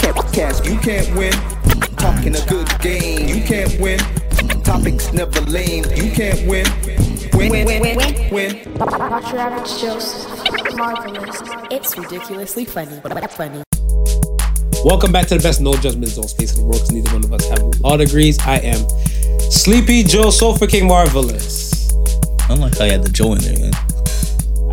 [0.00, 1.32] Podcast, you can't win.
[1.96, 3.98] Talking a good game, you can't win.
[4.62, 6.66] Topics never lame, you can't win.
[7.32, 8.74] Win, win, win, win, win.
[8.74, 10.76] Watch your average Joseph.
[10.76, 11.40] Marvelous.
[11.70, 13.62] It's ridiculously funny, but funny.
[14.84, 17.24] Welcome back to the best no judgment zone space in the world because neither one
[17.24, 18.38] of us have law degrees.
[18.40, 18.86] I am
[19.50, 21.90] Sleepy Joe Sofa King Marvelous.
[22.42, 23.72] I don't like how you had the Joe in there, man.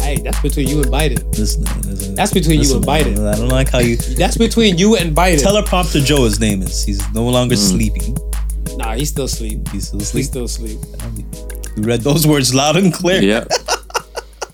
[0.08, 1.22] Hey, that's between you and Biden.
[1.38, 3.28] Listen, listen, That's between you and listen, Biden.
[3.28, 5.40] I don't like how you That's between you and Biden.
[5.44, 6.24] teleprompter Joe.
[6.24, 6.86] His name is.
[6.86, 7.70] He's no longer Mm.
[7.72, 8.18] sleeping.
[8.78, 9.68] nah, he's still asleep.
[9.70, 10.80] He's still He's still asleep.
[11.76, 13.22] You read those words loud and clear.
[13.22, 13.44] Yeah.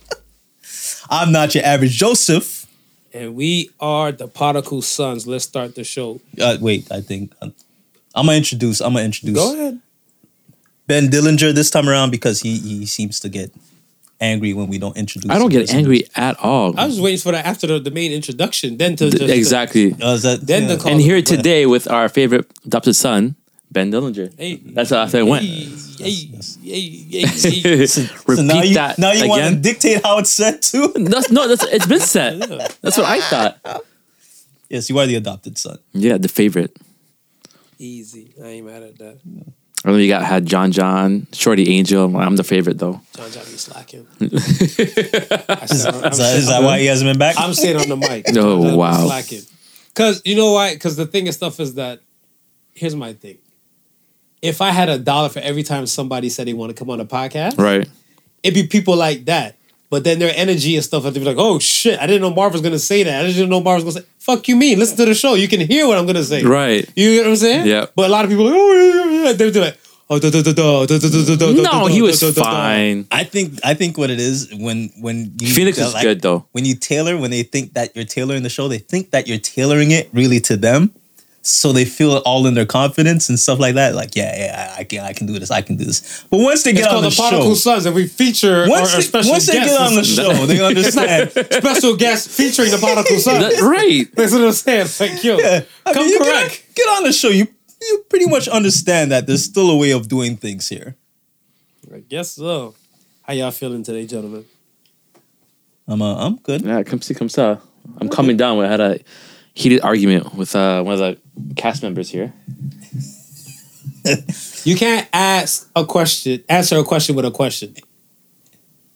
[1.10, 2.66] I'm not your average Joseph.
[3.14, 5.28] And we are the Particle Sons.
[5.28, 6.20] Let's start the show.
[6.42, 7.54] Uh, wait, I think I'm,
[8.16, 8.82] I'm gonna introduce.
[8.82, 9.80] I'm gonna introduce Go ahead.
[10.88, 13.52] Ben Dillinger this time around because he he seems to get
[14.24, 15.30] angry when we don't introduce.
[15.30, 15.66] I don't him.
[15.66, 16.80] get angry at all.
[16.80, 19.94] I was waiting for that after the, the main introduction, then to just exactly.
[20.02, 20.76] Uh, that, Then yeah.
[20.76, 23.36] the And here today with our favorite adopted son,
[23.72, 24.34] Ben Dillinger.
[24.38, 25.44] Hey, That's how I went.
[25.44, 26.30] Hey.
[26.46, 30.92] So Repeat now you, that now you want to dictate how it's said too?
[30.96, 32.40] That's no, that's it's been said.
[32.82, 33.84] That's what I thought.
[34.70, 35.78] yes, you are the adopted son.
[35.92, 36.76] Yeah, the favorite.
[37.78, 38.34] Easy.
[38.42, 39.20] I ain't mad at that.
[39.86, 42.16] I know you got had John John, Shorty Angel.
[42.18, 43.02] I'm the favorite though.
[43.16, 44.08] John John be slacking.
[44.22, 44.28] I
[45.66, 47.36] said, I'm, Is that, is that why he hasn't been back?
[47.38, 48.26] I'm staying on the mic.
[48.30, 49.06] Oh, John John be wow.
[49.08, 49.42] Slacking.
[49.94, 50.76] Cause you know why?
[50.78, 52.00] Cause the thing and stuff is that
[52.74, 53.38] here's my thing.
[54.42, 57.00] If I had a dollar for every time somebody said they want to come on
[57.00, 57.88] a podcast, Right.
[58.42, 59.56] it'd be people like that.
[59.90, 62.52] But then their energy and stuff, I'd be like, oh shit, I didn't know Marv
[62.54, 63.24] was gonna say that.
[63.24, 64.80] I didn't know Marv was gonna say, fuck you mean?
[64.80, 65.34] Listen to the show.
[65.36, 66.44] You can hear what I'm gonna say.
[66.44, 66.90] Right.
[66.96, 67.68] You get what I'm saying?
[67.68, 67.86] Yeah.
[67.96, 69.34] But a lot of people like, oh yeah, yeah, yeah.
[69.34, 69.78] They'd be like,
[70.10, 71.62] oh da da da da da da da da da.
[71.62, 72.52] No, he was da, da, da, da.
[72.52, 73.08] fine.
[73.12, 76.46] I think I think what it is when when you Phoenix is good, though.
[76.54, 79.40] When you tailor, when they think that you're tailoring the show, they think that you're
[79.40, 80.94] tailoring it really to them,
[81.46, 83.94] so they feel all in their confidence and stuff like that.
[83.96, 86.26] Like, yeah, yeah, I, I can, I can do this, I can do this.
[86.30, 88.66] But once they It's get on called the, the Particle show, Sons, and we feature
[88.68, 91.32] once our, our they, special once they get on the show, they understand.
[91.32, 93.40] special guest featuring the Particle Sons.
[93.56, 94.06] That- right.
[94.16, 94.88] That's what I'm saying.
[95.00, 96.64] Like, yo, Yeah, I come mean, you get on- correct.
[96.76, 97.30] Get on the show.
[97.30, 97.48] You
[97.82, 100.96] you pretty much understand that there's still a way of doing things here.
[101.94, 102.74] I guess so.
[103.24, 104.46] How y'all feeling today, gentlemen?
[105.88, 106.62] I'm uh, I'm good.
[106.62, 107.58] Yeah, come see, come saw.
[108.00, 108.58] I'm coming down.
[108.64, 109.00] I had a
[109.54, 111.18] heated argument with uh, one of the
[111.56, 112.34] cast members here.
[114.66, 117.76] You can't ask a question, answer a question with a question.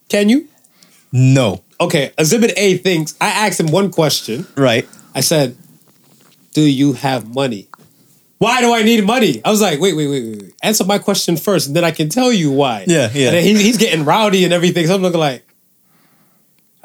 [0.07, 0.47] Can you?
[1.11, 4.47] No, Okay, Exhibit A thinks I asked him one question.
[4.55, 4.87] right?
[5.13, 5.55] I said,
[6.53, 7.67] "Do you have money?"
[8.39, 9.41] Why do I need money?
[9.45, 10.41] I was like, "Wait, wait, wait, wait.
[10.41, 10.53] wait.
[10.63, 13.27] Answer my question first, and then I can tell you why." Yeah, yeah.
[13.27, 14.87] And then he, he's getting rowdy and everything.
[14.87, 15.46] So I'm looking like,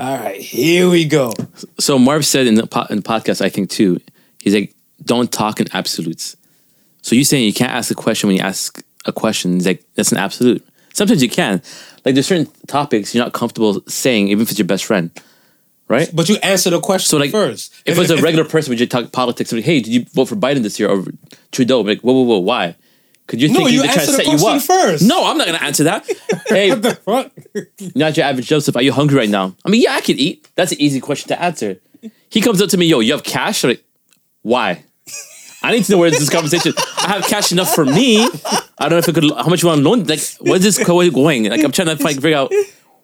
[0.03, 1.33] "All right, here we go."
[1.79, 4.01] So Marv said in the, po- in the podcast, I think too,
[4.41, 4.75] he's like,
[5.05, 6.37] don't talk in absolutes.
[7.03, 9.55] So you saying you can't ask a question when you ask a question?
[9.55, 10.67] He's like, that's an absolute.
[10.93, 11.63] Sometimes you can.
[12.05, 15.11] Like there's certain topics you're not comfortable saying, even if it's your best friend,
[15.89, 16.11] right?
[16.13, 17.73] But you answer the question So like, first.
[17.87, 19.53] if it's a regular person, would you talk politics?
[19.53, 21.05] Like, hey, did you vote for Biden this year or
[21.53, 21.81] Trudeau?
[21.81, 22.77] Like, whoa, whoa, whoa, why?
[23.33, 24.83] Could you No, think you they're trying answer to the set you question up?
[24.83, 25.03] first.
[25.09, 26.07] No, I'm not gonna answer that.
[26.49, 26.83] hey, What?
[26.83, 27.33] the fuck?
[27.97, 28.77] not your average Joseph.
[28.77, 29.57] Are you hungry right now?
[29.65, 30.47] I mean, yeah, I could eat.
[30.55, 31.81] That's an easy question to answer.
[32.29, 33.65] He comes up to me, yo, you have cash?
[33.65, 33.85] I'm like,
[34.43, 34.85] why?
[35.63, 36.75] I need to know where is this conversation.
[36.99, 38.21] I have cash enough for me.
[38.23, 39.25] I don't know if it could.
[39.33, 40.05] How much you want to loan?
[40.05, 41.45] Like, where's this going?
[41.49, 42.53] Like, I'm trying to find, figure out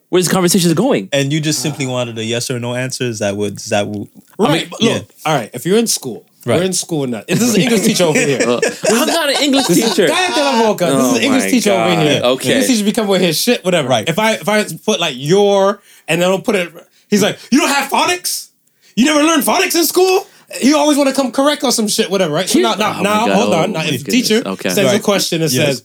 [0.08, 1.08] where this conversation is going.
[1.12, 3.04] And you just simply wanted a yes or no answer.
[3.04, 3.52] Is that what?
[3.52, 4.08] Is that what?
[4.38, 4.60] Right.
[4.62, 4.92] mean, but yeah.
[4.94, 5.50] look, all right.
[5.52, 6.60] If you're in school, Right.
[6.60, 7.24] we're in school now.
[7.28, 8.38] This is an English teacher over here.
[8.88, 10.06] I'm not an English teacher.
[10.08, 10.86] Cállate la boca.
[10.86, 12.22] This Oh is an oh English my teacher over here.
[12.22, 12.50] Okay.
[12.52, 13.88] English teacher be coming with his shit, whatever.
[13.88, 14.08] Right.
[14.08, 16.72] If I if I put like your and then I'll put it,
[17.10, 18.48] he's like, you don't have phonics.
[18.96, 20.26] You never learned phonics in school.
[20.62, 22.48] You always want to come correct on some shit, whatever, right?
[22.48, 23.72] So now, now, Oh now hold Oh on.
[23.72, 24.70] Now, if the teacher Okay.
[24.70, 25.66] says a question and Yes.
[25.66, 25.84] says,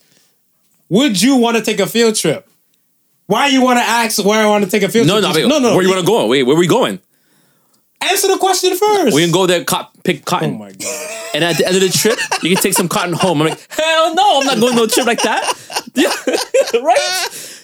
[0.90, 2.48] "Would you want to take a field trip?"
[3.34, 5.34] Why you want to ask why I want to take a field No, trip?
[5.34, 5.76] no, wait, no, no.
[5.76, 6.28] Where you want to go?
[6.28, 7.00] Wait, where we going?
[8.00, 9.16] Answer the question first.
[9.16, 10.56] We can go there, co- pick cotton.
[10.56, 11.10] Oh my god.
[11.34, 13.42] and at the end of the trip, you can take some cotton home.
[13.42, 15.44] I'm like, hell no, I'm not going no trip like that.
[16.84, 17.63] Right?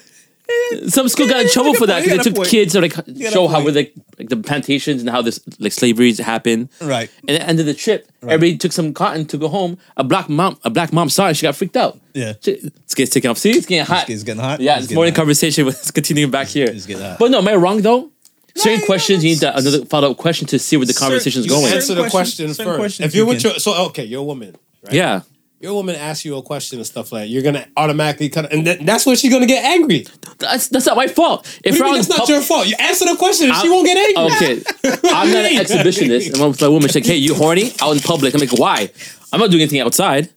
[0.88, 2.50] Some school got in trouble for that because they took point.
[2.50, 2.94] kids to like
[3.32, 3.66] show how point.
[3.66, 6.70] with like, like the plantations and how this like slavery happened.
[6.82, 7.10] Right.
[7.28, 9.78] And at the end of the trip, everybody took some cotton to go home.
[9.98, 11.36] A black mom, a black mom saw it.
[11.38, 12.00] She got freaked out.
[12.14, 12.34] Yeah.
[12.42, 13.38] She, it's getting taken off.
[13.38, 14.10] See, it's getting hot.
[14.10, 14.60] It's getting hot?
[14.60, 15.22] Yeah, It's this morning hot.
[15.22, 16.68] conversation was continuing back here.
[16.68, 17.20] It's getting hot.
[17.20, 18.10] But no, am I wrong though?
[18.56, 21.42] Certain no, questions you need to, another follow up question to see where the conversation
[21.42, 21.72] is going.
[21.72, 22.80] Answer the questions- question first.
[22.80, 24.56] questions If you're with your so okay, you're a woman.
[24.84, 24.94] Right?
[24.94, 25.22] Yeah.
[25.60, 28.64] Your woman asks you a question and stuff like that, you're gonna automatically cut, and
[28.66, 30.06] th- that's when she's gonna get angry.
[30.38, 31.46] That's that's not my fault.
[31.64, 32.68] If What do you mean on that's not pub- your fault.
[32.68, 34.36] You answer the question, and she I'm- won't get angry.
[34.36, 34.64] Okay,
[35.14, 36.34] I'm not an exhibitionist.
[36.34, 36.88] And I'm with my woman.
[36.88, 38.90] She's like, "Hey, you horny out in public?" I'm like, "Why?
[39.34, 40.30] I'm not doing anything outside.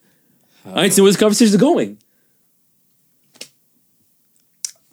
[0.66, 1.98] I need to know where this conversation is going."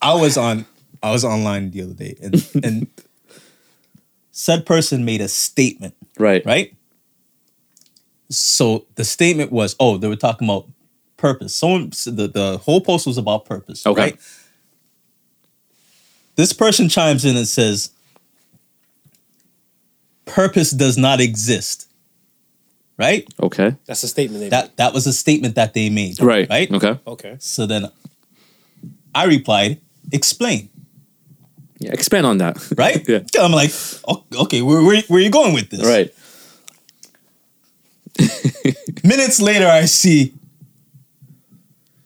[0.01, 0.65] I was on
[1.03, 2.87] I was online the other day and and
[4.31, 6.45] said person made a statement, Right.
[6.45, 6.73] right?
[8.29, 10.67] So the statement was, oh, they were talking about
[11.17, 11.53] purpose.
[11.53, 13.85] Someone the, the whole post was about purpose.
[13.85, 14.01] Okay.
[14.01, 14.19] Right?
[16.35, 17.91] This person chimes in and says,
[20.25, 21.87] purpose does not exist.
[22.97, 23.27] Right?
[23.41, 23.75] Okay.
[23.85, 24.41] That's a statement.
[24.41, 26.21] They That that was a statement that they made.
[26.21, 26.49] Right.
[26.49, 26.71] Right?
[26.71, 26.99] Okay.
[27.07, 27.37] okay.
[27.39, 27.89] So then
[29.15, 29.79] I replied,
[30.11, 30.69] explain.
[31.79, 31.93] Yeah.
[31.93, 32.57] Expand on that.
[32.77, 33.07] right?
[33.07, 33.19] Yeah.
[33.39, 33.71] I'm like,
[34.33, 35.85] okay, where, where, where are you going with this?
[35.85, 36.13] Right.
[39.04, 40.33] Minutes later, I see,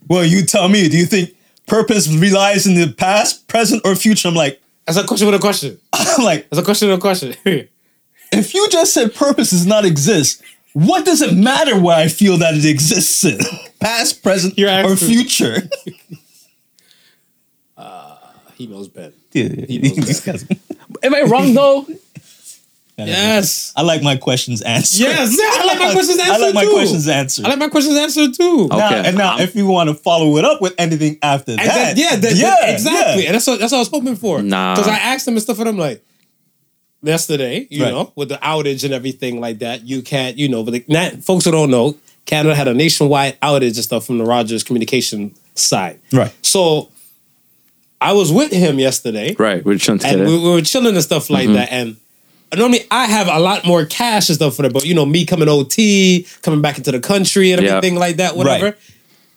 [0.08, 1.36] well, you tell me, do you think
[1.68, 4.28] purpose relies in the past, present, or future?
[4.28, 5.80] I'm like, That's a question with a question.
[5.94, 7.36] I'm like, That's a question with a question.
[8.32, 10.42] if you just said purpose does not exist,
[10.74, 13.40] what does it matter where I feel that it exists in?
[13.80, 15.62] Past, present, Your or future?
[15.62, 15.70] future?
[17.78, 18.18] Uh,
[18.56, 19.14] he knows Ben.
[19.32, 20.46] Dude, these guys-
[21.02, 21.88] Am I wrong though?
[22.98, 23.74] Yes.
[23.76, 25.00] I like my questions answered.
[25.02, 25.36] Yes.
[25.42, 26.32] I like my questions answered.
[26.34, 26.72] I like answered my too.
[26.74, 27.46] questions answered.
[27.46, 28.68] I like my questions answered too.
[28.72, 28.78] Oh.
[28.78, 29.08] Now- Okay.
[29.10, 31.98] and now, I'm- if you want to follow it up with anything after that, that-
[31.98, 33.24] yeah, that, yeah, that- exactly.
[33.24, 33.30] yeah.
[33.30, 34.42] And that's what that's what I was hoping for.
[34.44, 34.76] Nah.
[34.76, 36.04] Because I asked them and stuff, and I'm like,
[37.02, 37.92] yesterday, you Right.
[37.92, 41.24] know, with the outage and everything like that, you can't, you know, but the, not,
[41.24, 45.34] folks who don't know, Canada had a nationwide outage and stuff from the Rogers communication
[45.56, 46.00] side.
[46.14, 46.34] Right.
[46.42, 46.90] So
[48.00, 49.64] I was with him yesterday, Right.
[49.66, 51.54] We're trying to and we, we were chilling and stuff like Mm-hmm.
[51.56, 51.98] that, and.
[52.56, 55.26] Normally, I have a lot more cash and stuff for that, but you know, me
[55.26, 57.78] coming OT, coming back into the country and Yeah.
[57.78, 58.66] everything like that, whatever.
[58.66, 58.76] Right.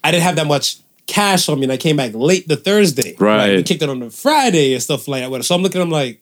[0.05, 0.77] I didn't have that much
[1.07, 3.15] cash on me, and I came back late the Thursday.
[3.19, 3.57] Right.
[3.57, 5.45] We kicked it on the Friday and stuff like that.
[5.45, 6.21] So I'm looking, I'm like,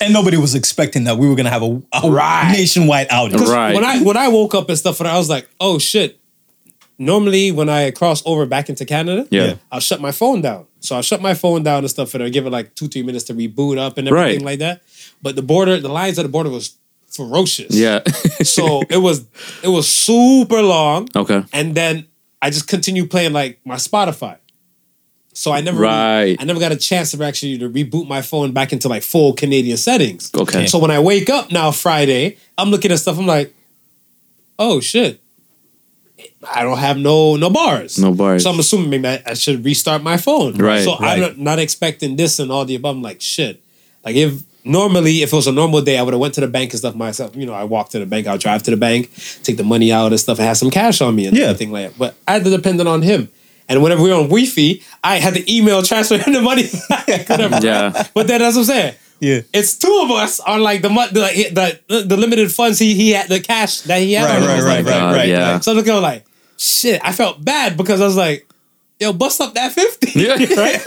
[0.00, 2.52] And nobody was expecting that we were gonna have a, a Right.
[2.52, 3.46] nationwide outage.
[3.46, 3.74] Right.
[3.74, 6.18] when I when I woke up and stuff, and I was like, oh shit.
[6.98, 9.54] Normally, when I cross over back into Canada, Yeah.
[9.70, 10.64] I'll shut my phone down.
[10.80, 13.02] So I'll shut my phone down and stuff, and I'll give it like two, three
[13.02, 14.42] minutes to reboot up and everything Right.
[14.44, 14.82] like that.
[15.26, 16.76] But the border, the lines at the border was
[17.16, 17.74] ferocious.
[17.74, 18.00] Yeah.
[18.56, 19.18] so it was
[19.66, 21.08] it was super long.
[21.22, 21.42] okay.
[21.52, 22.06] and then
[22.40, 24.36] I just continued playing like my Spotify.
[25.32, 26.36] So I never, really- Right.
[26.40, 29.32] I never got a chance to actually to reboot my phone back into like full
[29.34, 30.30] Canadian settings.
[30.34, 30.66] Okay.
[30.66, 33.18] So when I wake up now Friday, I'm looking at stuff.
[33.18, 33.52] I'm like,
[34.58, 35.20] oh shit,
[36.54, 37.98] I don't have no no bars.
[37.98, 38.42] No bars.
[38.44, 40.54] So I'm assuming maybe I, I should restart my phone.
[40.56, 42.96] Right, So I'm not, not expecting this and all the above.
[42.96, 43.60] I'm like shit.
[44.04, 46.48] Like if normally if it was a normal day, I would have went to the
[46.48, 47.34] bank and stuff myself.
[47.36, 49.10] You know, I walk to the bank, I'll drive to the bank,
[49.42, 51.44] take the money out and stuff, and have some cash on me and Yeah.
[51.46, 51.98] everything like that.
[51.98, 53.28] But I had to depend on him.
[53.68, 56.64] And whenever we were on Wi-Fi, I had to email transfer him the money.
[57.62, 58.04] Yeah.
[58.14, 58.94] But then that's what I'm saying.
[59.20, 59.40] yeah.
[59.52, 63.10] It's two of us on like the mon- the the, the limited funds he he
[63.10, 64.24] had the cash that he had.
[64.26, 65.12] Right, on right, right, like right, that.
[65.14, 65.52] right, yeah.
[65.54, 65.64] right.
[65.64, 66.24] So I'm looking like,
[66.58, 68.46] shit, I felt bad because I was like,
[69.00, 70.18] yo, bust up that 50.
[70.18, 70.32] Yeah.
[70.56, 70.84] right?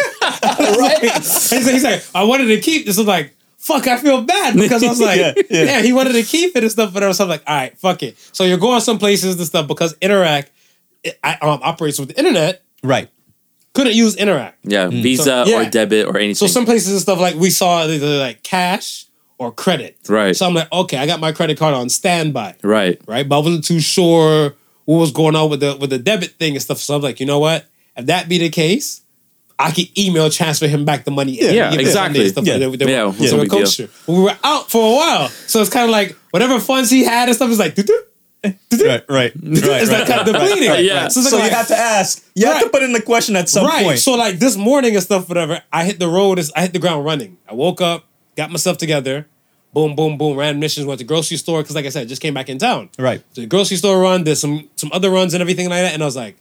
[0.78, 1.14] right.
[1.16, 2.98] He's like, he's like, I wanted to keep this.
[2.98, 5.82] I'm like, fuck, I feel bad because I was like, Yeah, yeah, yeah.
[5.82, 6.94] he wanted to keep it and stuff.
[6.94, 8.18] But I was like, all right, fuck it.
[8.32, 10.48] So you're going some places and stuff because Interac
[11.04, 12.64] it, I, um, operates with the internet.
[12.82, 13.10] Right.
[13.74, 14.54] Couldn't use Interac.
[14.64, 14.88] Yeah.
[14.90, 15.68] Visa So, yeah.
[15.68, 16.36] or debit or anything.
[16.36, 19.06] So some places and stuff like we saw either like cash
[19.38, 19.98] or credit.
[20.10, 20.36] Right.
[20.36, 23.00] So I'm like, okay, I got my credit card on standby right.
[23.08, 23.28] right?
[23.28, 26.54] But I wasn't too sure what was going on with the with the debit thing
[26.54, 26.80] and stuff.
[26.80, 27.66] So I'm like, you know what?
[27.96, 29.02] If that be the case,
[29.62, 31.34] I could email transfer him back the money.
[31.34, 32.30] Yeah, Give it exactly.
[32.30, 32.54] Stuff Yeah.
[32.56, 32.86] like that.
[32.86, 33.60] They Yeah, were- it was so no we big deal.
[33.66, 33.90] coached her.
[34.08, 37.04] But we were out for a while, so it's kind of like whatever funds he
[37.04, 38.02] had and stuff is like, doo-doo,
[38.70, 38.88] doo-doo.
[38.88, 39.04] Right.
[39.10, 39.34] Right.
[39.44, 39.82] Right.
[39.82, 40.86] it's like kind of depleting.
[40.86, 41.10] Yeah.
[41.10, 42.24] So, it's So like, you have to ask.
[42.36, 43.84] You have to put in the question at some right.
[43.84, 44.00] point.
[44.00, 45.62] So like this morning and stuff, whatever.
[45.74, 46.40] I hit the road.
[46.56, 47.38] I hit the ground running.
[47.50, 48.06] I woke up,
[48.38, 49.28] got myself together.
[49.74, 50.38] Boom, boom, boom.
[50.38, 50.88] Ran missions.
[50.88, 52.90] Went to grocery store because, like I said, just came back in town.
[52.98, 53.22] right.
[53.36, 56.06] the grocery store run, did some some other runs and everything like that, and I
[56.06, 56.38] was like,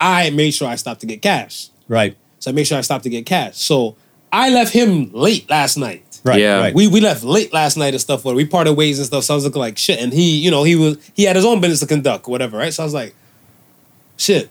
[0.00, 1.68] I made sure I stopped to get cash.
[1.88, 2.16] Right.
[2.38, 3.58] So I made sure I stopped to get cash.
[3.58, 3.96] So
[4.32, 6.20] I left him late last night.
[6.24, 6.40] Right.
[6.40, 6.58] Yeah.
[6.58, 6.74] Right.
[6.74, 8.24] We we left late last night and stuff.
[8.24, 9.24] Where we parted ways and stuff.
[9.24, 11.44] So I was looking like shit, and he, you know, he was he had his
[11.44, 12.72] own business to conduct, or whatever, right?
[12.72, 13.14] So I was like,
[14.16, 14.50] shit.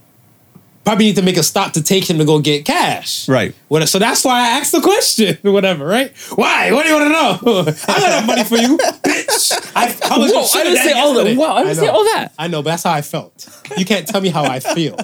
[0.86, 3.27] Probably need to make a stop to take him to go get cash.
[3.29, 3.53] Right.
[3.67, 6.15] What- So that's why I asked the question, whatever, right?
[6.36, 6.71] Why?
[6.71, 7.59] What do you want to know?
[7.88, 9.71] I got enough money for you, bitch.
[9.75, 11.19] I, how much Whoa, I didn't done say all that.
[11.25, 11.38] yesterday.
[11.38, 12.29] Wow, I didn't say all that.
[12.39, 13.48] I know, but that's how I felt.
[13.77, 14.98] You can't tell me how I feel.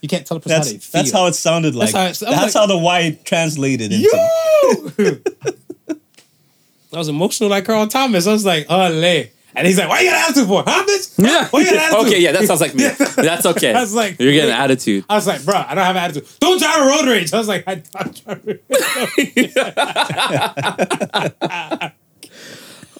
[0.00, 1.02] You can't tell a person how they That's feel.
[1.02, 1.92] that's how it sounded like.
[1.92, 4.08] That's That's how how, it- I'm like- the Y translated into.
[4.98, 5.94] Yo!
[6.92, 8.26] I was emotional like Carl Thomas.
[8.26, 9.32] I was like, oh, lay.
[9.56, 11.14] And he's like, "Why you got an attitude for, huh, bitch?
[11.24, 11.48] Yeah.
[11.48, 12.88] Why you got an attitude?" okay, yeah, that sounds like me.
[13.16, 13.72] That's okay.
[13.72, 15.04] I was like, You're getting an attitude.
[15.08, 16.28] I was like, bro, I don't have an attitude.
[16.40, 17.32] Don't drive a road rage.
[17.32, 18.60] I was like, I don't drive a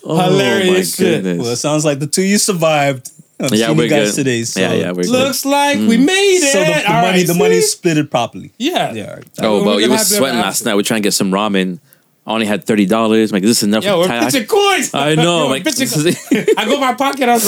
[0.04, 0.98] oh Hilarious oh, my shit.
[1.24, 1.38] goodness.
[1.42, 3.10] Well, it sounds like the two you survived.
[3.40, 4.24] I'm yeah, seeing we're you guys good.
[4.24, 4.44] today.
[4.44, 5.10] So, yeah, yeah, we're good.
[5.10, 6.06] Looks like we mm.
[6.06, 6.52] made it.
[6.52, 7.66] so the, the money, right, the money see?
[7.66, 8.52] split it properly.
[8.58, 8.92] Yeah.
[8.92, 9.08] Yeah.
[9.08, 9.24] all right.
[9.40, 10.76] Oh, We're but you gonna was have sweating last night.
[10.76, 11.80] We're trying to get some ramen.
[12.26, 13.32] I only had thirty dollars.
[13.32, 13.84] Like, this is this enough?
[13.84, 14.94] Yeah, we're Can I- pitching coins.
[14.94, 15.44] I know.
[15.44, 15.96] Yo, like, bitching- this
[16.32, 17.28] is- I go in my pocket.
[17.28, 17.46] I was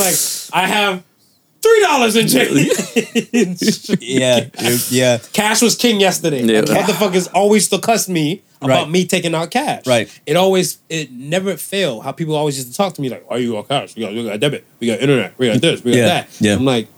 [0.51, 1.03] like, I have
[1.63, 2.69] three dollars in change.
[4.01, 5.19] Yeah, yeah, yeah.
[5.33, 6.43] cash was king yesterday.
[6.43, 6.61] Yeah.
[6.61, 8.91] Like, motherfuckers always still cuss me about Right.
[8.91, 9.87] me taking out cash.
[9.87, 10.09] Right.
[10.27, 12.05] It always, it never failed.
[12.05, 13.95] How people always used to talk to me like, "Are you on cash?
[13.97, 14.65] We got, we got debit.
[14.81, 15.39] We got internet.
[15.39, 15.83] We got this.
[15.85, 16.55] We got Yeah, that." yeah.
[16.55, 16.89] I'm like,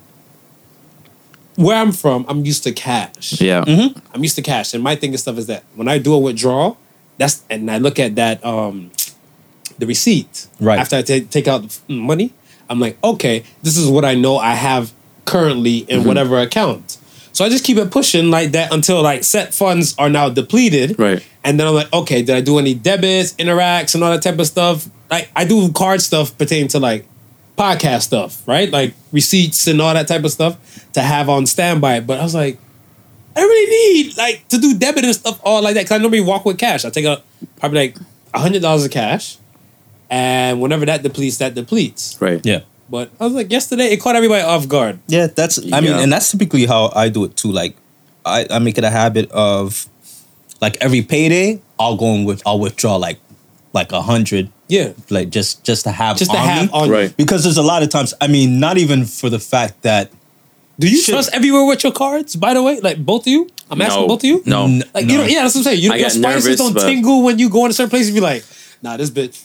[1.56, 3.40] where I'm from, I'm used to cash.
[3.40, 3.64] yeah.
[3.64, 3.98] Mm-hmm.
[4.14, 6.18] I'm used to cash, and my thing and stuff is that when I do a
[6.18, 6.78] withdrawal,
[7.18, 8.90] that's and I look at that um
[9.78, 10.78] the receipt Right.
[10.78, 12.32] after I ta- take out the money.
[12.70, 14.92] I'm like, okay, this is what I know I have
[15.24, 16.98] currently in whatever account.
[17.32, 20.98] So I just keep it pushing like that until like set funds are now depleted.
[20.98, 21.24] Right.
[21.44, 24.38] And then I'm like, okay, did I do any debits, interacts, and all that type
[24.38, 24.88] of stuff?
[25.10, 27.06] Like I do card stuff pertaining to like
[27.56, 28.70] podcast stuff, right?
[28.70, 30.56] Like receipts and all that type of stuff
[30.94, 32.00] to have on standby.
[32.00, 32.58] But I was like,
[33.38, 33.70] I really
[34.04, 36.58] need like to do debit and stuff all like that because I normally walk with
[36.58, 36.84] cash.
[36.84, 37.22] I take out
[37.60, 37.96] probably like
[38.34, 39.36] a hundred dollars of cash,
[40.10, 42.16] and whenever that depletes, that depletes.
[42.20, 42.44] Right.
[42.44, 42.60] Yeah.
[42.90, 44.98] But I was like, yesterday it caught everybody off guard.
[45.08, 45.58] Yeah, that's.
[45.72, 46.00] I mean, Yeah.
[46.00, 47.52] and that's typically how I do it too.
[47.52, 47.76] Like,
[48.24, 49.86] I, I make it a habit of,
[50.60, 53.18] like every payday, I'll go and with I'll withdraw like,
[53.74, 56.70] like a hundred, Yeah, like just just to have just to have me.
[56.72, 56.88] on.
[56.90, 57.14] Right.
[57.16, 58.14] because there's a lot of times.
[58.22, 60.10] I mean, not even for the fact that
[60.78, 61.12] Do you Shit.
[61.14, 62.36] trust everywhere with your cards?
[62.36, 63.48] By the way, like both of you.
[63.70, 64.08] I'm asking No.
[64.08, 64.42] both of you.
[64.46, 64.64] No.
[64.64, 65.12] N- Like no.
[65.12, 65.82] you know, yeah, that's what I'm saying.
[65.82, 68.08] You, I your get spices nervous, don't but- tingle when you go into certain places.
[68.10, 68.44] You be like,
[68.82, 69.44] nah, this bitch,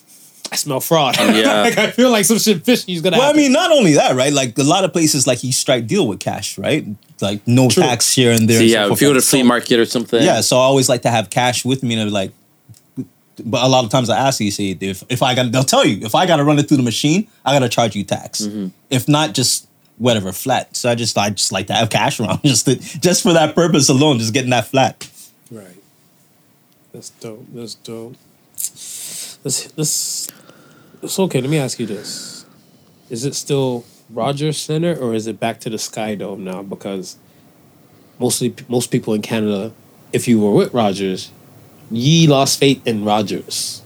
[0.51, 1.17] I smell fraud.
[1.17, 1.61] Yeah.
[1.63, 3.41] like I feel like some shit fishy is gonna Well, I happen.
[3.41, 4.31] mean, not only that, right?
[4.31, 6.85] Like a lot of places, like you strike deal with cash, right?
[7.19, 7.81] Like no True.
[7.83, 8.57] tax here and there.
[8.57, 9.29] So and yeah, so if you go to forth.
[9.29, 10.21] flea market or something.
[10.21, 12.31] Yeah, so I always like to have cash with me, and they're like,
[13.43, 15.83] but a lot of times I ask you, say if if I got, they'll tell
[15.85, 18.03] you if I got to run it through the machine, I got to charge you
[18.03, 18.41] tax.
[18.41, 18.67] Mm-hmm.
[18.91, 20.75] If not, just whatever flat.
[20.75, 23.55] So I just I just like to have cash around, just to, just for that
[23.55, 25.09] purpose alone, just getting that flat.
[25.51, 25.81] Right.
[26.91, 27.45] That's dope.
[27.53, 28.15] That's dope.
[28.55, 30.27] This this
[31.01, 31.41] it's okay.
[31.41, 32.45] Let me ask you this:
[33.09, 36.61] Is it still Rogers Centre or is it back to the Sky Dome now?
[36.61, 37.17] Because
[38.19, 39.73] mostly most people in Canada,
[40.11, 41.31] if you were with Rogers,
[41.91, 43.81] ye lost faith in Rogers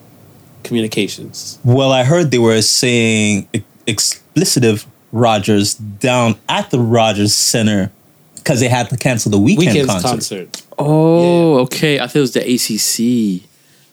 [0.63, 1.59] Communications.
[1.63, 7.91] Well, I heard they were saying ex- explicitive Rogers down at the Rogers Centre
[8.35, 10.07] because they had to cancel the Weeknd Weeknd's concert.
[10.09, 10.63] concert.
[10.77, 11.99] Oh, okay.
[11.99, 13.43] I thought it was the ACC.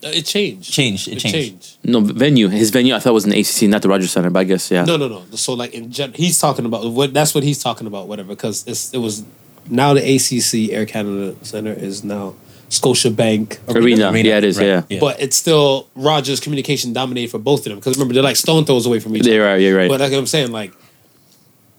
[0.05, 0.71] Uh, It changed.
[0.73, 1.79] Changed, it changed.
[1.85, 2.49] No venue.
[2.49, 2.95] His venue.
[2.95, 4.31] I thought was an ACC, not the Rogers Centre.
[4.31, 4.85] But I guess yeah.
[4.85, 5.23] No, no, no.
[5.37, 8.29] So like in gen- he's talking about what that's what he's talking about, whatever.
[8.29, 9.25] Because it was
[9.71, 12.35] now the ACC Air Canada Centre is now
[12.69, 14.11] Scotiabank Arena.
[14.11, 14.59] Arena, Yeah, it is.
[14.59, 14.67] right.
[14.67, 14.83] Yeah.
[14.91, 15.01] Yeah.
[15.01, 17.77] but it's still Rogers Communication dominated for both of them.
[17.77, 19.53] Because remember they're like stone throws away from each You're other.
[19.55, 19.61] right.
[19.61, 19.89] You're right.
[19.89, 20.73] But like I'm saying, like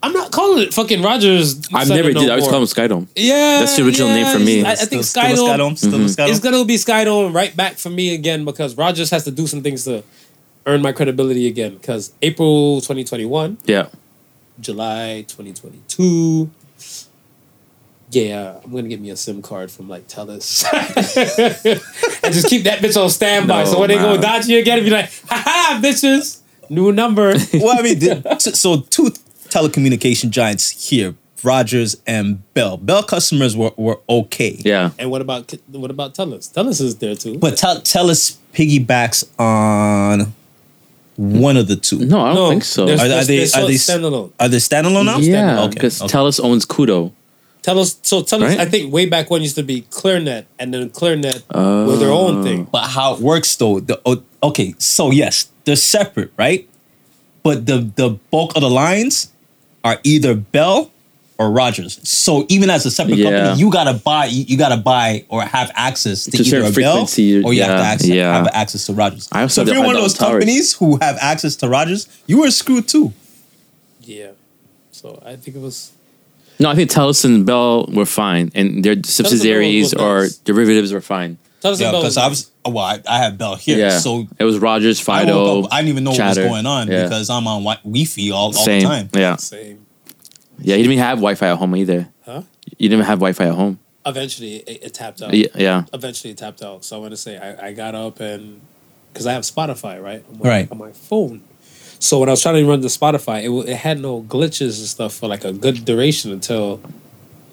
[0.06, 1.60] I'm not calling it fucking Rogers.
[1.74, 2.30] I've never no did.
[2.30, 2.52] I was more.
[2.52, 3.08] calling him Skydome.
[3.16, 4.64] Yeah, That's the original name for me.
[4.64, 5.48] I, I think still a Skydome.
[5.74, 6.16] Skydome, still a Mhm.
[6.16, 6.30] Skydome.
[6.30, 9.62] It's gonna be Skydome right back for me again because Rogers has to do some
[9.64, 10.04] things to
[10.68, 11.76] earn my credibility again.
[11.78, 13.58] Because April 2021.
[13.66, 13.88] Yeah.
[14.60, 16.50] July 2022.
[18.12, 20.64] Yeah, I'm gonna get me a SIM card from like Telus
[22.24, 23.64] and just keep that bitch on standby.
[23.64, 24.22] No, so when they go man.
[24.22, 27.34] dodgy again, be like, "Ha ha, bitches, new number.
[27.56, 29.12] well, I mean, the- so- so two
[29.56, 32.78] telecommunication giants here, Rogers and Bell.
[32.78, 34.56] Bell customers were, were okay.
[34.60, 34.92] Yeah.
[35.00, 36.52] and what about what about Telus?
[36.54, 37.38] Telus is there too.
[37.38, 40.34] But Tel- Telus piggybacks on
[41.16, 42.00] one of the two.
[42.06, 42.86] No, I don't think so.
[42.86, 44.32] There's, Are- are they- there's are they- standalone?
[44.40, 45.18] Are they standalone now?
[45.20, 45.68] yeah.
[45.68, 46.12] Because okay.
[46.12, 47.14] Telus owns Koodo.
[47.62, 47.98] Telus.
[48.04, 48.60] So Telus, Right?
[48.60, 52.44] I think way back when used to be ClearNet, and then ClearNet with their own
[52.44, 52.62] thing.
[52.62, 52.70] Oh.
[52.72, 56.68] But how it works though, the oh, okay, so yes, they're separate, right?
[57.44, 59.32] But the the bulk of the lines
[59.86, 60.92] are either Bell
[61.38, 62.00] or Rogers.
[62.04, 63.30] So even as a separate Yeah.
[63.30, 66.72] company, you gotta buy you, you gotta buy or have access to To either a
[66.72, 67.08] Bell
[67.46, 68.34] or you have to access, yeah.
[68.34, 69.30] have access to Rogers.
[69.32, 70.32] I also so if you're one of those towers.
[70.32, 73.14] companies who have access to Rogers, you are screwed too.
[74.02, 74.32] Yeah.
[74.92, 75.92] So I think it was.
[76.58, 81.38] No, I think Telus and Bell were fine, and their subsidiaries or derivatives were fine.
[81.66, 83.98] Telus Yeah, because I was oh, well, I, I have Bell here, Yeah.
[84.00, 85.36] so it was Rogers, Fido.
[85.44, 86.20] woke up, I didn't even know Chatr.
[86.20, 87.04] what was going on Yeah.
[87.04, 88.82] because I'm on wi- Wi-Fi all, all Same.
[88.82, 89.10] the time.
[89.14, 89.36] Yeah.
[89.38, 89.86] same.
[90.60, 90.76] Yeah.
[90.76, 92.08] You didn't even have Wi-Fi at home either.
[92.26, 92.42] Huh?
[92.78, 93.80] You didn't even have Wi-Fi at home.
[94.06, 95.34] Eventually, it, it tapped out.
[95.34, 95.48] Yeah.
[95.56, 95.84] Yeah.
[95.94, 96.86] eventually it tapped out.
[96.86, 98.62] So I want to say I, I got up and
[99.12, 100.72] because I have Spotify right on my, Right.
[100.72, 101.42] on my phone.
[102.00, 104.88] So when I was trying to run the Spotify, it, it had no glitches and
[104.88, 106.82] stuff for like a good duration until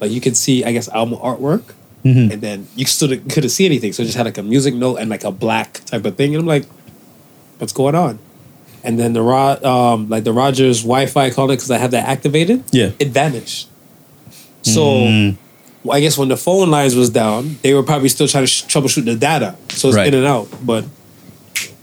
[0.01, 1.63] like you could see, I guess, album artwork,
[2.05, 3.93] and then you still couldn't see anything.
[3.93, 6.35] So it just had like a music note and like a black type of thing,
[6.35, 6.67] and I'm like,
[7.59, 8.19] what's going on?
[8.85, 12.65] And then the um, like the Rogers Wi-Fi called it because I had that activated.
[12.73, 12.91] Yeah.
[12.99, 13.69] it vanished.
[14.63, 15.35] So
[15.85, 18.49] well, I guess when the phone lines was down, they were probably still trying to
[18.49, 20.07] sh- troubleshoot the data, so it's Right.
[20.09, 20.49] in and out.
[20.65, 20.85] But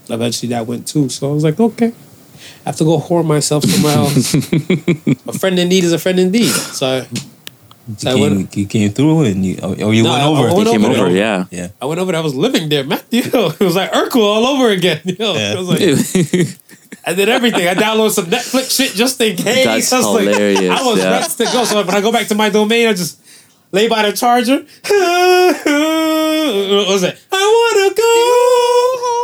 [0.10, 1.10] eventually that went too.
[1.10, 1.88] So I was like, okay,
[2.66, 4.34] I have to go whore myself somewhere else.
[5.28, 6.50] a friend in need is a friend indeed.
[6.52, 7.08] So I,
[7.98, 8.52] so I You went.
[8.52, 10.42] came, you came through and you or or you No, went I- I over.
[10.56, 11.46] went They came over over, yeah.
[11.52, 11.68] yeah.
[11.82, 12.22] I went over there.
[12.22, 13.00] I was living there, man.
[13.12, 15.02] Yo, it was like Urkel all over again.
[15.06, 15.54] Yo, Yeah.
[15.54, 15.82] it was like,
[17.06, 17.68] I did everything.
[17.68, 19.66] I downloaded some Netflix shit just in case.
[19.66, 21.10] That's I was like- hilarious, I was yeah.
[21.12, 21.64] ready to go.
[21.64, 23.20] So when I go back to my domain, I just
[23.72, 24.66] lay by the charger.
[25.64, 27.18] what was it?
[27.32, 28.14] I wanna go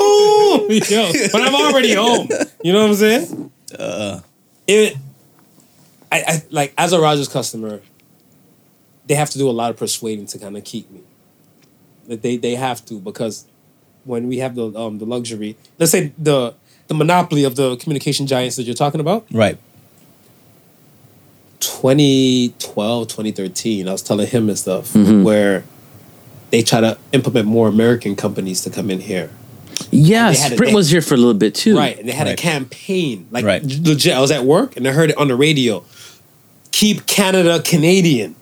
[0.02, 0.72] home.
[0.72, 2.28] Yo, but I'm already home.
[2.64, 3.52] You know what I'm saying?
[3.78, 4.20] Uh.
[4.68, 4.96] it.
[6.12, 7.82] I, I like as a Rogers customer,
[9.08, 11.02] they have to do a lot of persuading to kind of keep me.
[12.08, 13.46] That they they have to because
[14.04, 16.54] when we have the um the luxury, let's say the
[16.88, 19.58] the monopoly of the communication giants that you're talking about, Right.
[21.60, 25.24] 2012, 2013, I was telling him and stuff Mm-hmm.
[25.24, 25.64] where
[26.52, 29.30] they try to implement more American companies to come in here.
[29.92, 31.76] Yeah, had a- Sprint they- was here for a little bit too.
[31.76, 31.98] Right.
[31.98, 33.28] And they had a campaign.
[33.32, 33.64] Like Right.
[33.64, 34.14] legit.
[34.16, 35.84] I was at work and I heard it on the radio.
[36.72, 38.36] Keep Canada Canadian.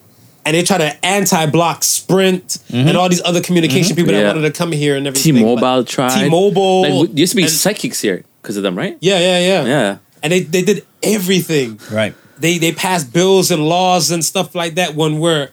[0.45, 4.21] And they try to anti-block Sprint and all these other communication people that Mm-hmm.
[4.27, 4.33] Yeah.
[4.33, 5.35] wanted to come here and everything.
[5.35, 6.23] T-Mobile But tried.
[6.23, 7.01] T-Mobile.
[7.07, 8.97] Like, used to be and- psychics here because of them, right?
[9.00, 9.97] yeah, yeah, yeah, Yeah.
[10.21, 11.79] And they, they did everything.
[11.91, 12.13] Right.
[12.39, 15.50] They they passed bills and laws and stuff like that when we're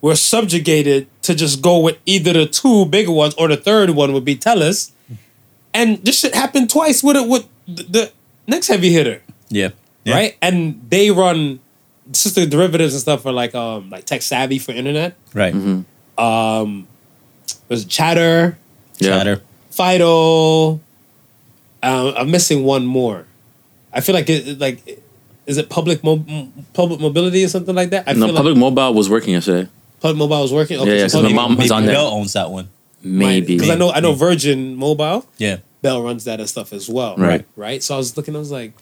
[0.00, 4.12] we're subjugated to just go with either the two bigger ones or the third one
[4.12, 4.92] would be Telus.
[5.74, 8.12] And this shit happened twice with it with the, the
[8.46, 9.20] next heavy hitter.
[9.48, 9.70] Yeah.
[10.04, 10.14] Yeah.
[10.14, 10.36] right?
[10.40, 11.58] And they run
[12.12, 15.16] sister derivatives and stuff for like um like tech savvy for internet.
[15.34, 15.54] Right.
[16.18, 16.86] Um
[17.68, 18.56] there's Chatr,
[18.98, 19.22] Yeah.
[19.24, 19.40] Chatr.
[19.70, 20.80] Fido.
[21.82, 23.26] Um, I'm missing one more.
[23.92, 25.02] I feel like it it- like
[25.46, 26.24] is it public mo-
[26.72, 28.04] public mobility or something like that?
[28.08, 29.68] I No, feel public like mobile was working yesterday.
[30.00, 30.80] public mobile was working.
[30.80, 31.94] Yeah, yeah, so my mom is on there.
[31.94, 32.68] Bell owns that one.
[33.02, 33.54] Maybe.
[33.56, 35.26] because I know I know Virgin Mobile.
[35.38, 35.58] Yeah.
[35.82, 37.14] Bell runs that and stuff as well.
[37.16, 37.44] Right.
[37.54, 37.82] Right.
[37.82, 38.72] So I was looking, I was like,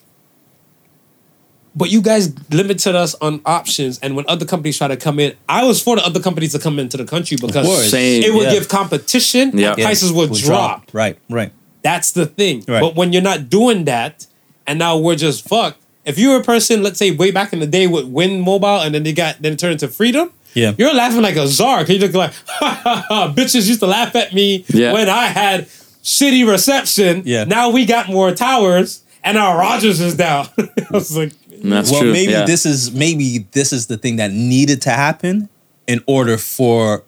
[1.77, 3.99] but you guys limited us on options.
[4.01, 6.59] And when other companies try to come in, I was for the other companies to
[6.59, 7.91] come into the country because.
[7.91, 8.23] Same.
[8.23, 8.53] it would Yeah.
[8.55, 9.73] give competition Yeah.
[9.73, 10.91] and prices would Will drop.
[10.93, 11.19] Right.
[11.29, 11.53] Right.
[11.83, 12.65] That's the thing.
[12.69, 12.81] Right.
[12.81, 14.27] But when you're not doing that,
[14.67, 15.79] and now we're just fucked.
[16.05, 18.81] If you were a person, let's say way back in the day with Wind Mobile,
[18.81, 20.31] and then they got then it turned into Freedom.
[20.55, 20.73] Yeah.
[20.79, 21.81] You're laughing like a czar.
[21.81, 24.93] Cause you look like, ha, ha, ha, bitches used to laugh at me Yeah.
[24.93, 25.67] when I had
[26.05, 27.23] shitty reception.
[27.27, 27.45] Yeah.
[27.45, 30.47] Now we got more towers, and our Rogers is down.
[30.59, 31.33] I was like,
[31.71, 32.13] That's well, true.
[32.13, 32.45] maybe yeah.
[32.45, 35.49] this is maybe this is the thing that needed to happen
[35.87, 37.03] in order for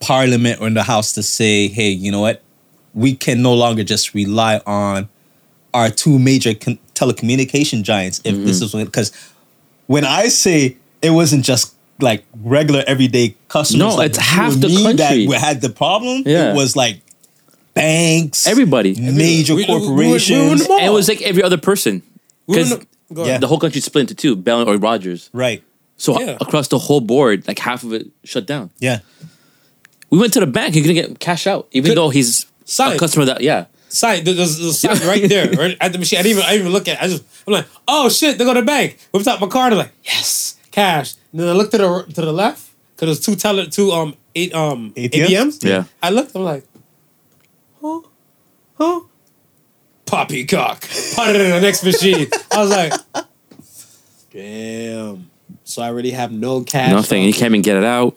[0.00, 2.42] Parliament or in the House to say, "Hey, you know what?
[2.94, 5.08] We can no longer just rely on
[5.72, 8.20] our two major con- telecommunication giants.
[8.24, 8.78] If this Mm-hmm.
[8.78, 9.10] is because
[9.86, 14.68] when I say it wasn't just like regular everyday customers, No, like it's half the
[14.68, 15.26] country.
[15.26, 16.22] that had the problem.
[16.26, 16.52] Yeah.
[16.52, 17.00] It was like
[17.74, 18.94] banks, Everybody.
[19.00, 20.60] major We- we- we were- we were corporations.
[20.68, 22.02] And it was like every other person.
[22.46, 25.30] we were in Because the- the whole country split into two, Bell or Rogers.
[25.32, 25.62] right?
[25.96, 26.36] So Yeah.
[26.40, 28.70] across the whole board, like half of it shut down.
[28.80, 29.00] Yeah,
[30.10, 30.74] We went to the bank.
[30.74, 31.96] He couldn't get cash out, even Good.
[31.98, 32.96] though he's Sign.
[32.96, 33.66] a customer that yeah.
[33.88, 34.24] Sign.
[34.24, 36.18] There's, there's a sign right there, right at the machine.
[36.18, 36.42] I didn't even.
[36.42, 36.98] I didn't even look at.
[36.98, 37.02] It.
[37.04, 37.22] I just.
[37.46, 38.98] I'm like, oh shit, they go to the bank.
[39.12, 39.72] Whipped out my card.
[39.72, 41.14] I'm like, yes, cash.
[41.30, 44.16] And then I looked to the to the left because there's two teller, two um
[44.34, 45.28] eight um ATMs?
[45.28, 45.64] ATMs.
[45.64, 45.84] Yeah.
[46.02, 46.34] I looked.
[46.34, 46.64] I'm like,
[47.80, 48.00] huh,
[48.78, 49.00] huh,
[50.06, 50.80] poppycock.
[51.14, 52.28] Put it in the next machine.
[52.52, 52.92] I was like,
[54.32, 55.30] damn.
[55.64, 56.90] So I already have no cash.
[56.92, 57.22] Nothing.
[57.24, 58.16] You can't even get it out.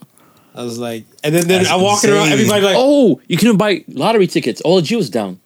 [0.56, 2.24] I was like, and then, then That's I'm walking around.
[2.32, 2.34] insane.
[2.40, 4.60] Everybody like, Oh, you can't buy lottery tickets.
[4.62, 5.40] All the G was down.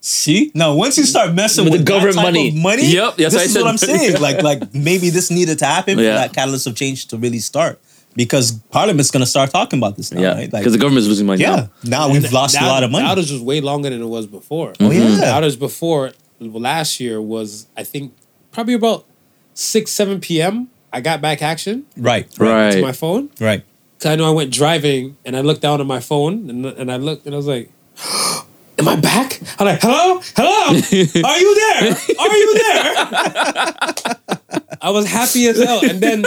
[0.00, 2.48] See, now once you start messing With with, the government that type money.
[2.50, 3.62] of money, Yep, that's this what I is said.
[3.62, 4.20] what I'm saying.
[4.20, 6.12] like, like maybe this needed to happen Yeah.
[6.12, 7.80] for that catalyst of change to really start,
[8.16, 10.50] because Parliament's going to start talking about this now, Yeah, right?
[10.50, 11.42] because the government's losing money.
[11.42, 12.06] yeah, now.
[12.06, 13.06] now we've lost a lot of money.
[13.06, 14.72] The outage was way longer than it was before.
[14.80, 18.12] oh The yeah, outage before last year was, I think,
[18.52, 19.04] probably about
[19.54, 20.68] six, seven p.m.
[20.92, 22.72] I got back action right, Right.
[22.72, 23.30] to my phone.
[23.40, 23.62] right.
[24.00, 26.92] Cause I know I went driving and I looked down at my phone and, and
[26.92, 27.70] I looked and I was like,
[28.78, 30.66] "Am I back?" I'm like, "Hello, hello,
[31.30, 31.96] are you there?
[32.18, 32.94] Are you there?"
[34.82, 35.80] I was happy as hell.
[35.88, 36.24] And then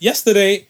[0.00, 0.66] yesterday,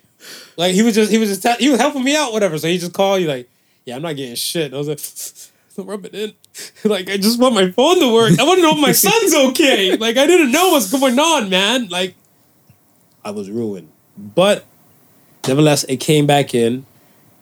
[0.61, 2.59] like he was just he was just tell- he was helping me out, whatever.
[2.59, 3.49] So he just called you like,
[3.87, 6.35] "Yeah, I'm not getting shit." And I was like, rub it in.
[6.85, 8.39] Like I just want my phone to work.
[8.39, 9.97] I want to know if my son's okay.
[9.97, 11.89] Like I didn't know what's going on, man.
[11.89, 12.15] Like
[13.25, 13.89] I was ruined.
[14.19, 14.67] But
[15.49, 16.85] nevertheless, it came back in,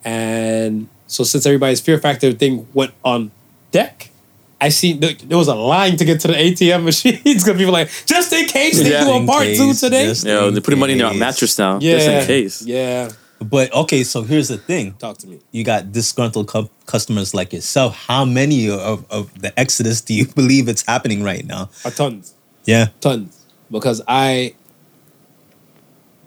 [0.05, 3.33] and so since everybody's fear factor thing went on
[3.73, 4.11] deck,
[4.61, 7.73] I see th- there was a line to get to the ATM machines because people
[7.73, 9.05] like just in case they Yeah.
[9.05, 10.07] do a In part two case, today.
[10.07, 11.19] just- Yo, they're putting money in your case.
[11.21, 12.63] mattress now, yeah, just in case.
[12.63, 14.95] Yeah, But okay, so here's the thing.
[14.99, 15.39] talk to me.
[15.53, 17.95] You got disgruntled cu- customers like yourself.
[18.09, 21.71] How many of, of the exodus do you believe it's happening right now?
[21.85, 22.35] A tons.
[22.65, 22.87] Yeah.
[23.01, 24.55] tons because I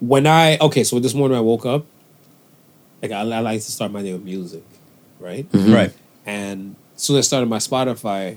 [0.00, 1.84] when I okay so this morning I woke up
[3.02, 4.64] like I, I like to start my day with music
[5.20, 5.72] right mm-hmm.
[5.72, 5.92] Right.
[6.26, 8.36] and as soon as I started my Spotify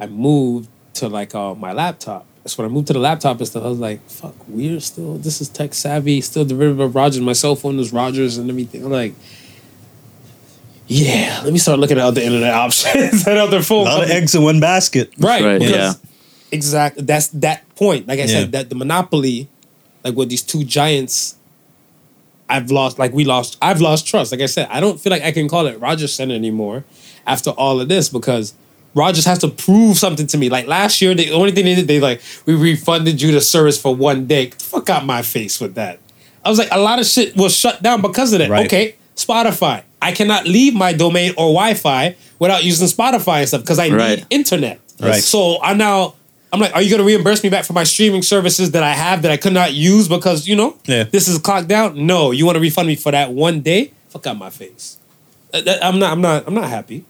[0.00, 3.46] I moved to like uh, my laptop so when I moved to the laptop and
[3.46, 7.20] stuff I was like fuck we're still this is tech savvy still derivative of Rogers
[7.20, 9.12] my cell phone is Rogers and everything I'm like
[10.86, 13.88] yeah let me start looking at other internet options and other phones.
[13.88, 15.12] A phone lot of eggs in one basket.
[15.18, 15.44] Right.
[15.44, 15.92] Right, yeah.
[16.50, 17.02] Exactly.
[17.04, 18.06] That's that point.
[18.08, 18.26] Like I Yeah.
[18.28, 19.48] said, that the monopoly,
[20.04, 21.36] like with these two giants,
[22.48, 22.98] I've lost.
[22.98, 23.56] Like we lost.
[23.62, 24.32] I've lost trust.
[24.32, 26.84] Like I said, I don't feel like I can call it Rogers Centre anymore
[27.26, 28.54] after all of this because
[28.94, 30.48] Rogers has to prove something to me.
[30.50, 33.80] Like last year, the only thing they did, they like we refunded you the service
[33.80, 34.50] for one day.
[34.58, 35.98] Fuck out my face with that.
[36.44, 38.50] I was like, a lot of shit was shut down because of that.
[38.50, 38.66] Right.
[38.66, 39.84] Okay, Spotify.
[40.02, 44.18] I cannot leave my domain or Wi-Fi without using Spotify and stuff because I Right.
[44.18, 44.80] need internet.
[45.00, 45.22] Right.
[45.22, 46.14] So I now
[46.52, 49.22] I'm like, are you gonna reimburse me back for my streaming services that I have
[49.22, 51.04] that I could not use because you know Yeah.
[51.04, 52.06] this is clocked down?
[52.06, 53.92] No, you want to refund me for that one day?
[54.10, 54.98] Fuck out my face.
[55.54, 56.12] Uh, I'm not.
[56.12, 56.46] I'm not.
[56.46, 57.04] I'm not happy.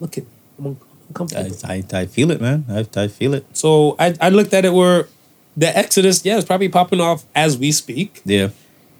[0.00, 0.24] Look at.
[0.24, 0.30] Me.
[0.58, 1.56] I'm uncomfortable.
[1.64, 2.64] I, I, I feel it, man.
[2.70, 3.44] I, I feel it.
[3.52, 5.08] So I, I looked at it where
[5.56, 8.22] the Exodus, yeah, it's probably popping off as we speak.
[8.24, 8.48] Yeah.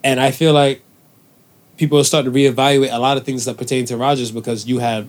[0.03, 0.81] And I feel like
[1.77, 4.79] people are starting to reevaluate a lot of things that pertain to Rogers because you
[4.79, 5.07] have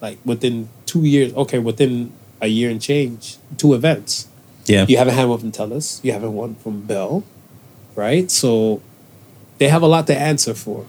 [0.00, 4.28] like within two years, okay, within a year and change, two events.
[4.66, 4.84] Yeah.
[4.88, 7.24] You haven't had one from Telus, you haven't one from Bell,
[7.94, 8.30] right?
[8.30, 8.82] So
[9.58, 10.86] they have a lot to answer for.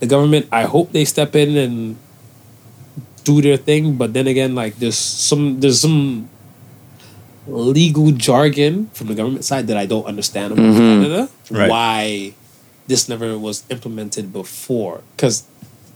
[0.00, 1.96] The government, I hope they step in and
[3.24, 6.28] do their thing, but then again, like there's some there's some
[7.46, 11.02] legal jargon from the government side that I don't understand about mm-hmm.
[11.02, 11.28] Canada.
[11.50, 11.70] Right.
[11.70, 12.34] Why
[12.86, 15.02] this never was implemented before?
[15.16, 15.46] Because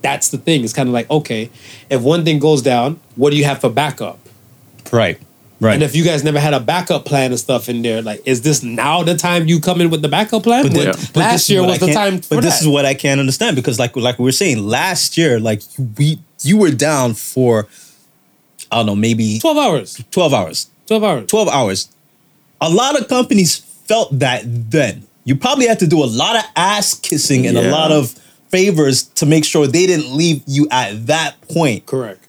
[0.03, 0.65] that's the thing.
[0.65, 1.51] It's kind of like okay,
[1.91, 4.19] if one thing goes down, what do you have for backup?
[4.93, 5.19] Right.
[5.61, 5.75] Right.
[5.75, 8.43] And if you guys never had a backup plan and stuff in there, like, is
[8.43, 10.63] this now the time you come in with the backup plan?
[10.69, 10.93] But, Yeah.
[11.13, 12.63] but last year was the time for But this that.
[12.63, 15.63] is what I can't understand because, like, like we were saying last year, like
[15.99, 17.67] we you were down for
[18.71, 20.01] I don't know maybe 12 hours.
[20.13, 20.69] twelve hours.
[20.87, 21.27] 12 hours.
[21.27, 21.89] 12 hours.
[22.61, 25.07] A lot of companies felt that then.
[25.25, 28.13] You probably had to do a lot of ass kissing and a lot of
[28.51, 31.85] favors to make sure they didn't leave you at that point.
[31.87, 32.25] Correct.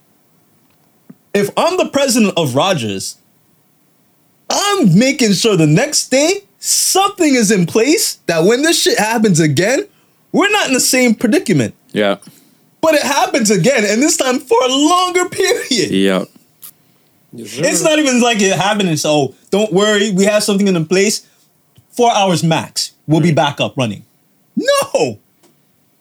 [1.33, 3.17] If I'm the president of Rogers,
[4.49, 9.39] I'm making sure the next day something is in place that when this shit happens
[9.39, 9.87] again,
[10.31, 11.75] we're not in the same predicament.
[11.91, 12.17] Yeah.
[12.81, 15.91] But it happens again, and this time for a longer period.
[15.91, 16.25] Yeah.
[17.31, 17.57] Yes.
[17.59, 18.89] It's not even like it happened.
[18.89, 21.27] And so don't worry, we have something in place.
[21.91, 22.93] Four hours max.
[23.07, 24.05] We'll be back up running.
[24.55, 25.19] No.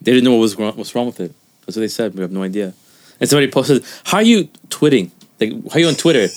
[0.01, 1.33] They didn't know what was wrong, what's wrong with it.
[1.67, 2.14] That's what they said.
[2.14, 2.73] We have no idea.
[3.21, 5.11] And somebody posted, "How are you twitting?
[5.40, 6.29] Like, how are you on Twitter?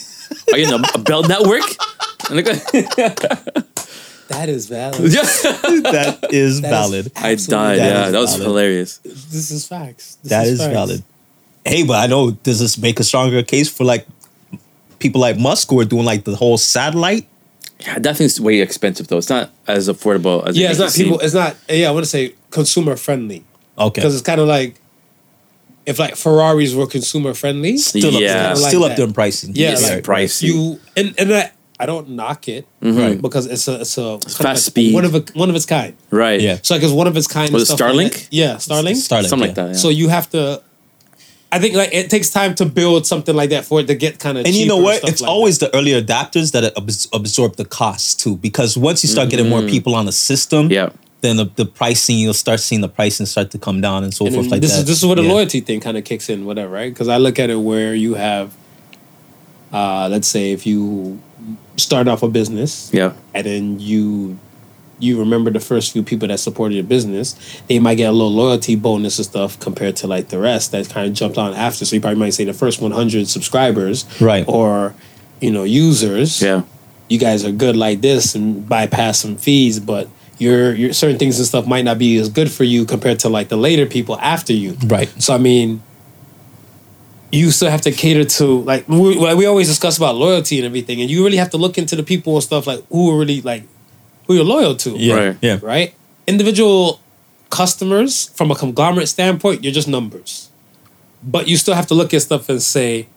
[0.52, 1.64] Are you in a, a Bell network?"
[2.30, 2.54] And I
[4.30, 5.02] That is valid.
[5.14, 5.22] yeah.
[5.24, 7.12] That is That is valid.
[7.16, 7.80] I died.
[7.80, 8.48] That Yeah, that was valid.
[8.48, 8.98] hilarious.
[9.00, 10.16] This is facts.
[10.24, 10.74] This That is facts.
[10.74, 11.04] valid.
[11.66, 14.08] Hey, but I know does this make a stronger case for like
[15.00, 17.28] people like Musk who are doing like the whole satellite?
[17.82, 19.18] Yeah, that thing's way expensive though.
[19.18, 21.06] It's not as affordable as it Yeah, it's not it seem.
[21.08, 21.20] people.
[21.20, 21.58] It's not.
[21.70, 23.44] Yeah, I want to say consumer friendly
[23.78, 24.00] Okay.
[24.02, 24.76] because it's kind of like
[25.86, 27.78] if like Ferraris were consumer friendly.
[27.78, 28.34] Still up, Yeah.
[28.44, 28.98] there, Like still up that.
[28.98, 29.52] there in pricing.
[29.56, 30.44] Yeah, It's like pricey.
[30.44, 33.20] You and and I, I don't knock it Right.
[33.22, 34.44] because it's a it's a it's Mm-hmm.
[34.44, 34.94] fast like speed.
[34.94, 35.94] one of a one of its kind.
[36.12, 36.40] right?
[36.40, 36.60] Yeah.
[36.62, 37.52] So like it's one of its kind.
[37.52, 38.28] Was it stuff like Starlink?
[38.32, 38.98] yeah, Starlink.
[38.98, 39.26] Starlink.
[39.28, 39.46] something yeah.
[39.48, 39.68] like that.
[39.70, 39.74] Yeah.
[39.74, 40.62] So you have to.
[41.54, 44.20] I think like it takes time to build something like that for it to get
[44.20, 44.46] kind of.
[44.46, 45.04] And you know what?
[45.04, 46.72] It's always the early adapters that
[47.12, 48.38] absorb the costs too.
[48.38, 50.74] Because once you start getting more people on the system, Mm-hmm.
[50.74, 50.90] Yeah.
[51.22, 54.26] Then the, the pricing you'll start seeing the pricing start to come down and so
[54.26, 54.80] And forth then like this that.
[54.80, 55.32] is this is where the Yeah.
[55.34, 56.92] loyalty thing kind of kicks in, whatever, right?
[56.94, 58.54] Because I look at it where you have,
[59.72, 61.20] uh, let's say, if you
[61.78, 63.14] start off a business, yeah.
[63.34, 64.38] and then you
[65.00, 67.36] you remember the first few people that supported your business,
[67.68, 70.88] they might get a little loyalty bonus and stuff compared to like the rest that
[70.90, 71.86] kind of jumped on after.
[71.86, 74.46] So you probably might say the first 100 subscribers, Right.
[74.48, 74.94] or
[75.40, 76.62] you know users, Yeah.
[77.10, 80.08] you guys are good like this and bypass some fees, but
[80.42, 83.30] your your certain things and stuff might not be as good for you compared to
[83.30, 84.76] like the later people after you.
[84.88, 85.08] Right.
[85.22, 85.82] So I mean,
[87.32, 90.66] you still have to cater to like we, like we always discuss about loyalty and
[90.66, 93.18] everything, and you really have to look into the people and stuff like who are
[93.20, 93.64] really like
[94.28, 94.92] who you're loyal to.
[94.98, 95.38] Yeah, Right.
[95.42, 95.60] yeah.
[95.62, 95.94] right?
[96.28, 97.00] Individual
[97.50, 100.50] customers, from a conglomerate standpoint, you're just numbers.
[101.24, 103.08] But you still have to look at stuff and say,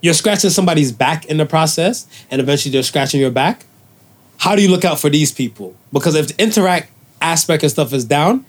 [0.00, 3.64] you're scratching somebody's back in the process, and eventually they're scratching your back.
[4.38, 5.74] How do you look out for these people?
[5.92, 6.86] Because if the Interac
[7.20, 8.44] aspect and stuff is down,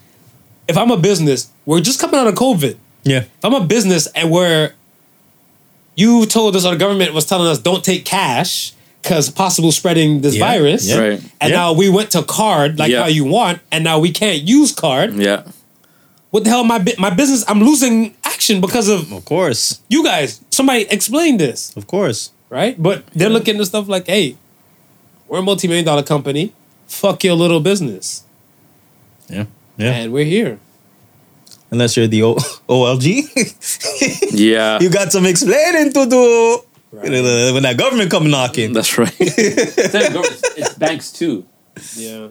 [0.68, 2.76] if I'm a business, we're just coming out of COVID.
[3.04, 3.20] Yeah.
[3.20, 4.74] If I'm a business and where
[5.96, 10.22] you told us or the government was telling us don't take cash because possible spreading
[10.22, 10.98] this Yeah, virus, yeah.
[10.98, 11.22] Right.
[11.40, 11.56] and Yeah.
[11.58, 13.04] now we went to card like Yeah.
[13.04, 15.16] how you want, and now we can't use card.
[15.16, 15.44] Yeah.
[16.32, 17.46] What the hell, my my business?
[17.48, 19.80] I'm losing action because of Of course.
[19.88, 20.42] you guys.
[20.52, 22.32] Somebody explain this, Of course.
[22.50, 22.76] right?
[22.82, 24.36] But they're looking at stuff like, hey,
[25.28, 26.54] we're a multi million dollar company.
[26.88, 28.24] Fuck your little business,
[29.30, 29.46] Yeah.
[29.78, 29.92] Yeah.
[29.94, 30.60] and we're here.
[31.70, 32.36] Unless you're the o-
[32.70, 34.32] OLG.
[34.32, 34.80] Yeah.
[34.80, 36.60] you got some explaining to do.
[36.94, 37.12] Right.
[37.54, 38.72] When that government come knocking.
[38.72, 39.14] That's right.
[39.20, 41.46] it's banks too.
[41.96, 42.30] Yeah.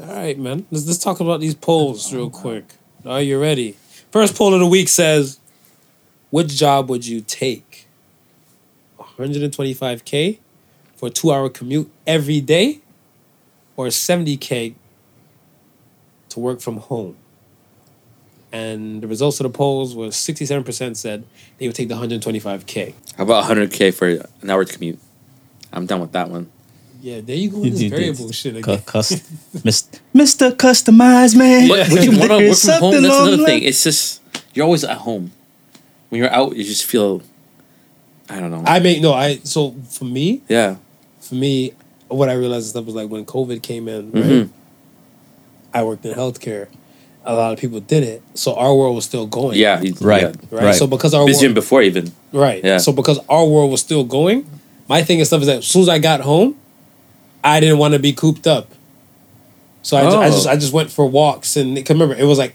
[0.00, 0.66] All right, man.
[0.70, 2.64] Let's let's talk about these polls real quick.
[3.04, 3.76] Are you ready?
[4.12, 5.38] First poll of the week says,
[6.30, 7.86] "Which job would you take?
[8.98, 10.38] 125k
[10.96, 12.80] for a two-hour commute every day,
[13.76, 14.74] or 70k
[16.30, 17.16] to work from home?"
[18.52, 21.24] And the results of the polls was 67% said
[21.58, 22.94] they would take the 125k.
[23.16, 24.06] How about 100k for
[24.42, 24.98] an hour commute?
[25.72, 26.50] I'm done with that one.
[27.02, 27.58] Yeah, there you go.
[27.58, 28.36] With This did variable this.
[28.36, 28.80] shit again.
[28.86, 29.10] cus-
[29.64, 30.52] Mis- Mr.
[30.52, 31.68] Customized Man.
[31.68, 32.92] But would you want to work from home?
[32.92, 33.44] That's another thing.
[33.44, 33.62] line.
[33.64, 34.22] It's just
[34.54, 35.32] you're always at home.
[36.08, 37.22] When you're out, you just feel.
[38.30, 38.62] I don't know.
[38.64, 39.12] I make no.
[39.12, 40.76] I so for me, yeah.
[41.34, 41.72] For me,
[42.08, 44.24] what I realized and stuff was like when COVID came in, right?
[44.24, 44.48] Mhm.
[45.72, 46.68] I worked in healthcare.
[47.26, 49.58] A lot of people did it, so our world was still going.
[49.58, 49.82] Yeah.
[50.00, 50.22] Right.
[50.22, 50.26] yeah.
[50.50, 50.64] right.
[50.66, 50.74] Right.
[50.74, 52.12] So because our Busier than world, before even.
[52.32, 52.78] right, Yeah.
[52.78, 54.44] So because our world was still going,
[54.88, 56.54] my thing and stuff is that as soon as I got home,
[57.42, 58.68] I didn't want to be cooped up.
[59.82, 60.30] So I, ju- I Oh.
[60.30, 62.54] just I just went for walks and cause remember it was like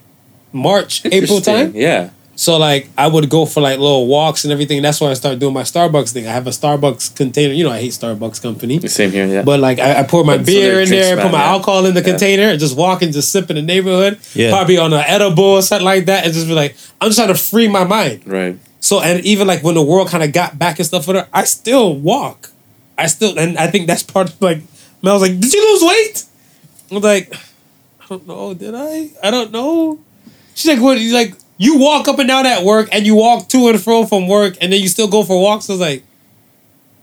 [0.53, 1.73] March April time.
[1.75, 2.11] Yeah.
[2.39, 4.81] So like I would go for like little walks and everything.
[4.81, 6.25] That's why I started doing my Starbucks thing.
[6.25, 7.53] I have a Starbucks container.
[7.53, 8.79] You know I hate Starbucks company.
[8.87, 9.25] Same here.
[9.27, 9.41] Yeah.
[9.43, 11.49] But like I, I pour my But beer their in drinks there, put my yeah.
[11.51, 12.11] alcohol in the Yeah.
[12.11, 14.19] container, and just walk and just sip in the neighborhood.
[14.33, 14.51] Yeah.
[14.51, 17.27] Probably on an edible or something like that, and just be like, I'm just trying
[17.27, 18.21] to free my mind.
[18.25, 18.57] right.
[18.79, 21.27] So and even like when the world kind of got back and stuff with her,
[21.33, 22.51] I still walk.
[22.97, 24.59] I still and I think that's part of like
[25.03, 26.23] Mel's like, Did you lose weight?
[26.89, 29.11] I'm like, I don't know, did I?
[29.21, 29.99] I don't know.
[30.55, 33.47] She's like, what he's like, you walk up and down at work and you walk
[33.49, 35.69] to and fro from work and then you still go for walks.
[35.69, 36.03] I was like,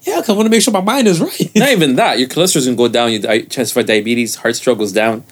[0.02, 1.54] Yeah, cause I want to make sure my mind is right.
[1.54, 2.18] Not even that.
[2.18, 3.12] Your cholesterol's gonna go down.
[3.12, 5.22] Your di- chance for diabetes, heart stroke goes down.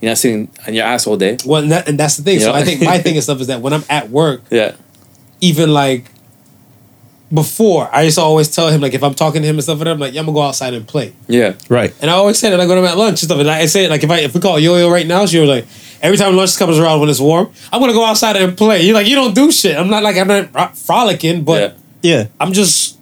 [0.00, 1.38] You're not sitting on your ass all day.
[1.44, 2.38] Well, and, that, and that's the thing.
[2.38, 2.58] So Yeah.
[2.58, 4.74] I think my thing and stuff is that when I'm at work, Yeah.
[5.40, 6.04] even like
[7.32, 9.78] before, I used to always tell him like if I'm talking to him and stuff,
[9.80, 11.12] and I'm like, yeah, I'm gonna go outside and play.
[11.28, 11.54] Yeah.
[11.68, 11.94] Right.
[12.02, 13.38] And I always say that like when I'm at lunch and stuff.
[13.38, 15.38] And I say it like if I if we call Yo Yo right now, she
[15.38, 15.66] was like
[16.02, 18.82] every time lunch comes around when it's warm, I'm gonna go outside and play.
[18.82, 19.76] You're like you don't do shit.
[19.76, 22.16] I'm not like I'm not frolicking, but Yeah.
[22.16, 22.26] Yeah.
[22.40, 22.98] I'm just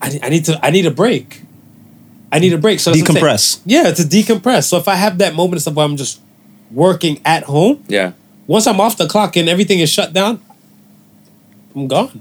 [0.00, 1.42] I, need- I need to I need a break.
[2.30, 2.80] I need a break.
[2.80, 3.24] So that's what I'm saying.
[3.26, 3.60] Decompress.
[3.66, 4.64] Yeah, to decompress.
[4.64, 6.20] So if I have that moment of stuff where I'm just
[6.70, 8.12] working at home, Yeah.
[8.46, 10.40] once I'm off the clock and everything is shut down,
[11.76, 12.20] I'm gone.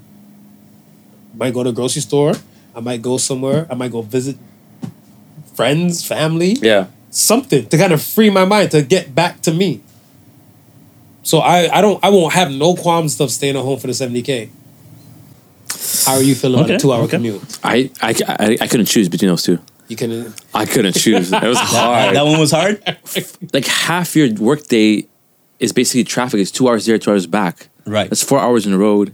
[1.33, 2.33] I might go to the grocery store.
[2.75, 3.67] I might go somewhere.
[3.69, 4.37] I might go visit
[5.55, 6.87] friends, family, Yeah.
[7.09, 9.81] something to kind of free my mind to get back to me.
[11.23, 13.93] So I, I don't I won't have no qualms of staying at home for the
[13.93, 14.49] 70k.
[16.05, 17.11] How are you feeling about Okay, a two hour okay.
[17.17, 17.59] commute?
[17.63, 19.59] I, I, I, I couldn't choose between those two.
[19.87, 21.31] You can I couldn't choose.
[21.31, 22.15] It was That, hard.
[22.15, 22.81] that one was hard.
[23.53, 25.05] like half your workday
[25.59, 26.39] is basically traffic.
[26.39, 27.67] It's two hours there, two hours back.
[27.85, 28.09] Right.
[28.09, 29.13] That's four hours in the road.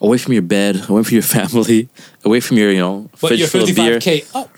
[0.00, 1.88] Away from your bed, away from your family,
[2.24, 3.98] away from your, you know, but fridge you're full of beer.
[3.98, 4.50] 55k up.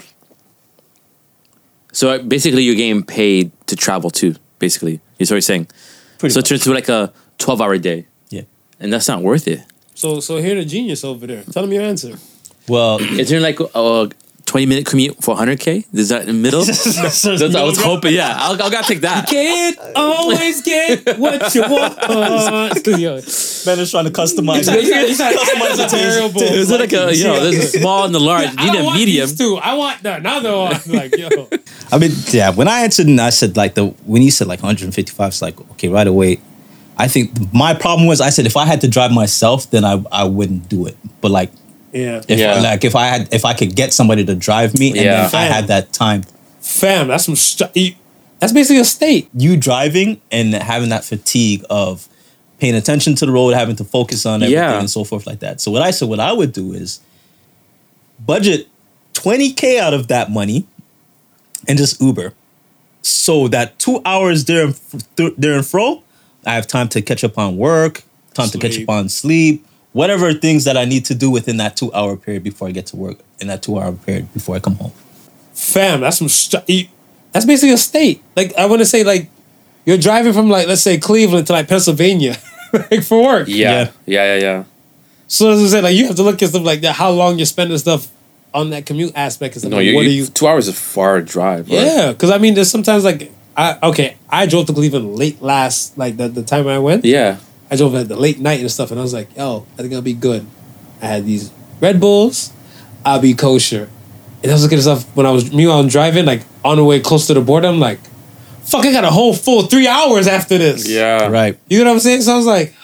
[1.93, 4.37] So basically, you're getting paid to travel too.
[4.59, 5.67] Basically, is what you're saying.
[6.19, 8.43] Pretty so it turns to like a 12 hour day, Yeah.
[8.81, 9.61] and that's not worth it.
[9.95, 11.43] So so here the genius over there.
[11.53, 12.19] Tell him your answer.
[12.69, 14.09] Well, Is there like a
[14.47, 15.87] 20 minute commute for 100k?
[15.95, 16.65] Is that in the middle?
[16.65, 18.13] That's what I was hoping.
[18.15, 19.29] Yeah, I'll, I'll gotta take that.
[19.29, 21.97] Can't always get what you want.
[22.87, 23.15] Yo,
[23.65, 26.41] Ben is trying to customize You gotta- you gotta customize it it to his- terrible.
[26.41, 27.41] to his Is it like a you know?
[27.51, 28.43] There's a small and the large.
[28.53, 29.27] You I need a want medium.
[29.29, 29.57] these two.
[29.57, 30.81] I want the another one.
[30.87, 31.29] Like yo,
[31.91, 32.51] I mean, yeah.
[32.51, 35.59] When I answered, and I said like the when you said like 155, it's like
[35.73, 36.41] okay, right away.
[36.99, 40.03] I think my problem was I said if I had to drive myself, then I
[40.13, 40.97] I wouldn't do it.
[41.21, 41.51] But like
[41.93, 42.61] yeah, if Yeah.
[42.61, 45.29] like if I had if I could get somebody to drive me, and Yeah.
[45.29, 46.25] then I had that time,
[46.61, 47.09] fam.
[47.09, 47.37] That's some.
[47.37, 47.97] St-
[48.41, 49.29] that's basically a state.
[49.37, 52.09] you driving and having that fatigue of
[52.59, 54.79] paying attention to the road, having to focus on everything Yeah.
[54.81, 55.61] and so forth like that.
[55.61, 56.99] So what I said, what I would do is
[58.25, 58.69] budget
[59.15, 60.67] 20k out of that money
[61.69, 62.35] and just Uber.
[63.03, 64.75] So that two hours there and
[65.37, 66.03] there and fro,
[66.47, 68.03] I have time to catch up on work,
[68.35, 71.77] time to catch up on sleep, whatever things that I need to do within that
[71.77, 74.61] two hour period before I get to work, in that two hour period before I
[74.61, 74.93] come home.
[75.55, 76.29] Fam, that's some.
[76.29, 76.89] St-
[77.33, 78.23] that's basically a state.
[78.37, 79.31] Like I want to say, like
[79.85, 82.37] you're driving from like let's say Cleveland to like Pennsylvania,
[82.73, 83.49] like for work.
[83.49, 83.91] Yeah.
[84.07, 84.35] Yeah.
[84.35, 84.41] Yeah.
[84.41, 84.65] Yeah.
[85.29, 86.95] So as I said, like you have to look at stuff like that.
[86.95, 88.09] How long you're spending stuff
[88.55, 89.57] on that commute aspect.
[89.57, 90.27] Is No, like, you, what you, are you?
[90.27, 91.69] two hours is a far drive.
[91.71, 91.79] right?
[91.81, 95.97] Yeah, because I mean, there's sometimes like I okay, I drove to Cleveland late last
[95.99, 97.05] like the, the time I went.
[97.05, 97.39] Yeah.
[97.73, 99.95] I drove at the late night and stuff, and I was like, yo, I think
[99.95, 100.47] I'll be good.
[101.01, 102.53] I had these Red Bulls,
[103.05, 103.89] I'll be kosher.
[104.43, 106.85] And I was looking at stuff when I was meanwhile I'm driving, like on the
[106.85, 107.99] way close to the border, I'm like,
[108.65, 110.87] fuck, I got a whole full three hours after this.
[110.87, 111.29] Yeah.
[111.29, 111.59] Right.
[111.69, 112.23] You know what I'm saying?
[112.23, 112.75] So I was like,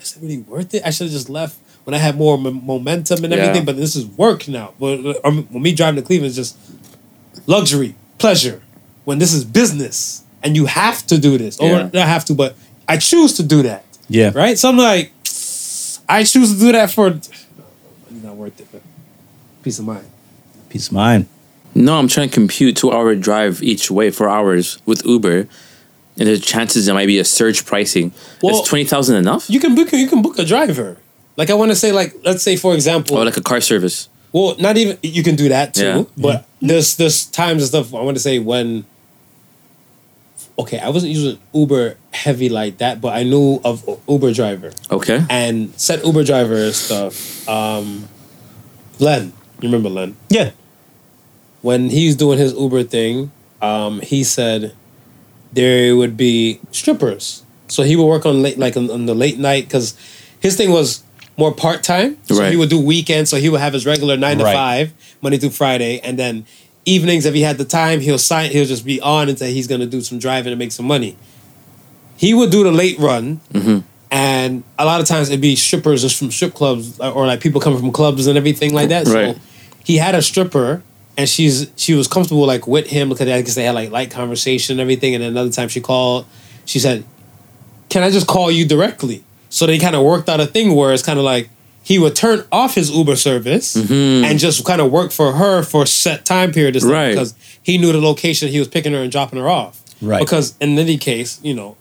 [0.00, 0.82] is it really worth it?
[0.84, 3.38] I should have just left when I had more m- momentum and Yeah.
[3.40, 4.74] everything, but this is work now.
[4.78, 6.58] But um, when me driving to Cleveland is just
[7.46, 8.60] luxury, pleasure.
[9.06, 11.90] When this is business and you have to do this, or Yeah.
[11.92, 12.54] not have to, but
[12.88, 14.32] I choose to do that Yeah.
[14.34, 14.58] right?
[14.58, 15.12] So I'm like,
[16.08, 17.08] I choose to do that for.
[17.08, 17.30] It's
[18.22, 18.82] not worth it, but
[19.62, 20.06] peace of mind.
[20.68, 21.26] Peace of mind.
[21.74, 25.48] No, I'm trying to compute two hour drive each way, four hours with Uber.
[26.18, 28.12] And there's chances there might be a surge pricing.
[28.42, 29.50] Well- is twenty thousand enough?
[29.50, 29.92] You can book.
[29.92, 30.96] You can book a driver.
[31.36, 34.08] Like I want to say, like let's say for example, Or like a car service.
[34.32, 35.84] well, not even you can do that too.
[35.84, 36.04] Yeah.
[36.16, 37.94] But there's there's times and stuff.
[37.94, 38.86] I want to say when.
[40.58, 45.22] Okay, I wasn't using Uber heavy like that, but I knew of Uber driver Okay.
[45.28, 47.46] and said Uber driver stuff.
[47.48, 48.08] Um,
[48.98, 50.16] Len, you remember Len?
[50.30, 50.50] Yeah.
[51.62, 54.72] when he's doing his Uber thing, um, he said
[55.52, 57.42] there would be strippers.
[57.68, 59.94] So he would work on late, like on, on the late night, because
[60.38, 61.02] his thing was
[61.36, 62.18] more part time.
[62.28, 62.50] So Right.
[62.52, 63.30] he would do weekends.
[63.30, 64.54] So he would have his regular nine to Right.
[64.54, 66.46] five, Monday through Friday, and then
[66.86, 68.50] evenings if he had the time, he'll sign.
[68.50, 71.16] He'll just be on and say he's gonna do some driving and make some money.
[72.16, 73.40] He would do the late run.
[73.52, 73.80] Mm-hmm.
[74.10, 77.40] And a lot of times it'd be strippers just from strip clubs or or like
[77.40, 79.06] people coming from clubs and everything like that.
[79.06, 79.34] Right.
[79.36, 79.42] So
[79.84, 80.82] he had a stripper
[81.16, 84.10] and she's she was comfortable like with him because I guess they had like light
[84.10, 85.14] conversation and everything.
[85.14, 86.26] And another time she called,
[86.64, 87.04] she said,
[87.88, 90.92] "Can I just call you directly?" So they kind of worked out a thing where
[90.92, 91.48] it's kind of like
[91.86, 94.24] he would turn off his Uber service mm-hmm.
[94.24, 97.10] and just kind of work for her for a set time period Right.
[97.10, 99.80] because he knew the location he was picking her and dropping her off.
[100.02, 100.18] Right.
[100.18, 101.76] Because in any case, you know,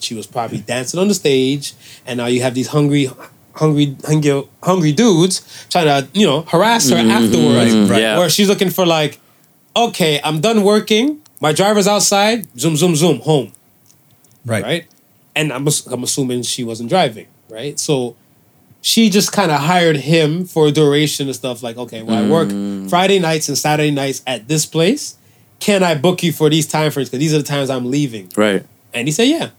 [0.00, 3.08] she was probably dancing on the stage, and now you have these hungry,
[3.54, 7.10] hungry, hungry, hungry dudes trying to, you know, harass her mm-hmm.
[7.12, 7.72] afterwards.
[7.72, 8.00] Right, right.
[8.00, 8.18] Yeah.
[8.18, 9.20] Where she's looking for like,
[9.76, 11.22] okay, I'm done working.
[11.40, 12.48] My driver's outside.
[12.58, 13.20] Zoom, zoom, zoom.
[13.20, 13.52] Home.
[14.44, 14.64] Right.
[14.64, 14.86] Right.
[15.36, 17.28] And I'm I'm assuming she wasn't driving.
[17.48, 17.78] Right.
[17.78, 18.16] So
[18.82, 21.62] she just kind of hired him for a duration and stuff.
[21.62, 22.48] Like, okay, well, I work
[22.88, 25.16] Friday nights and Saturday nights at this place.
[25.58, 27.10] Can I book you for these time frames?
[27.10, 28.30] Because these are the times I'm leaving.
[28.36, 28.64] Right.
[28.94, 29.50] And he said, yeah.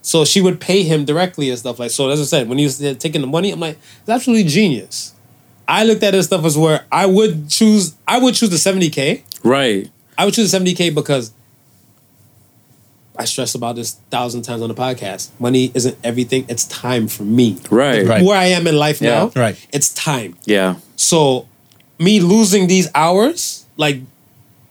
[0.00, 2.08] So she would pay him directly and stuff like so.
[2.08, 5.14] As I said, when he was uh, taking the money, I'm like, it's absolutely genius.
[5.68, 7.96] I looked at it stuff as where I would choose.
[8.06, 9.22] I would choose the 70k.
[9.42, 9.90] Right.
[10.16, 11.32] I would choose the 70k because
[13.16, 15.30] I stress about this thousand times on the podcast.
[15.38, 16.44] Money isn't everything.
[16.48, 17.58] It's time for me.
[17.70, 18.04] Right.
[18.06, 18.24] Right.
[18.24, 19.10] Where I am in life Yeah.
[19.10, 19.56] now, Right.
[19.72, 20.36] It's time.
[20.46, 20.76] Yeah.
[20.96, 21.46] So,
[21.98, 24.00] me losing these hours, like,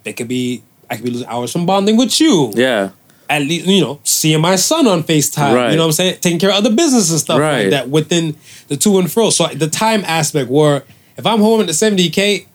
[0.05, 0.61] it could be.
[0.89, 2.89] I could be losing hours from bonding with you Yeah.
[3.29, 5.53] at least you know seeing my son on FaceTime.
[5.55, 5.71] Right.
[5.71, 6.17] You know what I'm saying?
[6.21, 7.61] Taking care of other business and stuff Right.
[7.61, 8.35] like that within
[8.67, 9.29] the to and fro.
[9.31, 10.83] So the time aspect where
[11.17, 12.45] if I'm home at the 70k,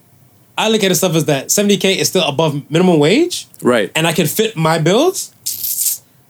[0.56, 3.90] I look at the stuff as that 70k is still above minimum wage Right.
[3.96, 5.32] and I can fit my bills.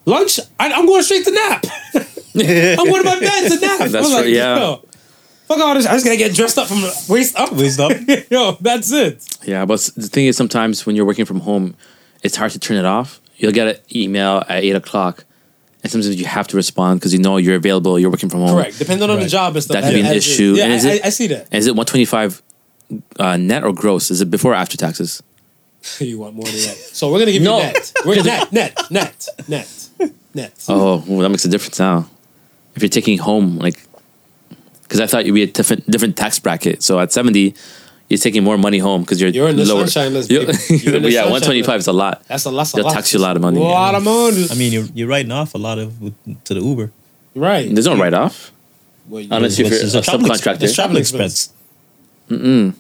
[0.09, 1.65] Lunch, I, I'm going straight to nap.
[1.95, 3.79] I'm going to my bed to nap.
[3.81, 4.57] That's I'm like, right, yeah.
[4.59, 4.85] yo,
[5.47, 5.87] fuck all this.
[5.87, 7.53] I just gotta get dressed up from the waist up.
[7.53, 7.93] Waist up.
[8.31, 9.27] yo, that's it.
[9.45, 11.75] Yeah, but the thing is, sometimes when you're working from home,
[12.23, 13.21] it's hard to turn it off.
[13.37, 15.25] You'll get an email at eight o'clock,
[15.83, 17.99] and sometimes you have to respond because you know you're available.
[17.99, 18.57] You're working from home.
[18.57, 18.79] Correct.
[18.79, 19.75] Depending on the job and stuff.
[19.75, 20.55] That could be an as- issue.
[20.57, 21.49] Yeah, And is I, it- I, I see that.
[21.53, 22.41] And is it one twenty five
[23.19, 24.11] uh, net or gross?
[24.11, 25.23] Is it before or after taxes?
[26.01, 26.77] you want more than that.
[26.77, 27.59] So we're gonna give No.
[27.59, 27.93] you net.
[28.05, 29.78] We're net, net, net, net,
[30.35, 30.53] net.
[30.69, 32.09] Oh, well, that makes a difference now.
[32.75, 33.83] If you're taking home, like,
[34.83, 36.83] because I thought you'd be a different different tax bracket.
[36.83, 37.55] So at seventy,
[38.09, 39.87] you're taking more money home because you're You're in the lower.
[39.87, 42.25] sunshine list, You're- You're in the yeah, sunshine one twenty five is a lot.
[42.29, 42.71] That's a lot.
[42.75, 43.59] They'll tax you a lot of money.
[43.61, 44.47] A lot of money.
[44.51, 46.15] I mean, you're, you're writing off a lot of with,
[46.45, 46.91] to the Uber.
[47.35, 47.69] right.
[47.73, 48.53] There's no write off.
[49.09, 50.63] Well, you- Unless you're Which a is subcontractor.
[50.63, 51.53] It's travel Travel expense.
[52.29, 52.75] You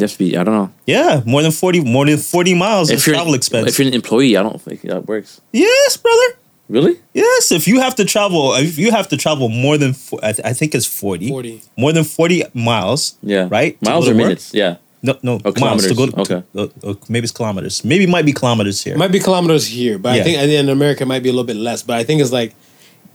[0.00, 0.36] have to be.
[0.36, 0.72] I don't know.
[0.86, 3.68] Yeah, more than forty, more than forty miles If is you're travel expense.
[3.68, 5.40] if you're an employee, I don't think that works.
[5.52, 6.36] yes, brother.
[6.68, 6.98] Really?
[7.12, 10.46] Yes, if you have to travel, if you have to travel more than, I, th-
[10.46, 11.62] I think it's 40, 40.
[11.76, 13.18] more than 40 miles.
[13.22, 13.48] Yeah.
[13.50, 13.80] Right?
[13.82, 14.24] Miles or to work?
[14.24, 14.54] minutes?
[14.54, 14.76] Yeah.
[15.02, 16.42] No, no, Oh, miles to go kilometers.
[16.54, 17.84] to, uh, uh, maybe it's kilometers.
[17.84, 18.94] Maybe it might be kilometers here.
[18.94, 20.22] It might be kilometers here, but Yeah.
[20.22, 21.82] I think in America it might be a little bit less.
[21.82, 22.54] But I think it's like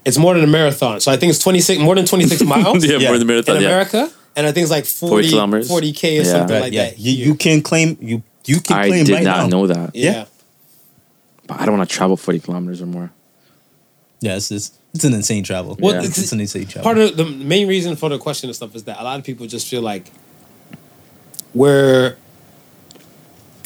[0.05, 0.99] it's more than a marathon.
[1.01, 3.09] So I think it's twenty six more than twenty six miles yeah, Yeah.
[3.09, 3.55] more than a in marathon.
[3.61, 3.67] Yeah.
[3.69, 5.67] America, and I think it's like 40, 40 kilometers.
[5.67, 6.23] 40 k or Yeah.
[6.31, 6.89] something Right, like yeah.
[6.91, 6.99] that.
[6.99, 9.57] You, you can claim, you, you can I claim did right not now.
[9.57, 9.95] know that.
[9.95, 10.11] yeah.
[10.11, 10.25] yeah.
[11.47, 13.11] But I don't want to travel 40 kilometers or more.
[14.21, 15.77] Yeah, it's, it's, it's an insane travel.
[15.79, 16.83] Well, yeah, it's- it's, an insane travel.
[16.83, 19.25] Part of the main reason for the question and stuff is that a lot of
[19.25, 20.11] people just feel like
[21.53, 22.15] we're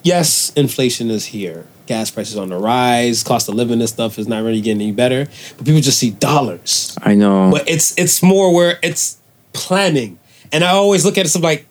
[0.03, 1.65] yes, inflation is here.
[1.85, 4.91] Gas prices on the rise, cost of living and stuff is not really getting any
[4.93, 5.25] better.
[5.57, 6.95] But people just see dollars.
[7.01, 7.49] I know.
[7.51, 9.17] But it's it's more where it's
[9.51, 10.17] planning.
[10.51, 11.65] And I always look at it some like,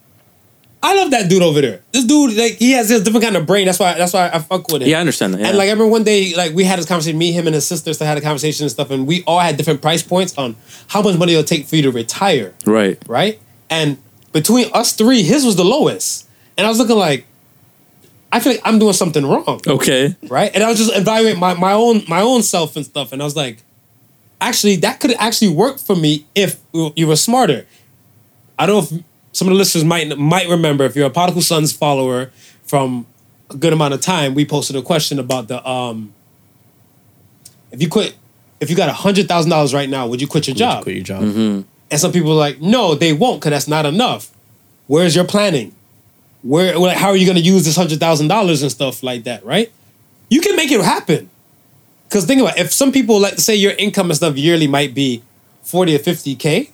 [0.85, 1.79] I love that dude over there.
[1.93, 3.65] This dude, like, he has this different kind of brain.
[3.65, 4.89] That's why that's why I fuck with it.
[4.89, 5.39] yeah, I understand that.
[5.39, 5.47] Yeah.
[5.47, 7.65] And like I remember one day, like we had this conversation, me, him, and his
[7.65, 10.57] sisters had a conversation and stuff, and we all had different price points on
[10.87, 13.01] how much money it'll take for you to retire, right.
[13.07, 13.39] right?
[13.69, 13.97] And
[14.33, 16.27] between us three, his was the lowest.
[16.57, 17.25] And I was looking like,
[18.31, 20.15] I feel like I'm doing something wrong, Okay.
[20.27, 20.51] right?
[20.53, 23.25] And I was just evaluating my, my own my own self and stuff, and I
[23.25, 23.63] was like,
[24.41, 27.65] actually, that could actually work for me if you were smarter.
[28.59, 29.03] I don't know if
[29.33, 32.31] some of the listeners might might remember if you're a Particle Sons follower
[32.63, 33.05] from
[33.49, 36.13] a good amount of time, we posted a question about the um
[37.71, 38.15] if you quit
[38.61, 40.83] if you got a hundred thousand dollars right now, would you quit your job?
[40.83, 41.23] Quit your job.
[41.91, 44.31] And some people are like, no, they won't because that's not enough.
[44.87, 45.75] Where's your planning?
[46.41, 49.25] Where, like, how are you going to use this hundred thousand dollars and stuff like
[49.25, 49.45] that?
[49.45, 49.71] Right?
[50.29, 51.29] You can make it happen.
[52.07, 54.67] Because think about it, if some people like to say your income and stuff yearly
[54.67, 55.23] might be
[55.61, 56.71] forty or fifty k,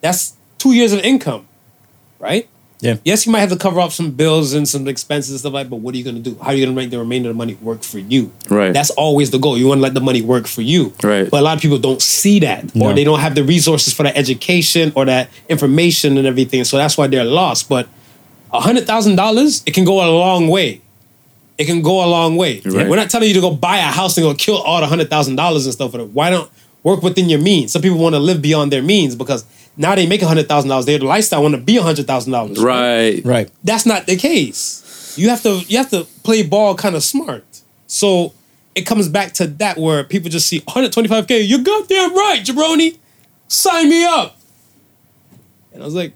[0.00, 1.46] that's two years of income,
[2.20, 2.48] right?
[2.80, 2.96] Yeah.
[3.04, 5.68] Yes, you might have to cover up some bills and some expenses and stuff like.
[5.68, 6.38] But what are you going to do?
[6.40, 8.32] How are you going to make the remainder of the money work for you?
[8.48, 8.72] Right.
[8.72, 9.58] That's always the goal.
[9.58, 10.94] You want to let the money work for you.
[11.02, 11.30] Right.
[11.30, 14.04] But a lot of people don't see that, or they don't have the resources for
[14.04, 16.64] that education or that information and everything.
[16.64, 17.68] So that's why they're lost.
[17.68, 17.86] But
[18.52, 20.80] a hundred thousand dollars, it can go a long way.
[21.58, 22.62] It can go a long way.
[22.64, 22.88] Right.
[22.88, 25.10] We're not telling you to go buy a house and go kill all the hundred
[25.10, 25.94] thousand dollars and stuff.
[25.94, 26.50] Why don't
[26.82, 27.72] work within your means?
[27.72, 29.44] Some people want to live beyond their means because
[29.76, 30.86] now they make a hundred thousand dollars.
[30.86, 32.58] Their lifestyle want to be a hundred thousand dollars.
[32.58, 33.22] Right.
[33.24, 33.50] Right.
[33.64, 35.14] That's not the case.
[35.18, 37.44] You have to you have to play ball kind of smart.
[37.86, 38.32] So
[38.74, 41.48] it comes back to that where people just see 125k.
[41.48, 42.98] You're goddamn right, jabroni.
[43.48, 44.36] Sign me up.
[45.72, 46.12] And I was like,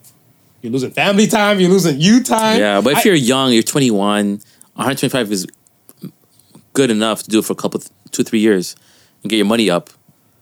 [0.62, 1.58] you're losing family time.
[1.60, 2.60] You're losing you time.
[2.60, 4.40] Yeah, but if I- you're young, you're 21,
[4.74, 5.46] 125 is
[6.72, 7.82] good enough to do it for a couple,
[8.12, 8.76] two, three years
[9.22, 9.90] and get your money up.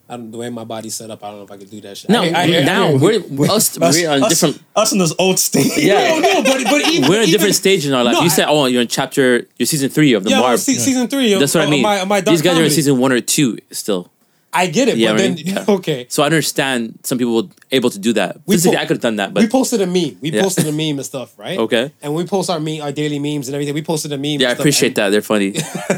[0.09, 1.81] I don't, the way my body's set up, I don't know if I could do
[1.83, 2.11] that shit.
[2.11, 4.63] No, I- I- I- now I- we're, we're us, we're on us, different.
[4.77, 5.73] us in this old state.
[5.77, 8.15] Yeah, No, no, but but even, we're in a even- different stage in our life.
[8.15, 10.59] No, you said, "Oh, you're in chapter, you're season three of the Yeah, Marv." well,
[10.59, 11.33] se- season three.
[11.33, 11.83] of- That's what I mean.
[11.83, 14.11] My, my These guys are in season one or two still.
[14.55, 15.65] I get it, Yeah, but I then mean, yeah.
[15.77, 16.07] okay.
[16.11, 18.37] So I understand some people were able to do that.
[18.47, 20.19] We Physically, po- I could have done that, but we posted a meme.
[20.21, 20.43] We Yeah.
[20.43, 21.59] posted a meme and stuff, right?
[21.59, 21.91] Okay.
[22.03, 23.73] And we post our meme, our daily memes and everything.
[23.75, 24.41] We posted a meme.
[24.41, 25.09] yeah, I and appreciate that.
[25.09, 25.55] They're funny.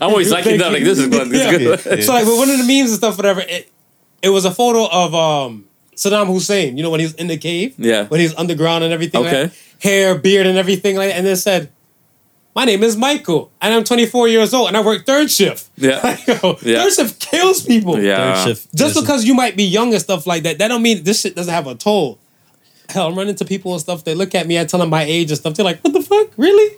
[0.00, 0.72] I'm always liking that.
[0.72, 1.28] Like this is good.
[1.30, 2.02] This is good.
[2.04, 3.70] So like with one of the memes and stuff, whatever, it
[4.22, 5.64] it was a photo of um
[5.94, 6.76] Saddam Hussein.
[6.76, 8.06] You know when he was in the cave, Yeah.
[8.06, 9.42] when he was underground and everything, Okay.
[9.44, 11.08] like, hair, beard, and everything like.
[11.10, 11.16] that.
[11.16, 11.70] And then it said,
[12.54, 16.00] "My name is Michael, and I'm 24 years old, and I work third shift." Yeah.
[16.04, 16.82] Like, yo, Yeah.
[16.84, 18.00] third shift kills people.
[18.00, 18.16] Yeah.
[18.34, 20.82] Third shift Just is- because you might be young and stuff like that, that don't
[20.82, 22.18] mean this shit doesn't have a toll.
[22.88, 24.02] Hell, I'm running into people and stuff.
[24.04, 25.54] They look at me, I tell them my age and stuff.
[25.54, 26.28] They're like, "What the fuck?
[26.36, 26.76] Really?"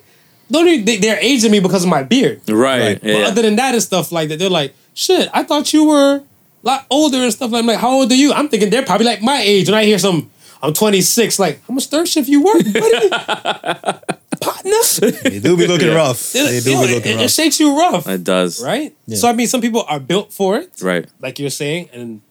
[0.51, 2.41] Don't even, they, they're aging me because of my beard.
[2.47, 2.81] Right.
[2.81, 3.01] Right.
[3.01, 6.17] But other than that and stuff like that, they're like, shit, I thought you were
[6.17, 6.23] a
[6.61, 7.49] lot older and stuff.
[7.51, 8.33] Like, I'm like, how old are you?
[8.33, 9.67] I'm thinking they're probably like my age.
[9.69, 10.29] And I hear some,
[10.63, 13.09] I'm 26, like, how much third shift you work, buddy?
[14.41, 14.81] Partner?
[15.23, 15.93] They do be looking Yeah.
[15.95, 16.31] rough.
[16.31, 17.31] They do Yo, be it, looking it- it rough.
[17.31, 18.63] shakes you rough, it does.
[18.63, 18.95] right?
[19.05, 19.17] Yeah.
[19.17, 21.05] So, I mean, some people are built for it, Right.
[21.19, 22.21] like you're saying, and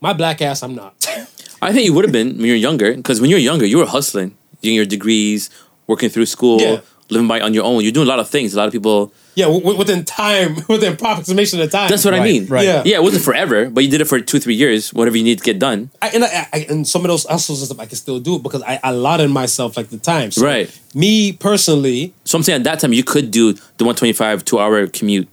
[0.00, 0.94] my black ass, I'm not.
[1.62, 3.66] I think you would have been when you were younger, because when you were younger,
[3.66, 5.50] you were hustling, getting your degrees,
[5.88, 6.80] working through school, Yeah.
[7.10, 7.82] living by on your own.
[7.82, 8.54] You're doing a lot of things.
[8.54, 9.12] A lot of people.
[9.36, 11.88] Yeah, w- within time, within approximation of time.
[11.88, 12.46] That's what I mean.
[12.46, 12.64] right.
[12.64, 12.82] Yeah.
[12.84, 14.92] Yeah, it wasn't forever, but you did it for two, three years.
[14.92, 15.90] Whatever you need to get done.
[16.02, 18.36] I, and I, I, and some of those hustles and stuff I can still do
[18.36, 20.30] it because I allotted myself like the time.
[20.32, 20.68] So Right.
[20.94, 24.86] Me personally, So I'm saying at that time you could do the 125 two hour
[24.88, 25.28] commute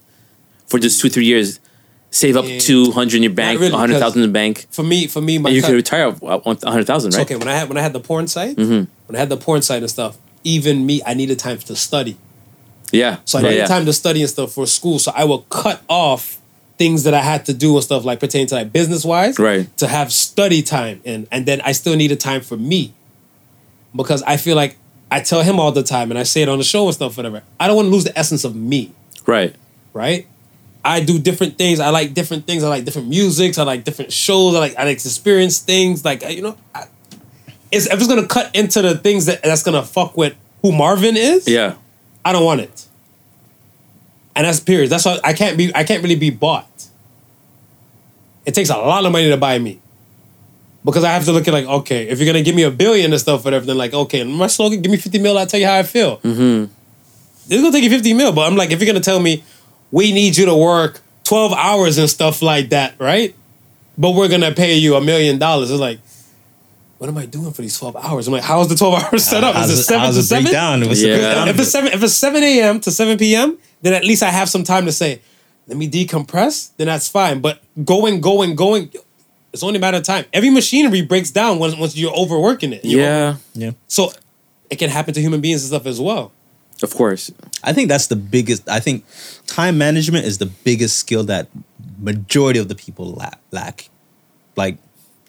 [0.68, 1.60] for just two, three years.
[2.12, 5.40] Save up 200 in your bank, really, 100,000 in the bank, for me, for me,
[5.40, 7.26] my and you cut- could retire at 100,000, So, right?
[7.26, 8.84] okay, when I had when I had the porn site, Mm-hmm.
[9.08, 12.18] when I had the porn site and stuff, even me, I needed time to study.
[12.94, 13.18] Yeah.
[13.26, 13.66] So I needed yeah.
[13.66, 15.00] time to study and stuff for school.
[15.00, 16.40] So I will cut off
[16.78, 19.76] things that I had to do and stuff like pertaining to like business wise, Right.
[19.78, 22.94] To have study time and and then I still needed time for me
[23.96, 24.78] because I feel like
[25.12, 27.16] I tell him all the time and I say it on the show and stuff,
[27.18, 27.44] whatever.
[27.60, 28.92] I don't want to lose the essence of me,
[29.28, 29.56] Right.
[29.94, 30.26] right?
[30.84, 31.80] I do different things.
[31.80, 32.64] I like different things.
[32.64, 33.58] I like different musics.
[33.58, 34.56] I like different shows.
[34.56, 36.04] I like I like to experience things.
[36.04, 36.86] Like you know, I,
[37.72, 41.16] it's, if it's gonna cut into the things that that's gonna fuck with who Marvin
[41.16, 41.76] is, Yeah.
[42.26, 42.88] I don't want it.
[44.36, 44.90] And that's period.
[44.90, 45.74] That's why I can't be.
[45.76, 46.88] I can't really be bought.
[48.46, 49.80] It takes a lot of money to buy me.
[50.84, 53.12] Because I have to look at like, okay, if you're gonna give me a billion
[53.12, 55.66] and stuff, whatever, then like, okay, my slogan, give me 50 mil, I'll tell you
[55.66, 56.18] how I feel.
[56.18, 56.72] Mm-hmm.
[57.50, 59.44] It's gonna take you 50 mil, but I'm like, if you're gonna tell me
[59.92, 63.36] we need you to work 12 hours and stuff like that, right?
[63.98, 65.70] But we're gonna pay you a million dollars.
[65.72, 66.00] It's like,
[67.04, 68.28] what am I doing for these 12 hours?
[68.28, 69.56] I'm like, how's the 12 hours set up?
[69.56, 70.52] How's Is it it- seven how's to it seven?
[70.54, 70.80] down?
[70.88, 71.18] What's the the Yeah.
[71.18, 72.80] breakdown If it's seven, if it's seven a.m.
[72.80, 75.20] to seven p.m., then at least I have some time to say,
[75.68, 76.70] let me decompress.
[76.78, 77.42] Then that's fine.
[77.42, 78.90] But going, going, going,
[79.52, 80.24] it's only a matter of time.
[80.32, 82.86] Every machinery breaks down once once you're overworking it.
[82.86, 83.36] You're Yeah.
[83.54, 83.72] Yeah.
[83.88, 84.14] So
[84.70, 86.32] it can happen to human beings and stuff as well.
[86.82, 87.32] Of course.
[87.66, 88.70] I think that's the biggest.
[88.70, 89.04] I think
[89.46, 91.50] time management is the biggest skill that
[92.00, 93.40] majority of the people lack.
[93.52, 93.90] lack.
[94.56, 94.78] Like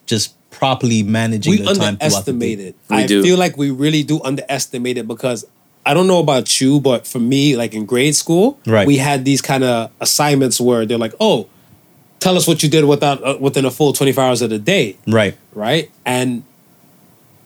[0.06, 2.64] just properly managing we the time throughout the underestimate day.
[2.68, 2.76] it.
[2.90, 3.22] We I do.
[3.22, 5.44] feel like we really do underestimate it because
[5.86, 8.86] I don't know about you, but for me, like in grade school, Right.
[8.86, 11.46] we had these kind of assignments where they're like, "Oh,
[12.20, 14.59] tell us what you did without uh, within a full twenty four hours of the
[14.59, 15.36] day." Right.
[15.55, 15.90] right?
[16.07, 16.42] And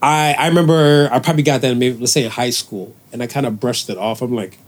[0.01, 3.23] I I remember I probably got that in maybe let's say in high school, and
[3.23, 4.23] I kind of brushed it off.
[4.23, 4.59] I'm like,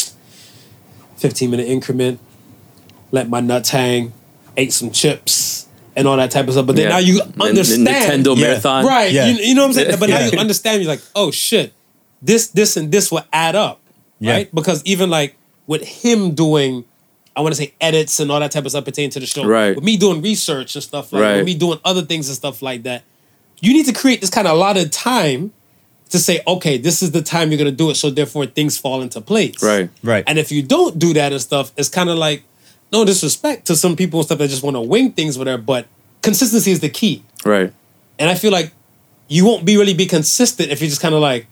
[1.17, 2.19] fifteen minute increment,
[3.13, 4.13] let my nuts hang,
[4.57, 5.67] ate some chips
[6.01, 6.67] and all that type of stuff.
[6.67, 6.91] But then Yeah.
[6.91, 7.87] now you N- understand,
[8.25, 8.43] Nintendo Yeah.
[8.49, 8.85] marathon.
[8.85, 9.13] right?
[9.13, 9.29] Yeah.
[9.29, 9.97] You, you know what I'm saying?
[10.01, 10.83] But now you understand.
[10.83, 11.73] You're like, oh shit,
[12.21, 13.81] this this and this will add up,
[14.19, 14.33] Yeah.
[14.33, 14.55] right?
[14.55, 15.37] Because even like
[15.67, 16.85] with him doing.
[17.37, 19.45] I want to say edits and all that type of stuff pertaining to the show.
[19.45, 19.75] Right.
[19.77, 21.37] With me doing research and stuff like Right.
[21.37, 23.05] with me doing other things and stuff like that
[23.63, 25.53] you need to create this kind of allotted time
[26.09, 29.01] to say, okay, this is the time you're gonna do it, so therefore things fall
[29.03, 29.63] into place.
[29.63, 29.89] Right.
[30.03, 30.25] Right.
[30.27, 32.43] And if you don't do that and stuff, it's kind of like
[32.93, 35.63] no disrespect to some people and stuff that just want to wing things, whatever.
[35.63, 35.87] But
[36.23, 37.73] consistency is the key, Right.
[38.19, 38.73] and I feel like
[39.29, 41.47] you won't be really be consistent if you're just kind of like,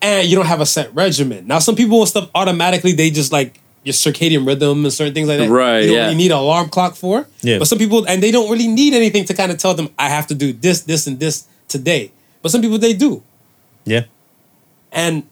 [0.00, 1.46] and you don't have a set regimen.
[1.46, 5.28] Now, some people and stuff automatically they just like your circadian rhythm and certain things
[5.28, 5.48] like that.
[5.50, 6.02] Right, You don't yeah.
[6.04, 7.26] really need an alarm clock for.
[7.42, 7.58] Yeah.
[7.58, 10.08] But some people and they don't really need anything to kind of tell them I
[10.08, 12.10] have to do this, this, and this today.
[12.42, 13.22] But some people they do.
[13.84, 14.04] Yeah.
[14.92, 15.24] And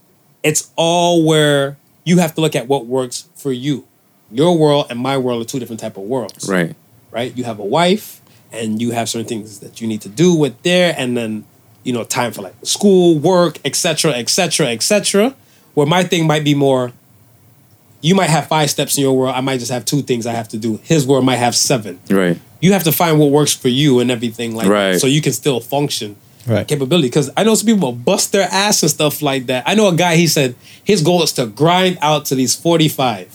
[0.43, 3.85] it's all where you have to look at what works for you.
[4.31, 6.49] Your world and my world are two different type of worlds.
[6.49, 6.74] Right.
[7.11, 7.37] Right?
[7.37, 8.20] You have a wife
[8.53, 11.45] and you have certain things that you need to do with there and then,
[11.85, 15.35] you know, time for like school, work, etc., etc., etc.
[15.74, 16.93] Where my thing might be more
[18.03, 19.35] you might have five steps in your world.
[19.35, 20.79] I might just have two things I have to do.
[20.85, 21.99] His world might have seven.
[22.09, 22.39] Right.
[22.61, 24.93] You have to find what works for you and everything like Right.
[24.93, 25.01] that.
[25.01, 26.14] So you can still function
[26.47, 26.68] Right.
[26.68, 27.09] capability.
[27.09, 29.64] Because I know some people bust their ass and stuff like that.
[29.66, 30.55] I know a guy, he said
[30.85, 33.27] his goal is to grind out to these 45.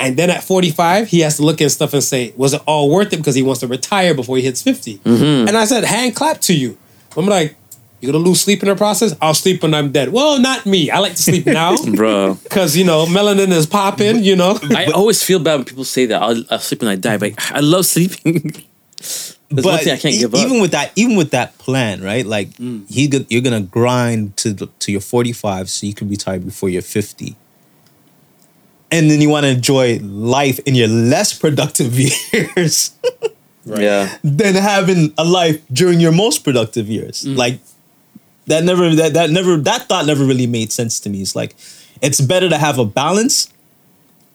[0.00, 2.90] And then at 45, he has to look at stuff and say, was it all
[2.90, 3.18] worth it?
[3.18, 4.98] Because he wants to retire before he hits 50.
[4.98, 5.48] Mm-hmm.
[5.48, 6.76] And I said, hand clap to you.
[7.16, 7.56] I'm like,
[8.00, 9.16] you're gonna lose sleep in the process?
[9.22, 10.12] I'll sleep when I'm dead.
[10.12, 10.90] Well, not me.
[10.90, 11.76] I like to sleep now.
[11.94, 12.34] Bro.
[12.42, 14.58] Because, you know, melanin is popping, you know.
[14.74, 16.20] I always feel bad when people say that.
[16.20, 18.52] I'll, I'll sleep when I die, but I love sleeping.
[19.50, 20.40] That's one thing I can't e- give up.
[20.40, 22.26] even with that, even with that plan, right?
[22.26, 26.68] Like he, you're gonna grind to the, to your 45, so you can retire before
[26.68, 27.36] you're 50,
[28.94, 31.92] and then you want to enjoy life in your less productive
[32.32, 32.92] years
[33.66, 34.16] Yeah.
[34.22, 37.24] than having a life during your most productive years.
[37.24, 37.36] Mm.
[37.36, 37.58] Like
[38.46, 41.18] that never that that never that thought never really made sense to me.
[41.22, 41.56] It's like
[42.00, 43.48] it's better to have a balance,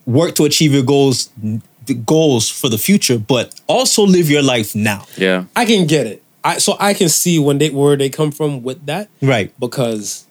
[0.06, 1.30] work to achieve your goals
[1.86, 5.06] the goals for the future, but also live your life now.
[5.18, 5.46] Yeah.
[5.56, 6.22] I can get it.
[6.44, 9.10] I so I can see when they where they come from with that.
[9.22, 9.52] Right.
[9.60, 10.26] Because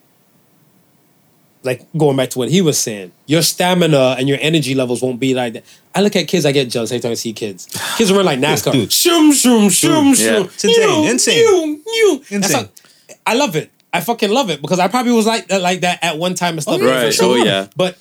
[1.63, 5.19] like going back to what he was saying, your stamina and your energy levels won't
[5.19, 5.65] be like that.
[5.93, 7.67] I look at kids, I get jealous every time I see kids.
[7.97, 8.71] Kids run like NASCAR.
[8.71, 8.89] Dude.
[8.89, 10.13] Shoom, shoom, shoom, Yeah.
[10.13, 10.45] shoom.
[10.45, 11.37] It's insane, You, insane.
[11.37, 12.23] you, you.
[12.31, 12.65] Insane.
[12.65, 12.69] how-
[13.25, 13.71] I love it.
[13.91, 16.53] I fucking love it because I probably was like that, like that at one time
[16.53, 16.79] and stuff.
[16.79, 17.13] Oh, yeah, Right.
[17.13, 17.67] For Oh, yeah.
[17.75, 17.97] But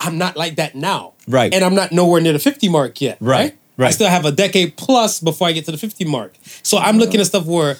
[0.00, 1.12] I'm not like that now.
[1.28, 1.52] Right.
[1.54, 3.18] And I'm not nowhere near the 50 mark yet.
[3.20, 3.54] Right.
[3.76, 3.88] Right.
[3.88, 6.34] I still have a decade plus before I get to the 50 mark.
[6.62, 7.76] So I'm looking at stuff where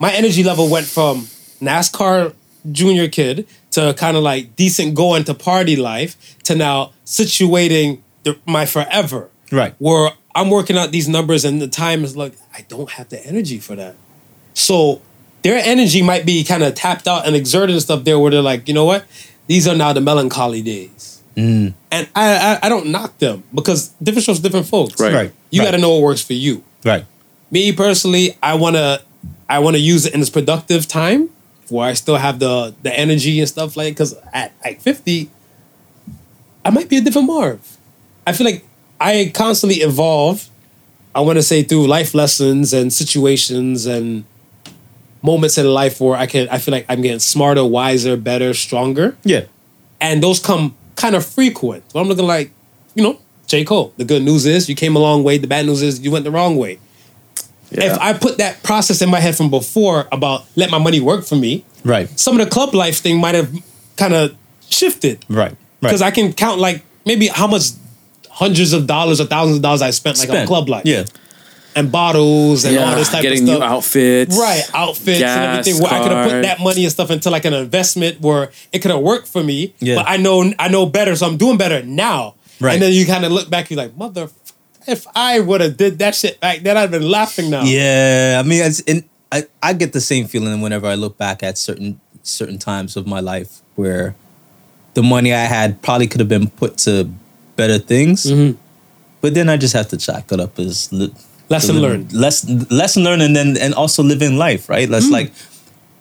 [0.00, 1.28] my energy level went from
[1.62, 2.34] NASCAR
[2.70, 8.38] junior kid to kind of like decent going to party life to now situating the,
[8.46, 9.30] my forever.
[9.52, 9.74] Right.
[9.78, 13.24] Where I'm working out these numbers and the time is like, I don't have the
[13.24, 13.96] energy for that.
[14.54, 15.02] So
[15.42, 18.42] their energy might be kind of tapped out and exerted and stuff there where they're
[18.42, 19.04] like, you know what?
[19.46, 21.22] These are now the melancholy days.
[21.36, 21.74] Mm.
[21.90, 25.00] And I, I I don't knock them because different shows, different folks.
[25.00, 25.12] Right.
[25.12, 25.32] Right.
[25.50, 25.66] You right.
[25.66, 26.62] got to know what works for you.
[26.84, 27.06] Right.
[27.50, 29.00] Me personally, I wanna
[29.48, 31.30] I wanna use it in this productive time
[31.70, 33.94] where I still have the the energy and stuff like.
[33.94, 35.30] Because at like fifty,
[36.64, 37.76] I might be a different Marv.
[38.26, 38.64] I feel like
[39.00, 40.48] I constantly evolve.
[41.14, 44.24] I want to say through life lessons and situations and
[45.22, 49.16] moments in life where I can I feel like I'm getting smarter, wiser, better, stronger.
[49.24, 49.44] Yeah.
[50.00, 51.84] And those come kind of frequent.
[51.92, 52.52] But I'm looking like,
[52.94, 53.64] you know, J.
[53.64, 53.92] Cole.
[53.96, 55.38] The good news is you came a long way.
[55.38, 56.78] The bad news is you went the wrong way.
[57.70, 57.92] Yeah.
[57.92, 61.24] If I put that process in my head from before about let my money work
[61.24, 62.08] for me, Right.
[62.18, 63.50] some of the club life thing might have
[63.96, 64.34] kind of
[64.68, 65.24] shifted.
[65.28, 65.50] Right.
[65.50, 65.56] Right.
[65.80, 67.64] Because I can count like maybe how much
[68.28, 70.84] hundreds of dollars or thousands of dollars I spent like on club life.
[70.84, 71.04] Yeah.
[71.76, 73.60] And bottles and all this type getting of stuff.
[73.60, 74.36] Getting new outfits.
[74.36, 75.82] Right, outfits gas and everything.
[75.82, 78.80] Where I could have put that money and stuff into like an investment where it
[78.80, 79.72] could have worked for me.
[79.78, 79.94] Yeah.
[79.94, 82.34] But I know I know better, so I'm doing better now.
[82.60, 82.74] Right.
[82.74, 84.28] And then you kind of look back, you're like, mother,
[84.86, 87.62] if I would have did that shit back then, I'd been laughing now.
[87.64, 91.42] Yeah, I mean, it's, and I, I get the same feeling whenever I look back
[91.42, 94.14] at certain certain times of my life where
[94.94, 97.08] the money I had probably could have been put to
[97.56, 98.58] better things, Mm-hmm.
[99.20, 101.14] but then I just have to chalk it up as li-
[101.48, 102.12] Lesson the- learned.
[102.12, 104.88] Lesson lesson learned, and then and also living life, right?
[104.88, 105.12] That's Mm.
[105.12, 105.32] like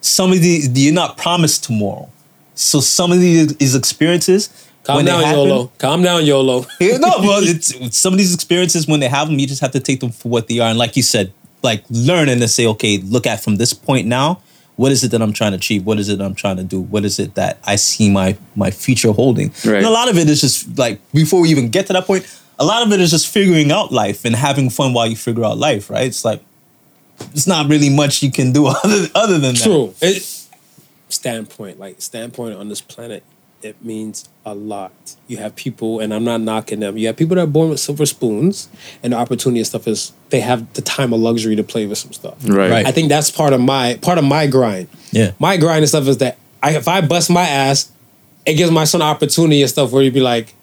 [0.01, 2.09] some of these you're not promised tomorrow,
[2.55, 4.49] so some of these, these experiences.
[4.89, 5.71] Calm down, happen- YOLO.
[5.77, 6.59] Calm down, YOLO.
[6.81, 9.79] no, well, it's some of these experiences when they have them, you just have to
[9.79, 10.69] take them for what they are.
[10.69, 14.07] And like you said, like learn and then say, okay, look at from this point
[14.07, 14.41] now,
[14.75, 15.85] what is it that I'm trying to achieve?
[15.85, 16.79] What is it I'm trying to do?
[16.79, 19.49] What is it that I see my my future holding?
[19.65, 19.77] Right.
[19.77, 22.25] And a lot of it is just like before we even get to that point,
[22.57, 25.43] a lot of it is just figuring out life and having fun while you figure
[25.43, 26.07] out life, right?
[26.07, 26.41] It's like
[27.33, 29.63] it's not really much you can do other other than that.
[29.63, 29.93] True.
[30.01, 30.23] It,
[31.09, 33.23] standpoint, like standpoint on this planet,
[33.61, 35.15] it means a lot.
[35.27, 36.97] You have people, and I'm not knocking them.
[36.97, 38.69] You have people that are born with silver spoons,
[39.03, 41.97] and the opportunity and stuff is they have the time of luxury to play with
[41.97, 42.37] some stuff.
[42.43, 42.71] Right.
[42.71, 42.85] Right.
[42.85, 44.87] I think that's part of my part of my grind.
[45.11, 45.31] Yeah.
[45.39, 47.91] My grind and stuff is that I, if I bust my ass,
[48.45, 50.53] it gives my son opportunity and stuff where you'd be like,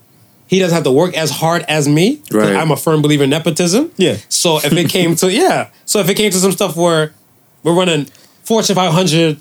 [0.46, 2.22] he doesn't have to work as hard as me.
[2.30, 2.54] Right.
[2.54, 3.90] I'm a firm believer in nepotism.
[3.96, 4.16] Yeah.
[4.28, 7.12] So if it came to yeah, so if it came to some stuff where
[7.62, 8.06] we're running
[8.44, 9.40] Fortune 500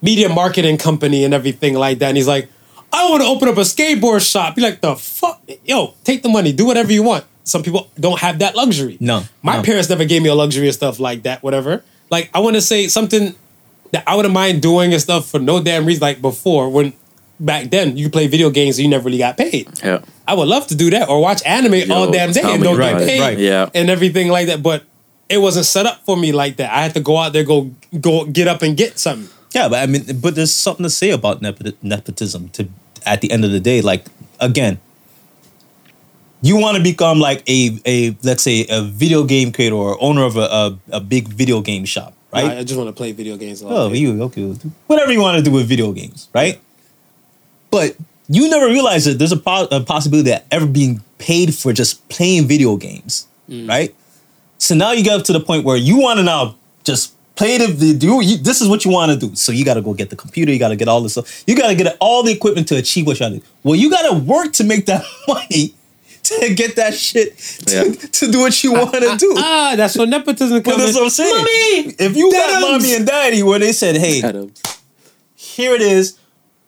[0.00, 2.48] media marketing company and everything like that, and he's like,
[2.92, 4.54] I want to open up a skateboard shop.
[4.56, 7.24] Be like, the fuck, yo, take the money, do whatever you want.
[7.44, 8.96] Some people don't have that luxury.
[9.00, 9.62] No, my no.
[9.62, 11.42] parents never gave me a luxury of stuff like that.
[11.42, 11.82] Whatever.
[12.10, 13.34] Like I want to say something
[13.92, 16.02] that I wouldn't mind doing and stuff for no damn reason.
[16.02, 16.92] Like before, when
[17.40, 19.68] back then you play video games and you never really got paid.
[19.82, 20.02] Yeah.
[20.26, 22.98] I would love to do that or watch anime all damn day and don't about
[22.98, 23.38] get paid Right.
[23.38, 23.70] Yeah.
[23.74, 24.62] and everything like that.
[24.62, 24.82] But
[25.30, 26.70] it wasn't set up for me like that.
[26.70, 29.30] I had to go out there, go go get up and get something.
[29.54, 32.50] Yeah, but I mean, but there's something to say about nepot- nepotism.
[32.50, 32.68] To
[33.06, 34.06] at the end of the day, like
[34.40, 34.78] again,
[36.42, 40.24] you want to become like a a let's say a video game creator or owner
[40.24, 42.44] of a a, a big video game shop, right?
[42.44, 43.62] I, I just want to play video games.
[43.64, 43.98] Oh, day.
[43.98, 44.54] you okay?
[44.86, 46.60] Whatever you want to do with video games, right?
[47.70, 47.96] But
[48.28, 52.06] you never realize that there's a, po- a possibility that ever being paid for just
[52.08, 53.68] playing video games, mm.
[53.68, 53.94] right?
[54.58, 57.56] So now you get up to the point where you want to now just play
[57.58, 58.20] the video.
[58.20, 59.34] You, this is what you want to do.
[59.36, 60.52] So you got to go get the computer.
[60.52, 61.44] You got to get all this stuff.
[61.46, 63.46] You got to get all the equipment to achieve what you want to do.
[63.62, 65.74] Well, you got to work to make that money
[66.24, 68.08] to get that shit to, Yeah.
[68.18, 69.34] to do what you want to do.
[69.38, 70.78] Ah, that's what nepotism But comes.
[70.82, 71.36] that's what I'm saying.
[71.36, 72.70] Mommy, if you got Dadums.
[72.72, 74.60] mommy and daddy where they said, "Hey, Adams.
[75.36, 76.18] here it is,"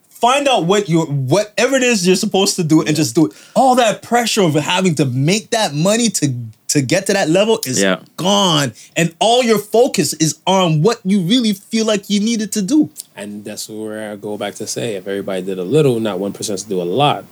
[0.09, 3.33] find out what you whatever it is you're supposed to do and just do it.
[3.55, 6.29] All that pressure of having to make that money to
[6.71, 8.01] to get to that level is Yeah.
[8.17, 12.63] gone, and all your focus is on what you really feel like you needed to
[12.63, 12.91] do.
[13.17, 16.33] And that's where I go back to say if everybody did a little, not one
[16.33, 17.25] person's do a lot.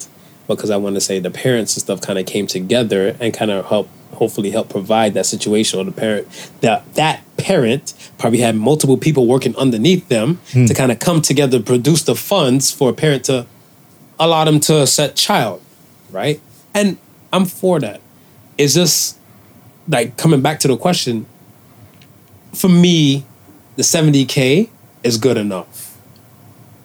[0.47, 3.51] Because I want to say the parents and stuff kind of came together and kind
[3.51, 5.79] of help, hopefully help provide that situation.
[5.79, 6.27] Or the parent,
[6.63, 10.65] that that parent probably had multiple people working underneath them hmm.
[10.65, 13.47] to kind of come together, produce the funds for a parent to
[14.19, 15.61] allow them to set child,
[16.11, 16.41] right?
[16.75, 16.97] And
[17.31, 18.01] I'm for that.
[18.57, 19.18] It's just
[19.89, 21.27] like coming back to the question.
[22.55, 23.25] For me,
[23.77, 24.69] the 70k
[25.03, 25.97] is good enough.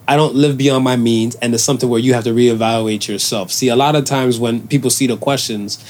[0.07, 3.51] I don't live beyond my means, and it's something where you have to reevaluate yourself.
[3.51, 5.83] See, a lot of times when people see the questions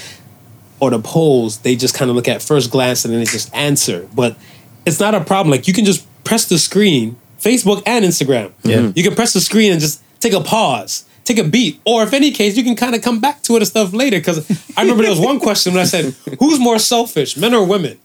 [0.79, 3.53] or the polls, they just kind of look at first glance and then they just
[3.55, 4.07] answer.
[4.13, 4.37] But
[4.85, 5.51] it's not a problem.
[5.51, 8.51] Like you can just press the screen, Facebook and Instagram.
[8.63, 8.91] Yeah.
[8.95, 12.13] You can press the screen and just take a pause, take a beat, or if
[12.13, 14.17] any case, you can kind of come back to it and stuff later.
[14.17, 17.65] Because I remember there was one question when I said, "Who's more selfish, men or
[17.65, 17.99] women?"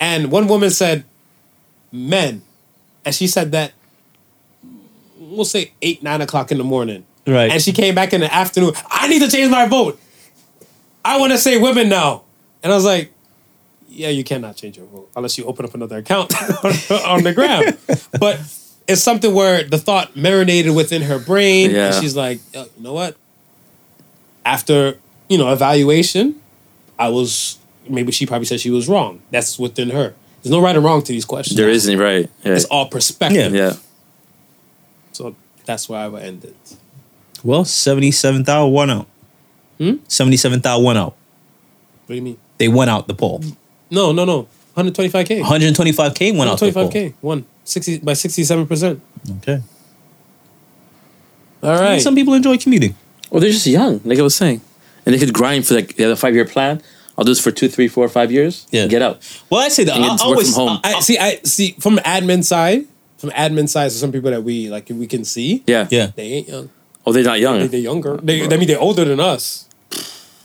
[0.00, 1.04] And one woman said,
[1.92, 2.42] "Men,"
[3.04, 3.72] and she said that
[5.18, 7.04] we'll say eight, nine o'clock in the morning.
[7.26, 7.50] Right.
[7.50, 8.72] And she came back in the afternoon.
[8.90, 10.00] I need to change my vote.
[11.04, 12.22] I want to say women now.
[12.62, 13.12] And I was like,
[13.88, 16.34] yeah, you cannot change your vote unless you open up another account
[16.90, 17.76] on the gram.
[18.18, 18.40] but
[18.88, 21.70] it's something where the thought marinated within her brain.
[21.70, 21.86] Yeah.
[21.86, 23.16] And she's like, "Yo, you know what?
[24.44, 26.40] After, you know, evaluation,
[26.98, 27.58] I was
[27.88, 29.20] maybe she probably said she was wrong.
[29.30, 30.14] That's within her.
[30.42, 31.56] There's no right or wrong to these questions.
[31.56, 32.30] There isn't right.
[32.44, 32.54] Yeah.
[32.54, 33.54] It's all perspective.
[33.54, 33.74] yeah.
[35.12, 35.34] So
[35.66, 36.76] that's where I would end it.
[37.44, 39.06] Well, 77,000 won out.
[39.78, 39.96] Hmm?
[40.08, 41.14] 77,000 won out.
[42.06, 42.38] What do you mean?
[42.58, 43.42] They went out the poll.
[43.90, 44.48] No, no, no.
[44.76, 45.42] 125k.
[45.42, 46.88] 125K went out the poll.
[46.88, 47.14] 125k.
[47.20, 47.44] One.
[47.68, 49.00] 60 by 67%.
[49.38, 49.62] Okay.
[51.62, 52.00] All right.
[52.00, 52.94] Some people enjoy commuting.
[53.30, 54.60] Well, they're just young, like I was saying,
[55.04, 56.80] and they could grind for like they have a five year plan.
[57.16, 58.66] I'll do this for two, three, four, five years.
[58.70, 58.86] Yeah.
[58.86, 59.20] Get out.
[59.50, 59.94] Well, I say that.
[59.96, 60.80] I it's always, from home.
[60.84, 61.18] I- I see.
[61.18, 62.86] I see from admin side.
[63.18, 65.64] From admin side, so some people that we like, we can see.
[65.66, 65.88] Yeah.
[65.90, 66.12] yeah.
[66.14, 66.70] They ain't young.
[67.04, 67.66] Oh, they're not young.
[67.66, 68.16] they're younger.
[68.18, 69.68] They, I mean, they're older than us.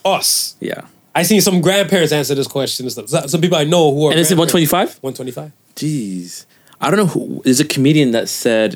[0.04, 0.56] Us.
[0.60, 0.82] yeah.
[1.14, 3.30] I seen some grandparents answer this question and stuff.
[3.30, 4.12] Some people I know who are.
[4.12, 4.98] And it's one twenty five.
[5.02, 5.52] One twenty five.
[5.76, 6.46] Jeez.
[6.84, 7.42] I don't know who.
[7.44, 8.76] There's a comedian that said,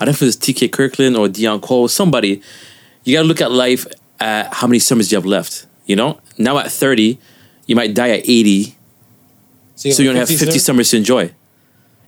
[0.00, 2.42] I don't know if it was TK Kirkland or Deon Cole, somebody.
[3.04, 3.86] You got to look at life
[4.18, 5.66] at how many summers you have left.
[5.86, 7.18] You know, now at 30,
[7.66, 8.74] you might die at 80,
[9.76, 11.32] so you only have 50 summers to enjoy.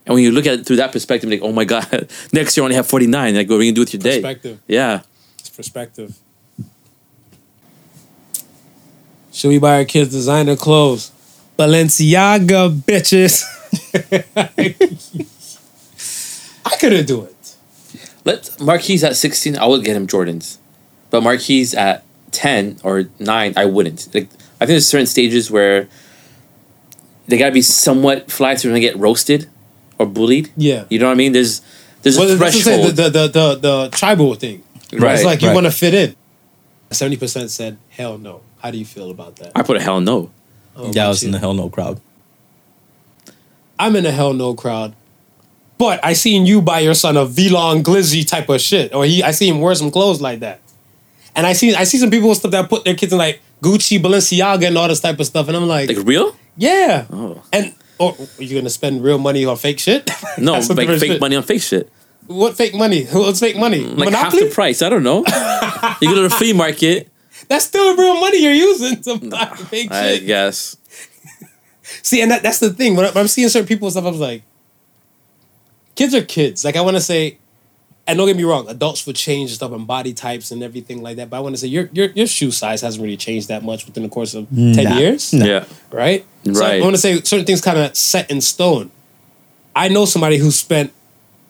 [0.05, 1.87] And when you look at it through that perspective, like, oh my God,
[2.33, 3.35] next year I only have 49.
[3.35, 4.20] Like, what are you going to do with your day?
[4.20, 4.61] Perspective.
[4.66, 5.03] Yeah.
[5.39, 6.18] It's perspective.
[9.33, 11.12] Should we buy our kids designer clothes?
[11.57, 13.45] Balenciaga, bitches.
[16.64, 17.57] I couldn't do it.
[18.25, 20.59] Let Marquise at 16, I would get him Jordans.
[21.11, 24.09] But Marquise at 10 or 9, I wouldn't.
[24.14, 24.29] Like
[24.61, 25.89] I think there's certain stages where
[27.27, 29.49] they gotta be somewhat fly so they don't get roasted
[29.99, 30.51] or bullied.
[30.57, 30.85] Yeah.
[30.89, 31.33] You know what I mean?
[31.33, 31.61] There's
[32.03, 32.97] there's Well, a what I'm saying, threshold.
[32.97, 34.62] the, the, the, the, the tribal thing.
[34.93, 35.55] Right, It's like you right.
[35.55, 36.16] want to fit in.
[36.91, 38.43] 70% said, hell no.
[38.59, 39.53] How do you feel about that?
[39.57, 40.31] I put a hell no.
[40.77, 42.01] Oh, Yeah, I about was in the hell no crowd.
[43.79, 44.95] I'm in a hell no crowd.
[45.79, 48.95] But I seen you buy your son a V-Long glizzy type of shit.
[48.95, 50.61] Or he I see him wear some clothes like that.
[51.35, 53.41] And I see I see some people with stuff that put their kids in like
[53.62, 55.49] Gucci, Balenciaga, and all this type of stuff.
[55.49, 56.37] And I'm like, Like real?
[56.57, 57.07] yeah.
[57.11, 57.43] Oh.
[57.53, 60.09] And or are you gonna spend real money on fake shit?
[60.39, 61.20] No, like fake shit.
[61.20, 61.91] money on fake shit.
[62.27, 63.05] What fake money?
[63.12, 63.81] What's fake money?
[63.85, 64.83] Mm, like half the price.
[64.83, 65.18] I don't know.
[66.01, 67.09] you go to the flea market.
[67.49, 70.27] That's still real money you're using to buy fake I shit.
[70.27, 70.77] guess.
[71.83, 72.95] See, and that, that's the thing.
[72.97, 74.43] When, I, when I'm seeing certain people and stuff, I was like,
[75.95, 76.64] kids are kids.
[76.64, 77.39] Like, I want to say,
[78.07, 81.16] and don't get me wrong, adults would change stuff and body types and everything like
[81.16, 81.30] that.
[81.30, 83.87] But I want to say, your, your your shoe size hasn't really changed that much
[83.87, 84.97] within the course of 10 Nah.
[84.99, 85.33] years.
[85.33, 85.64] Yeah.
[85.91, 86.24] Right?
[86.53, 88.91] So I want to say, certain things kind of set in stone.
[89.74, 90.93] I know somebody who spent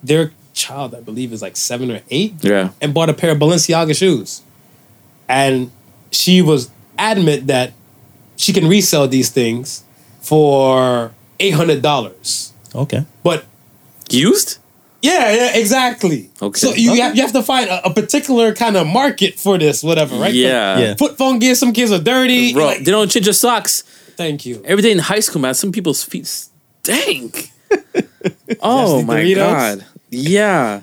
[0.02, 2.70] their child, I believe, is like seven or eight Yeah.
[2.80, 4.42] and bought a pair of Balenciaga shoes.
[5.28, 5.70] And
[6.10, 7.72] she was adamant that
[8.36, 9.84] she can resell these things
[10.22, 12.52] for eight hundred dollars.
[12.74, 13.04] Okay.
[13.22, 13.44] But
[14.10, 14.58] Used?
[15.02, 16.30] yeah, yeah, exactly.
[16.40, 16.58] Okay.
[16.58, 17.00] So you Okay.
[17.00, 20.32] have you have to find a, a particular kind of market for this, whatever, right?
[20.34, 20.78] Yeah.
[20.78, 20.94] Yeah.
[20.94, 22.52] Foot phone gear, some kids are dirty.
[22.54, 23.82] Bro, like- they don't change your socks.
[24.16, 24.62] thank you.
[24.64, 27.50] Every day in high school, man, some people's feet stink.
[28.60, 29.36] oh my Doritos?
[29.36, 29.86] god.
[30.10, 30.80] Yeah.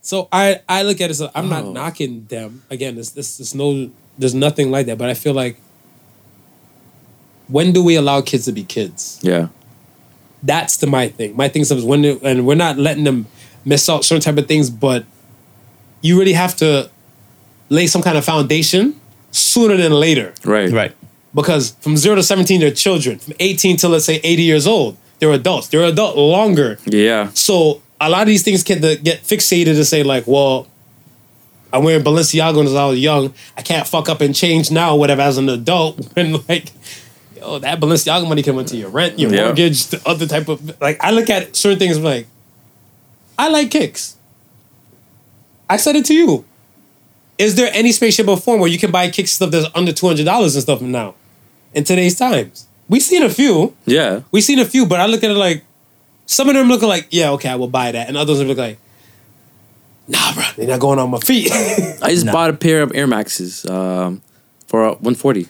[0.00, 1.14] So I I look at it.
[1.14, 1.72] So I'm not Oh.
[1.72, 2.62] knocking them.
[2.70, 4.98] Again, this this there's no there's nothing like that.
[4.98, 5.58] But I feel like
[7.48, 9.18] when do we allow kids to be kids?
[9.22, 9.48] Yeah.
[10.44, 11.36] that's the my thing.
[11.36, 13.26] My thing is when they- and we're not letting them
[13.64, 15.04] miss out certain type of things, but
[16.00, 16.90] you really have to
[17.68, 20.34] lay some kind of foundation sooner than later.
[20.44, 20.70] Right.
[20.70, 20.92] Right.
[21.34, 23.18] Because from zero to seventeen, they're children.
[23.20, 25.68] From eighteen to let's say eighty years old, they're adults.
[25.68, 26.76] They're adult longer.
[26.86, 27.30] Yeah.
[27.34, 30.66] So a lot of these things can get fixated to say like, well,
[31.72, 33.32] I'm wearing Balenciaga when I was young.
[33.56, 36.06] I can't fuck up and change now, whatever, as an adult.
[36.16, 36.72] And like,
[37.42, 39.44] yo, that Balenciaga money can went to your rent, your Yeah.
[39.46, 41.02] mortgage, the other type of like.
[41.02, 42.26] I look at certain things like,
[43.38, 44.16] I like kicks.
[45.68, 46.44] I said it to you.
[47.38, 50.06] Is there any spaceship or form where you can buy kicks stuff that's under two
[50.06, 51.14] hundred dollars and stuff now?
[51.74, 53.74] In today's times, we've seen a few.
[53.86, 54.20] Yeah.
[54.30, 55.64] We've seen a few, but I look at it like
[56.26, 58.78] some of them look like, yeah, okay, I will buy that, and others look like,
[60.08, 61.50] nah, bro, they're not going on my feet,
[62.02, 64.22] I just bought a pair of Air Maxes um,
[64.66, 65.48] for uh, 140.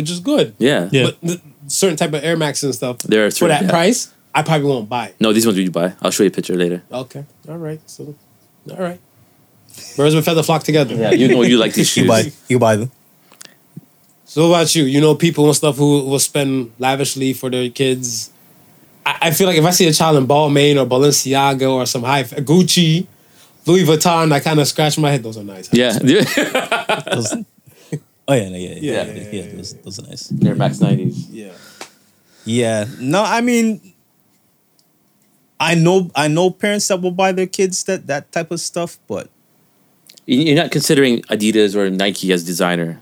[0.00, 0.54] Which is good.
[0.58, 0.88] Yeah.
[0.90, 1.04] Yeah.
[1.04, 3.70] But the, certain type of Air Max and stuff They're for that yeah.
[3.70, 5.14] price, I probably won't buy.
[5.20, 5.94] No, these ones you buy.
[6.02, 6.82] I'll show you a picture later.
[6.90, 8.14] Okay, all right, so
[8.70, 9.00] all right,
[9.96, 10.94] birds with feather flock together.
[10.94, 12.32] Yeah, you know you like these You buy.
[12.48, 12.90] You buy them.
[14.24, 14.84] So what about you?
[14.84, 18.30] You know people and stuff who will spend lavishly for their kids.
[19.04, 22.04] I, I feel like if I see a child in Balmain or Balenciaga or some
[22.04, 23.06] high Gucci,
[23.66, 25.22] Louis Vuitton, I kind of scratch my head.
[25.24, 25.72] Those are nice.
[25.72, 25.98] Yeah.
[28.26, 29.12] Those- oh yeah, no, yeah, yeah, Yeah.
[29.12, 29.30] yeah.
[29.42, 30.32] yeah, those, those are nice.
[30.44, 31.26] Air Max 90s.
[31.30, 31.52] yeah.
[32.44, 32.86] Yeah.
[32.98, 33.80] No, I mean,
[35.58, 38.98] I know, I know parents that will buy their kids that that type of stuff,
[39.06, 39.28] but
[40.26, 43.00] You- You're not considering Adidas or Nike as designer.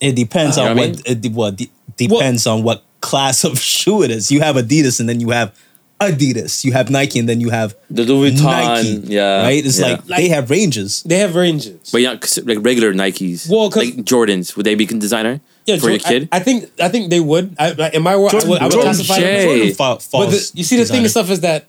[0.00, 1.00] It depends You know on what I mean?
[1.06, 4.30] it de- well, de- depends on what class of shoe it is.
[4.30, 5.54] You have Adidas and then you have
[6.00, 6.62] Adidas.
[6.64, 8.88] You have Nike and then you have The Louis Vuitton, Nike.
[9.14, 9.64] yeah, right.
[9.64, 9.86] It's yeah.
[9.86, 11.02] like, they have ranges.
[11.04, 11.90] They have ranges.
[11.90, 15.78] But yeah, 'cause, like regular Nikes, Well, 'cause- like Jordans, would they be designer Yeah,
[15.78, 16.28] for your Jor- I- kid?
[16.32, 17.56] I, think I think they would.
[17.58, 19.22] I, like, in my world, I would, I would Jordan- classify J.
[19.22, 19.66] them.
[19.66, 19.72] Hey.
[19.72, 21.00] fa- But the, you see, the thing designer.
[21.02, 21.64] and stuff is that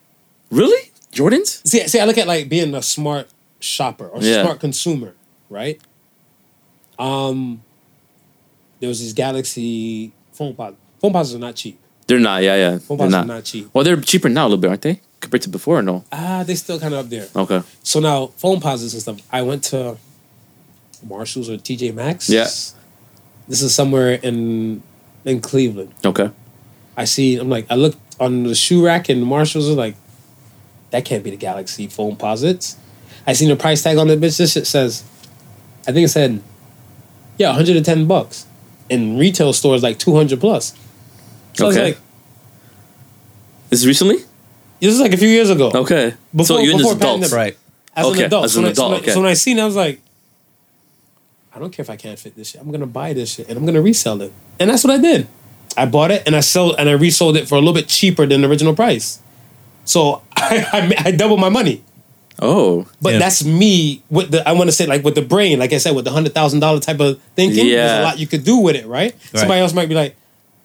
[0.51, 1.65] really, Jordans?
[1.65, 3.29] see, see, I look at like being a smart
[3.61, 4.43] shopper or Yeah.
[4.43, 5.13] smart consumer,
[5.49, 5.79] right?
[6.99, 7.61] Um,
[8.81, 10.75] there was this Galaxy phone pod.
[10.99, 11.79] Phone pods are not cheap.
[12.07, 12.41] They're not.
[12.41, 12.79] Yeah, yeah.
[12.87, 13.27] They're not.
[13.27, 13.69] not cheap.
[13.73, 15.01] Well, they're cheaper now a little bit, aren't they?
[15.19, 16.03] Compared to before, or no?
[16.11, 17.27] Ah, they still kind of up there.
[17.35, 17.61] Okay.
[17.83, 19.17] So now Foamposites and stuff.
[19.31, 19.97] I went to
[21.03, 22.29] Marshalls or TJ Maxx.
[22.29, 22.43] Yeah.
[23.47, 24.83] This is somewhere in
[25.25, 25.93] in Cleveland.
[26.05, 26.31] Okay.
[26.95, 27.37] I see.
[27.37, 29.95] I'm like, I looked on the shoe rack and Marshalls are like,
[30.91, 32.75] that can't be the Galaxy Foamposites.
[33.25, 34.37] I seen the price tag on the bitch.
[34.37, 35.03] This shit says,
[35.87, 36.41] I think it said,
[37.37, 38.45] yeah, 110 bucks.
[38.89, 40.73] In retail stores, like 200 plus.
[41.57, 41.85] So I was Okay.
[41.87, 41.97] like,
[43.69, 44.17] This is recently.
[44.79, 45.71] this is like a few years ago.
[45.73, 46.13] Okay.
[46.35, 47.31] Before- so you're before adult, pandemic.
[47.35, 47.57] Right.
[47.95, 48.45] As Okay, an adult.
[48.45, 49.11] as so an so adult, when I- okay.
[49.11, 49.99] So when I seen it, I was like,
[51.53, 52.61] I don't care if I can't fit this shit.
[52.61, 54.31] I'm gonna buy this shit and I'm gonna resell it.
[54.59, 55.27] And that's what I did.
[55.75, 58.25] I bought it and I sold and I resold it for a little bit cheaper
[58.25, 59.19] than the original price.
[59.85, 61.83] So I, I, I doubled my money.
[62.39, 62.85] Oh.
[63.01, 63.19] But Yeah.
[63.19, 65.95] that's me with the I want to say like with the brain, like I said,
[65.95, 67.65] with the hundred thousand dollar type of thinking.
[67.65, 67.75] Yeah.
[67.87, 69.13] There's a lot you could do with it, right?
[69.13, 69.39] right?
[69.39, 70.15] Somebody else might be like,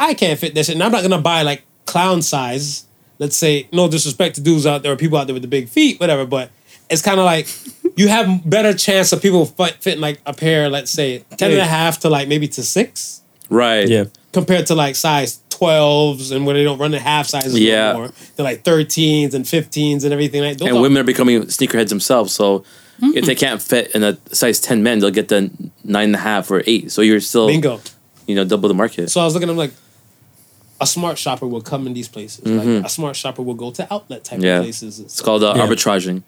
[0.09, 0.74] I can't fit this shit.
[0.76, 2.84] And I'm not gonna buy like clown size.
[3.18, 5.68] Let's say, no disrespect to dudes out there or people out there with the big
[5.68, 6.50] feet, whatever, but
[6.90, 7.46] it's kind of like
[7.96, 11.61] you have better chance of people fit, fitting like a pair, let's say 10 and
[11.61, 13.88] a half to like maybe to six Right.
[13.88, 14.05] Yeah.
[14.32, 17.92] compared to like size 12s and where they don't run the half sizes Yeah.
[17.92, 18.09] no.
[18.36, 21.88] They're like 13s and 15s and everything like those And are- women are becoming sneakerheads
[21.90, 22.32] themselves.
[22.32, 22.64] So
[23.00, 23.16] Mm-hmm.
[23.18, 25.50] if they can't fit in a size ten men, they'll get the
[25.82, 26.92] nine and a half or eight.
[26.92, 27.80] So you're still bingo.
[28.28, 29.11] you know double the market.
[29.11, 29.72] So I was looking at them like
[30.83, 32.45] a smart shopper will come in these places.
[32.47, 34.45] Like a smart shopper will go to outlet type Mm-hmm.
[34.47, 34.59] Yeah.
[34.59, 35.01] of places.
[35.01, 35.24] it's stuff.
[35.24, 35.66] called uh, Yeah.
[35.66, 36.22] arbitraging.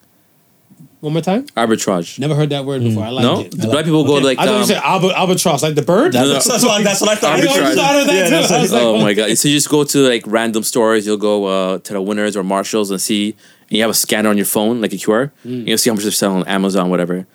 [1.01, 1.45] One more time.
[1.49, 2.19] Arbitrage.
[2.19, 3.05] Never heard that word before.
[3.05, 3.51] I like no, it.
[3.51, 4.39] the black people go like.
[4.39, 6.15] I thought um, you said alba, albatross, like the bird.
[6.15, 6.29] No, no.
[6.33, 7.39] That's, that's, what, that's what I thought.
[7.41, 7.75] Arbitrage.
[7.75, 8.31] thought of that Yeah, too.
[8.31, 9.37] that's I was like, oh my god!
[9.37, 11.05] So you just go to like random stores.
[11.07, 13.37] You'll go uh, to the Winners or Marshalls and see.
[13.69, 15.31] And you have a scanner on your phone, like a QR.
[15.45, 15.67] Mm.
[15.69, 17.27] You'll see how much they're selling on Amazon, whatever.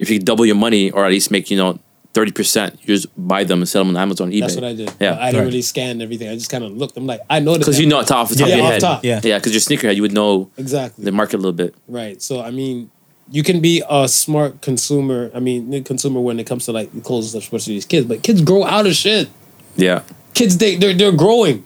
[0.00, 1.78] If you double your money, or at least make you know
[2.16, 4.40] thirty percent, you just buy them and sell them on Amazon, eBay.
[4.40, 4.90] That's what I did.
[4.98, 5.46] Yeah, I didn't Right.
[5.50, 6.28] really scan everything.
[6.28, 6.96] I just kind of looked.
[6.96, 8.72] I'm like, I know because you know it's off the top Yeah, of your off
[8.72, 8.80] head.
[8.80, 9.04] top.
[9.04, 9.20] Yeah.
[9.22, 11.74] yeah, because you're sneakerhead, you would know exactly the market a little bit.
[11.86, 12.20] right.
[12.22, 12.90] So I mean,
[13.30, 15.30] you can be a smart consumer.
[15.34, 17.84] I mean, a consumer when it comes to like the clothes and stuff, especially these
[17.86, 18.06] kids.
[18.06, 19.28] But kids grow out of shit.
[19.76, 20.02] Yeah,
[20.34, 21.64] kids they they're, they're growing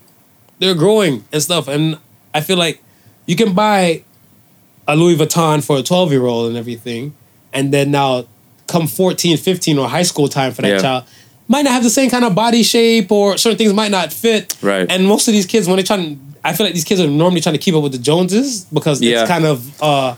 [0.59, 1.97] they're growing and stuff and
[2.35, 2.77] i feel like
[3.25, 4.03] you can buy
[4.87, 7.15] a louis vuitton for a 12 year old and everything
[7.51, 8.25] and then now
[8.71, 10.77] come 14 15 or high school time for that Yeah.
[10.79, 11.03] child
[11.47, 14.55] might not have the same kind of body shape or certain things might not fit
[14.61, 14.85] Right.
[14.89, 17.41] and most of these kids when they're trying i feel like these kids are normally
[17.41, 19.21] trying to keep up with the joneses because Yeah.
[19.21, 20.15] it's kind of uh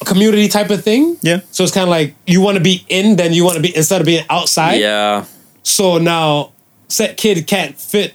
[0.00, 1.40] a community type of thing Yeah.
[1.50, 3.74] so it's kind of like you want to be in then you want to be
[3.76, 5.24] instead of being outside yeah,
[5.62, 6.52] so now,
[6.88, 8.14] set kid can't fit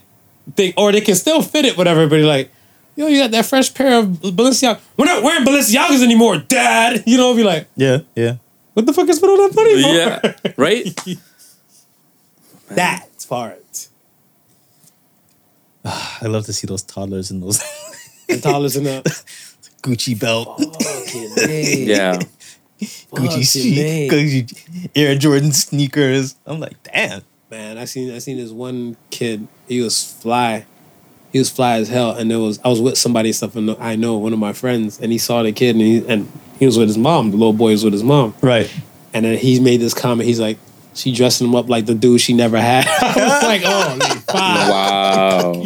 [0.55, 2.07] thing, or they can still fit it, whatever.
[2.07, 2.49] But you're like,
[2.95, 4.80] yo, you got that fresh pair of Balenciaga.
[4.97, 7.03] We're not wearing Balenciagas anymore, Dad.
[7.05, 7.99] You know, be like, Yeah.
[8.15, 8.36] Yeah.
[8.74, 9.89] What the fuck is put all that money for?
[9.89, 11.17] yeah, right.
[12.69, 13.88] that part.
[15.86, 17.59] I love to see those toddlers in those
[18.28, 19.01] The dollars in the
[19.84, 22.19] Gucci belt, Yeah,
[22.80, 24.09] Gucci, fucking A.
[24.09, 26.36] Gucci Air Jordan sneakers.
[26.45, 27.21] I'm like, damn.
[27.51, 27.78] man.
[27.78, 29.47] I seen I seen this one kid.
[29.67, 30.65] He was fly.
[31.34, 33.71] He was fly as hell, and there was I was with somebody and stuff, and
[33.79, 36.65] I know one of my friends, and he saw the kid, and he and he
[36.67, 37.31] was with his mom.
[37.31, 38.36] The little boy was with his mom.
[38.39, 38.71] Right.
[39.13, 40.27] And then he made this comment.
[40.27, 40.59] He's like,
[40.93, 42.86] she dressing him up like the dude she never had.
[43.01, 44.36] I was like, oh, like, fuck.
[44.36, 45.63] wow.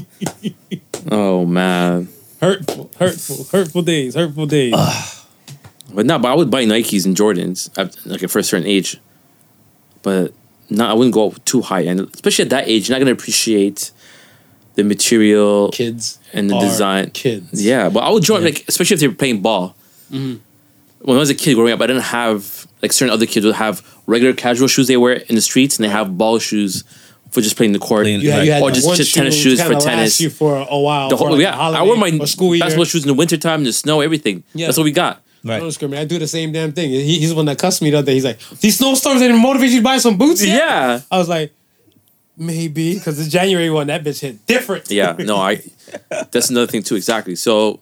[1.11, 2.07] oh man.
[2.39, 4.73] hurtful, hurtful, hurtful days, hurtful days.
[5.93, 8.99] But no, but I would buy Nikes and Jordans at like for a certain age.
[10.01, 10.33] But
[10.69, 12.87] no, I wouldn't go too high end, especially at that age.
[12.87, 13.91] You're not gonna appreciate
[14.77, 17.09] the material kids and the are design.
[17.11, 17.63] Kids.
[17.65, 19.75] Yeah, but I would join like especially if they were playing ball.
[20.11, 20.35] Mm-hmm.
[21.01, 23.55] When I was a kid growing up, I didn't have like certain other kids would
[23.55, 26.83] have regular casual shoes they wear in the streets, and they have ball shoes
[27.31, 28.03] for just playing the court.
[28.05, 30.21] Playing- You had, you had Or just- just shoe tennis shoes for tennis.
[30.21, 31.09] you for a while.
[31.09, 32.61] The for whole, like yeah, a holiday I wore my or school year.
[32.63, 34.43] basketball shoes in the wintertime, in the snow, everything.
[34.53, 34.67] Yeah.
[34.67, 35.21] That's what we got.
[35.43, 35.57] I Right.
[35.59, 36.01] don't discriminate.
[36.01, 36.89] I do the same damn thing.
[36.89, 38.13] He, he's the one that cussed me the other day.
[38.15, 40.43] He's like, these snowstorms didn't motivate you to buy some boots.
[40.45, 40.99] yet?" Yeah.
[41.11, 41.51] I was like,
[42.37, 44.89] maybe because the January one that bitch hit different.
[44.91, 45.61] Yeah, no, I.
[46.31, 46.95] That's another thing too.
[46.95, 47.35] Exactly.
[47.35, 47.79] So,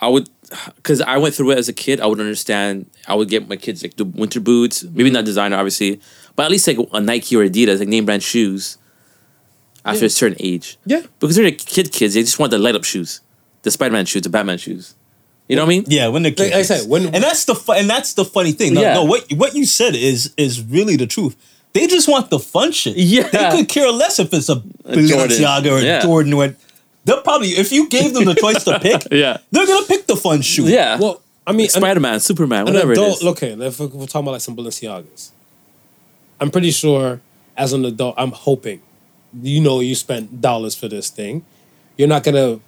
[0.00, 0.28] I would.
[0.76, 2.86] because I went through it as a kid, I would understand.
[3.08, 6.00] I would get my kids like the winter boots, maybe not designer, obviously,
[6.36, 8.78] but at least like a Nike or Adidas, like name brand shoes.
[9.86, 11.02] After a certain age, Yeah.
[11.20, 13.20] because they're kid kids, they just want the light up shoes,
[13.64, 14.94] the Spider Man shoes, the Batman shoes.
[15.46, 15.84] You know what I mean?
[15.88, 18.52] Yeah, when the Like I said, when- and that's the fu- and that's the funny
[18.52, 18.72] thing.
[18.72, 18.94] No, Yeah.
[18.94, 21.36] no, what what you said is is really the truth.
[21.74, 22.96] They just want the fun shit.
[22.96, 23.28] Yeah.
[23.28, 26.00] they could care less if it's a Balenciaga or Yeah.
[26.02, 26.32] Jordan.
[26.32, 26.54] Or
[27.04, 29.38] they'll probably if you gave them the choice to pick, Yeah.
[29.50, 30.64] they're gonna pick the fun shoe.
[30.66, 30.98] Yeah.
[30.98, 33.26] Well, I mean, an- Spider Man, Superman, whatever it adult, is.
[33.26, 35.30] okay, if we're we're talking about like some Balenciagas,
[36.40, 37.20] I'm pretty sure
[37.56, 38.80] as an adult, I'm hoping,
[39.42, 41.44] you know, you spent dollars for this thing.
[41.98, 42.60] You're not gonna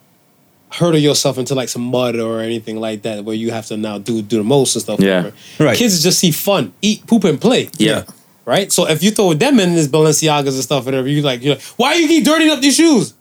[0.69, 3.97] hurdle yourself into like some mud or anything like that where you have to now
[3.97, 4.99] do do the most and stuff.
[4.99, 5.17] Yeah.
[5.23, 5.35] whatever.
[5.59, 5.77] Right.
[5.77, 7.69] Kids just see fun, eat, poop, and play.
[7.77, 8.03] yeah.
[8.47, 8.71] Right.
[8.71, 11.63] So if you throw them in this Balenciagas and stuff, whatever, you like, you're like,
[11.75, 13.13] why you keep dirtying up these shoes?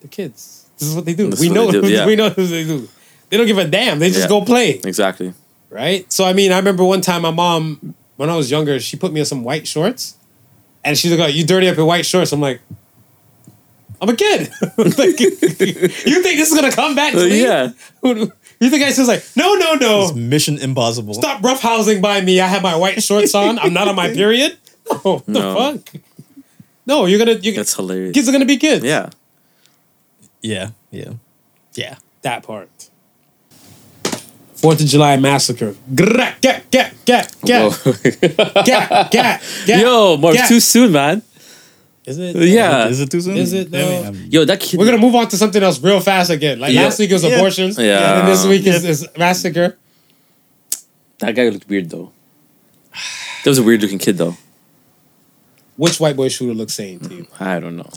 [0.00, 0.68] The kids.
[0.76, 1.30] This is what they do.
[1.30, 1.70] This we know.
[1.70, 2.04] they do, yeah.
[2.04, 2.88] we know what they do.
[3.28, 4.00] They don't give a damn.
[4.00, 4.28] They just Yeah.
[4.28, 5.34] go play Exactly.
[5.70, 6.10] right?
[6.12, 9.12] So I mean, I remember one time my mom, when I was younger, she put
[9.12, 10.16] me in some white shorts,
[10.84, 12.60] and she's like, oh, "You dirty up your white shorts." I'm like,
[14.02, 14.50] "I'm a kid.
[14.78, 15.38] like, you
[16.24, 17.42] think this is gonna come back to me?
[17.44, 17.70] yeah.
[18.60, 21.14] You think I was like, no, no, It's no, Mission Impossible.
[21.14, 22.40] stop roughhousing by me.
[22.40, 23.58] I have my white shorts on.
[23.58, 24.58] I'm not on my period.
[24.90, 25.54] No, oh, what the No.
[25.54, 26.02] fuck?
[26.86, 27.38] No, you're gonna.
[27.38, 28.12] You, That's hilarious.
[28.12, 28.84] kids are gonna be kids.
[28.84, 29.10] Yeah.
[30.42, 31.12] Yeah, yeah,
[31.74, 31.96] yeah.
[32.22, 32.68] that part.
[34.56, 35.74] Fourth of July massacre.
[35.94, 37.80] Get, get, get, get, get,
[38.64, 39.42] get, get.
[39.80, 40.48] Yo, Mark, get.
[40.48, 41.22] too soon, man.
[42.06, 42.34] Is it?
[42.36, 42.88] Yeah.
[42.88, 43.36] Is it too soon?
[43.36, 44.02] Is it, though?
[44.04, 44.78] I'm- Yo, that kid.
[44.78, 46.58] We're gonna move on to something else real fast again.
[46.58, 46.84] Like Yeah.
[46.84, 47.30] last week was Yeah.
[47.36, 47.78] abortions.
[47.78, 47.98] Yeah.
[47.98, 49.76] And then this week is, is massacre.
[51.18, 52.10] that guy looked weird though.
[53.44, 54.36] That was a weird looking kid though.
[55.76, 57.26] Which white boy shooter looks sane to you?
[57.38, 57.88] I don't know.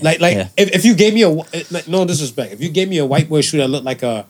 [0.00, 0.48] Like, like Yeah.
[0.56, 3.06] if, if you gave me a wh- like, no disrespect, if you gave me a
[3.06, 4.26] white boy shooter that looked like a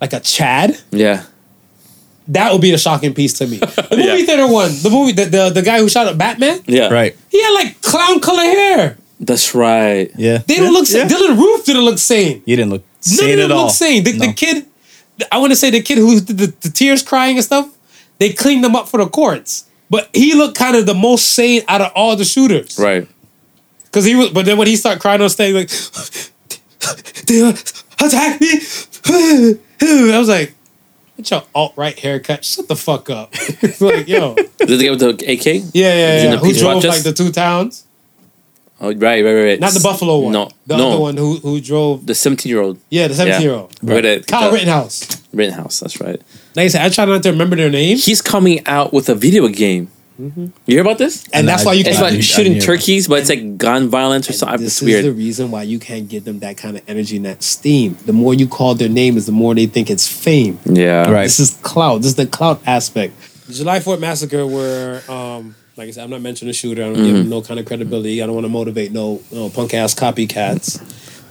[0.00, 1.22] like a Chad, Yeah.
[2.28, 3.58] That would be the shocking piece to me.
[3.92, 4.26] The movie Yeah.
[4.26, 6.88] theater one, the movie, the, the the guy who shot at Batman, Yeah.
[6.88, 7.16] right.
[7.30, 8.96] he had like clown color hair.
[9.20, 10.10] That's right.
[10.16, 10.38] Yeah.
[10.46, 10.88] They don't look.
[10.88, 11.06] Yeah.
[11.06, 11.08] sane.
[11.08, 12.42] Dylann Roof didn't look sane.
[12.46, 13.66] He didn't look None sane of at all.
[13.66, 14.02] look sane.
[14.04, 14.66] The, the kid,
[15.30, 17.68] I want to say the kid who did the, the tears crying and stuff,
[18.18, 19.66] they cleaned them up for the courts.
[19.90, 22.78] But he looked kind of the most sane out of all the shooters.
[22.78, 23.06] Right.
[23.84, 25.68] Because he was, but then when he started crying on stage, like,
[27.26, 27.40] they
[28.00, 28.60] attacked me.
[30.14, 30.54] I was like,
[31.22, 32.44] get your alt right haircut.
[32.44, 33.32] Shut the fuck up.
[33.80, 34.34] like, yo.
[34.34, 35.46] Did they get with the AK?
[35.46, 36.22] yeah, yeah.
[36.32, 36.36] Yeah.
[36.36, 37.86] Who drove like the two towns?
[38.84, 39.60] Oh, right, right, right.
[39.60, 40.32] Not the Buffalo one.
[40.32, 40.88] No, The no.
[40.90, 42.80] other one who, who drove, The seventeen-year-old.
[42.90, 43.72] yeah, the 17 year old.
[43.80, 44.04] Right.
[44.04, 44.26] Right.
[44.26, 45.22] Kyle Rittenhouse.
[45.32, 45.78] Rittenhouse.
[45.78, 46.20] That's right.
[46.56, 47.96] Like I said, I try not to remember their name.
[47.96, 49.88] He's coming out with a video game.
[50.18, 51.24] You hear about this?
[51.32, 51.96] And that's why you It's can't.
[51.96, 54.58] I about didn't- I shooting turkeys, but it's like gun violence or something.
[54.60, 57.24] This It's is the reason why you can't give them that kind of energy and
[57.24, 57.96] that steam.
[58.06, 60.58] The more you call their name, is the more they think it's fame.
[60.66, 61.10] yeah.
[61.10, 61.24] Right.
[61.24, 61.98] This is clout.
[62.02, 63.14] This is the clout aspect.
[63.46, 66.82] The July 4th massacre, where, um, like I said, I'm not mentioning the shooter.
[66.82, 68.22] I don't give him no kind of credibility.
[68.22, 70.80] I don't want to motivate no, no punk ass copycats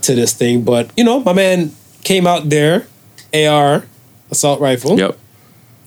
[0.02, 0.64] to this thing.
[0.64, 1.72] But you know, my man
[2.04, 2.88] came out there,
[3.34, 3.86] AR
[4.32, 5.18] assault rifle, Yep.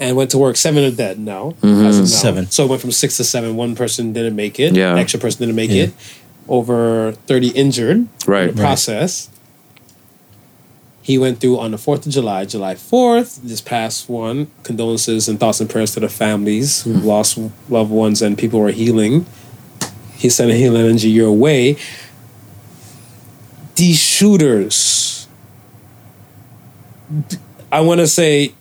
[0.05, 0.57] And went to work.
[0.57, 1.55] Seven are dead now.
[1.63, 1.87] Mm-hmm.
[1.87, 2.09] as of now.
[2.09, 2.47] Seven.
[2.51, 3.57] So it went from six to seven.
[3.57, 4.75] One person didn't make it.
[4.75, 4.93] Yeah.
[4.93, 5.85] An extra person didn't make Yeah.
[5.85, 5.95] it.
[6.47, 8.51] Over 30 injured Right.
[8.51, 9.31] in the process.
[11.01, 14.49] He went through on the 4th of July, July 4th, this past one.
[14.63, 17.07] Condolences and thoughts and prayers to the families who hmm.
[17.07, 17.39] lost
[17.69, 19.27] loved ones and people who are healing.
[20.17, 21.77] He's a healing energy your way.
[23.77, 25.27] These shooters,
[27.73, 28.55] I want to say,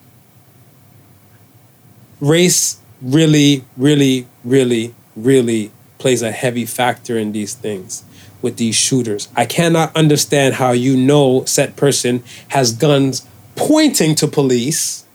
[2.24, 8.04] race really, really, really, really plays a heavy factor in these things
[8.42, 9.28] with these shooters.
[9.36, 15.06] I cannot understand how you know said person has guns pointing to police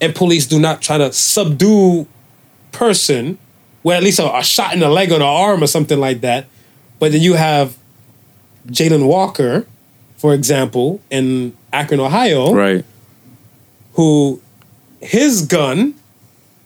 [0.00, 2.06] and police do not try to subdue
[2.72, 3.38] person
[3.82, 6.20] where at least a, a shot in the leg or the arm or something like
[6.22, 6.46] that.
[6.98, 7.76] But then you have
[8.68, 9.66] Jayland Walker,
[10.16, 12.84] for example, in Akron, Ohio Right.
[13.94, 14.40] who
[15.00, 15.94] his gun,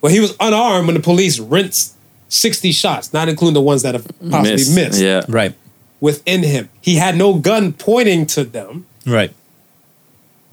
[0.05, 1.95] well, he was unarmed when the police rinsed
[2.29, 4.75] 60 shots, not including the ones that have possibly Miss.
[4.75, 5.23] missed Yeah.
[5.31, 5.55] Right.
[5.99, 6.69] within him.
[6.83, 8.85] He had no gun pointing to them.
[9.07, 9.33] Right.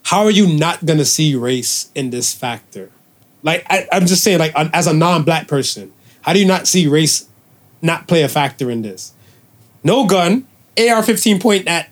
[0.04, 2.92] How are you not going to see race in this factor?
[3.44, 5.92] Like, I, I'm just saying, like, as a non black person,
[6.22, 7.28] how do you not see race
[7.82, 9.12] not play a factor in this?
[9.84, 10.48] No gun,
[10.80, 11.90] AR 15 point at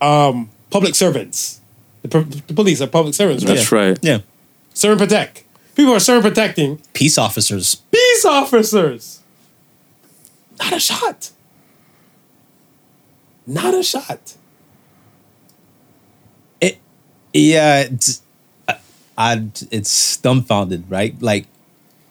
[0.00, 1.60] um, public servants.
[2.00, 3.54] The, po- the police are public servants, right?
[3.56, 3.98] That's right.
[4.00, 4.20] Yeah.
[4.72, 5.42] Serve and protect.
[5.76, 7.76] People are serve protecting Peace officers.
[7.90, 9.20] peace officers.
[10.58, 11.30] Not a shot.
[13.46, 14.34] Not a shot.
[16.60, 16.78] It.
[17.32, 17.80] Yeah.
[17.90, 18.22] It's,
[19.18, 21.20] I it's dumbfounded, right?
[21.22, 21.46] Like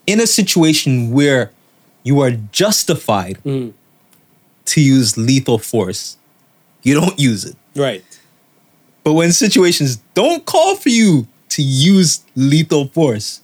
[0.08, 1.52] in a situation where
[2.04, 3.74] you are justified Mm.
[4.66, 6.18] to use lethal force,
[6.84, 7.56] you don't use it.
[7.76, 8.04] Right.
[9.04, 13.42] But when situations don't call for you to use lethal force,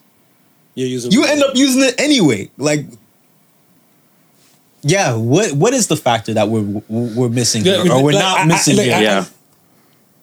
[0.76, 1.12] You're using.
[1.12, 2.50] you end up using it anyway.
[2.58, 2.86] Like,
[4.84, 8.22] yeah, what what is the factor that we're we're missing Yeah, here, or we're like,
[8.24, 8.96] not I- I- missing like, here?
[8.96, 9.26] I- Yeah.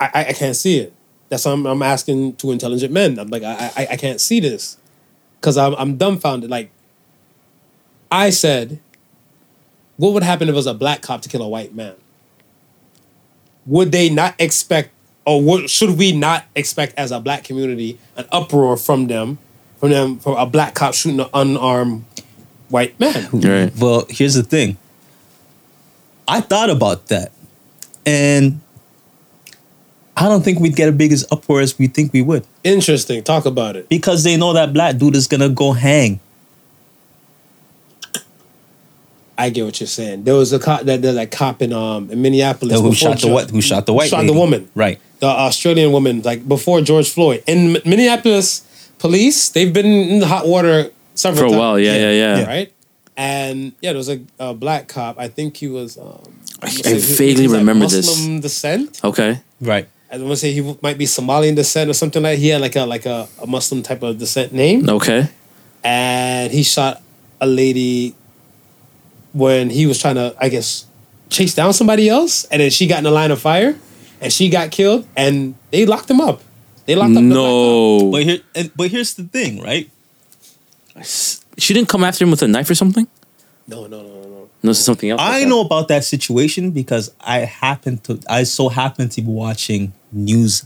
[0.01, 0.93] I, I, I can't see it.
[1.29, 3.19] That's why I'm, I'm asking two intelligent men.
[3.19, 4.77] I'm like, I, I, I can't see this
[5.41, 6.49] because I'm, I'm dumbfounded.
[6.49, 6.71] Like,
[8.11, 8.79] I said,
[9.97, 11.95] what would happen if it was a black cop to kill a white man?
[13.67, 14.91] Would they not expect,
[15.27, 19.39] or what should we not expect as a black community, an uproar from them,
[19.79, 22.05] from them, from a black cop shooting an unarmed
[22.69, 23.29] white man?
[23.33, 23.73] Right.
[23.77, 24.77] Well, here's the thing.
[26.27, 27.33] I thought about that,
[28.05, 28.61] and
[30.17, 33.23] I don't think we'd get a big as uproar as we think we would Interesting.
[33.23, 33.89] Talk about it.
[33.89, 36.21] because they know that black dude is gonna go hang.
[39.37, 40.25] I get what you're saying.
[40.25, 43.13] There was a cop that there's like cop in um in Minneapolis who before shot
[43.13, 43.51] the George- what?
[43.51, 44.11] Who shot the white?
[44.11, 44.33] shot lady.
[44.33, 44.69] the woman.
[44.75, 44.99] Right.
[45.21, 47.43] the Australian woman, like before George Floyd.
[47.47, 48.63] In M- Minneapolis,
[48.99, 51.59] police they've been in the hot water several For a times.
[51.61, 52.47] while, yeah, yeah, yeah.
[52.47, 52.73] right.
[53.17, 55.19] And yeah, there was a, a black cop.
[55.19, 55.99] I think he was.
[55.99, 56.07] Um,
[56.63, 58.07] I, I'm gonna he- vaguely he's, like, remember this.
[58.07, 59.01] Muslim descent.
[59.03, 59.41] Okay.
[59.61, 59.89] Right.
[60.11, 62.39] I want to say he might be Somalian descent or something like.
[62.39, 65.29] He had like a like a, a Muslim type of descent name, Okay.
[65.85, 67.03] and he shot
[67.41, 68.15] a lady
[69.33, 70.87] when he was trying to, I guess,
[71.29, 73.77] chase down somebody else, and then she got in the line of fire,
[74.21, 76.41] and she got killed, and they locked him up.
[76.89, 77.17] They locked up.
[77.17, 77.21] the.
[77.21, 78.11] No.
[78.11, 79.91] But here, and, but here's the thing, right?
[81.59, 83.07] She didn't come after him with a knife or something?
[83.67, 84.51] No, no, no, no, no.
[84.63, 85.21] No, this is something else.
[85.23, 89.93] I know about that situation because I happened to, I so happened to be watching
[90.11, 90.65] news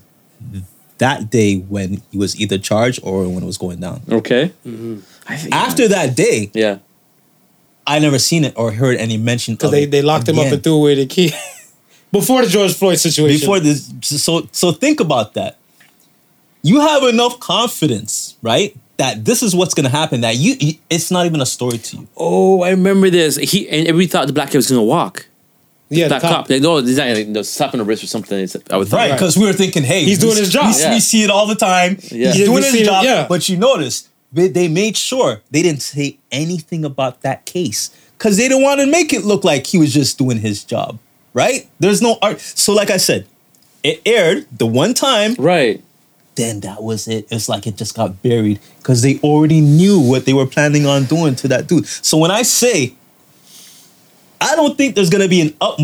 [0.99, 4.03] that day when he was either charged or when it was going down.
[4.09, 4.53] Okay.
[4.65, 5.01] Mm-hmm.
[5.27, 6.79] I think, After that day, Yeah.
[7.85, 10.63] I never seen it or heard any mention Because they, they locked him up and
[10.63, 11.33] threw away the key
[12.13, 13.41] before the George Floyd situation.
[13.41, 15.59] before this so so think about that
[16.63, 20.75] you have enough confidence right that this is what's going to happen that you you-
[20.91, 23.37] it's not even a story to you Oh, I remember this.
[23.37, 25.27] He and everybody thought the black guy was gonna walk.
[25.89, 28.07] yeah, That the cop, like, no, he's not like, no, slap on the wrist or
[28.07, 28.39] something.
[28.39, 28.99] It's, I would think.
[28.99, 30.67] right because we were thinking hey He's doing his job.
[30.75, 30.95] we, Yeah.
[30.95, 32.29] we see it all the time Yeah.
[32.29, 33.27] he's Yeah, doing his seen it, job yeah.
[33.29, 38.37] but you notice they, they made sure they didn't say anything about that case because
[38.37, 40.99] they didn't want to make it look like he was just doing his job
[41.35, 43.27] right there's no art so like i said
[43.83, 45.83] it aired the one time Right.
[46.35, 47.27] Then that was it.
[47.31, 51.05] It's like it just got buried because they already knew what they were planning on
[51.05, 51.87] doing to that dude.
[51.87, 52.95] So when I say,
[54.41, 55.79] I don't think there's gonna be an up,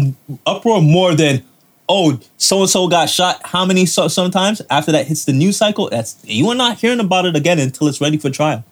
[0.46, 1.44] uproar more than,
[1.88, 3.40] oh, so and so got shot.
[3.44, 5.90] How many so, sometimes after that hits the news cycle?
[5.90, 8.64] That's you are not hearing about it again until it's ready for trial.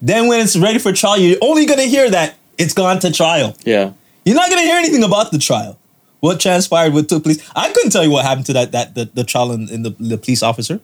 [0.00, 3.54] Then when it's ready for trial, you're only gonna hear that it's gone to trial.
[3.64, 3.92] Yeah.
[4.24, 5.78] You're not gonna hear anything about the trial.
[6.22, 7.42] What transpired with the police?
[7.56, 9.90] I couldn't tell you what happened to that that the, the trial in, in the,
[9.98, 10.78] the police officer.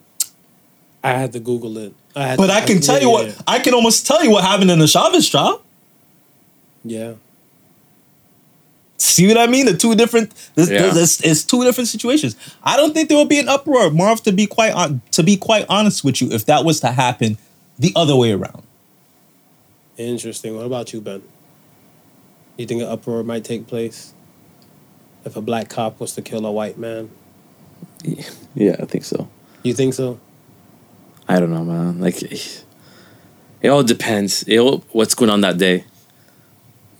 [1.04, 1.94] I had to Google it.
[2.16, 4.22] I had But to- I can tell you yeah, what yeah, I can almost tell
[4.24, 5.62] you what happened in the Chauvin trial.
[6.84, 7.14] Yeah.
[8.96, 9.66] See what I mean?
[9.66, 10.90] The two different there's, Yeah.
[10.90, 12.34] there's- it's two different situations.
[12.64, 14.20] I don't think there will be an uproar, Marv.
[14.24, 17.38] To be quite on, to be quite honest with you, if that was to happen
[17.78, 18.64] the other way around.
[19.96, 20.56] Interesting.
[20.56, 21.22] What about you, Ben?
[22.56, 24.14] You think an uproar might take place
[25.28, 27.10] if a black cop was to kill a white man?
[28.54, 29.28] Yeah, I think so.
[29.62, 30.18] You think so?
[31.28, 32.00] I don't know, man.
[32.00, 34.42] Like, it all depends.
[34.44, 35.84] It all, what's going on that day.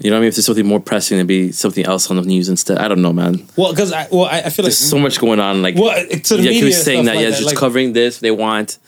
[0.01, 0.28] You know what I mean?
[0.28, 2.78] If there's something more pressing, it'd be something else on the news instead.
[2.78, 3.48] I don't know, man.
[3.57, 5.61] Well, because I well I, I feel like There's so much going on.
[5.61, 7.16] Like, well to the yeah, he media was saying that.
[7.16, 8.78] like yeah, just like, covering this they want,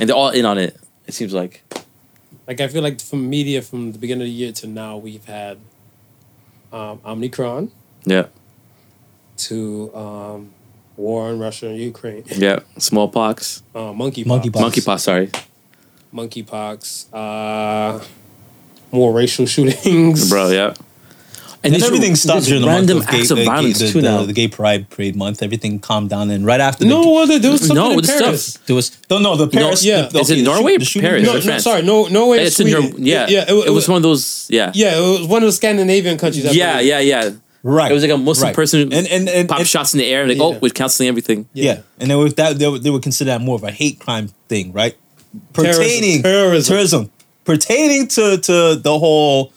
[0.00, 0.76] and they're all in on it.
[1.06, 1.62] It seems like.
[2.48, 5.24] like I feel like from media from the beginning of the year to now we've
[5.24, 5.58] had
[6.72, 7.70] um, Omicron
[8.04, 8.26] Yeah,
[9.36, 10.50] to um,
[10.96, 12.60] war in Russia and Ukraine, yeah.
[12.78, 14.52] Smallpox, uh, monkeypox, Monkeypox.
[14.70, 15.00] monkeypox.
[15.00, 15.30] Sorry,
[16.12, 18.04] monkeypox, uh,
[18.92, 20.50] more racial shootings, bro.
[20.50, 20.74] Yeah,
[21.64, 23.78] And, these- everything stopped during the random month of gay, acts of uh, gay- violence
[23.80, 24.22] the, too the, now.
[24.24, 25.42] the gay pride parade month.
[25.42, 28.02] Everything calmed down, and right after No, the, well, there, there was something No, in
[28.02, 28.46] Paris.
[28.54, 28.66] stuff.
[28.66, 29.84] there was no no the Paris.
[29.84, 30.02] yeah.
[30.02, 31.22] the, Is it the Norway the shooting- Paris?
[31.24, 32.38] No, Or no, sorry, no, Norway.
[32.38, 33.04] and it's in Sweden.
[33.04, 33.44] your yeah.
[33.48, 33.52] yeah.
[33.66, 34.46] It, was one of those.
[34.50, 36.46] Yeah, Yeah, it was one of the Scandinavian countries.
[36.46, 36.88] I yeah, believe.
[36.88, 37.30] yeah, yeah.
[37.66, 37.90] Right.
[37.90, 38.54] It was like a Muslim right.
[38.54, 40.44] person and and and, pop and- shots in the air, like Yeah.
[40.44, 41.48] oh, we're canceling everything.
[41.54, 41.80] Yeah.
[41.98, 44.28] and they would that they would, they would consider that more of a hate crime
[44.48, 44.94] thing, right?
[45.54, 46.70] Pertaining Terrorism.
[46.72, 47.10] terrorism,
[47.44, 49.52] pertaining to to the whole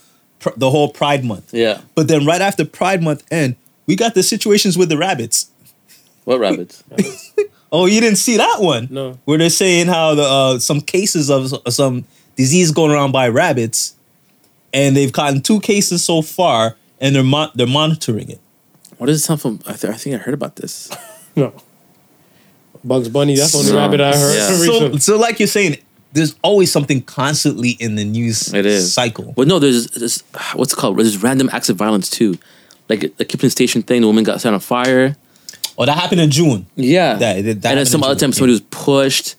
[0.56, 1.54] the whole Pride Month.
[1.54, 1.82] Yeah.
[1.96, 3.56] But then right after Pride Month end,
[3.88, 5.52] we got the situations with the rabbits.
[6.26, 6.84] What rabbits?
[7.70, 8.88] Oh, you didn't see that one?
[8.90, 9.20] No.
[9.26, 12.06] Where they're saying how the uh, some cases of s- some
[12.38, 13.94] disease going around by rabbits,
[14.74, 18.40] and they've gotten two cases so far, and they're mon- they're monitoring it.
[18.98, 19.60] What does it sound from?
[19.68, 20.90] I, th- I think I heard about this.
[21.36, 21.54] No.
[22.84, 23.78] Bugs Bunny, that's the only No.
[23.78, 24.36] rabbit I heard.
[24.36, 24.48] Yeah.
[24.48, 25.00] So, recently.
[25.00, 25.78] so like you're saying,
[26.14, 29.34] there's always something constantly in the news It is cycle.
[29.36, 30.22] Well, no, there's, there's
[30.56, 30.98] what's it called?
[30.98, 32.38] There's random acts of violence too,
[32.90, 34.02] like the Kipling Station thing.
[34.02, 35.16] The woman got set on fire.
[35.78, 36.66] Oh, that happened in June.
[36.76, 39.36] Yeah, That- that and then happened some in other June, time somebody was pushed.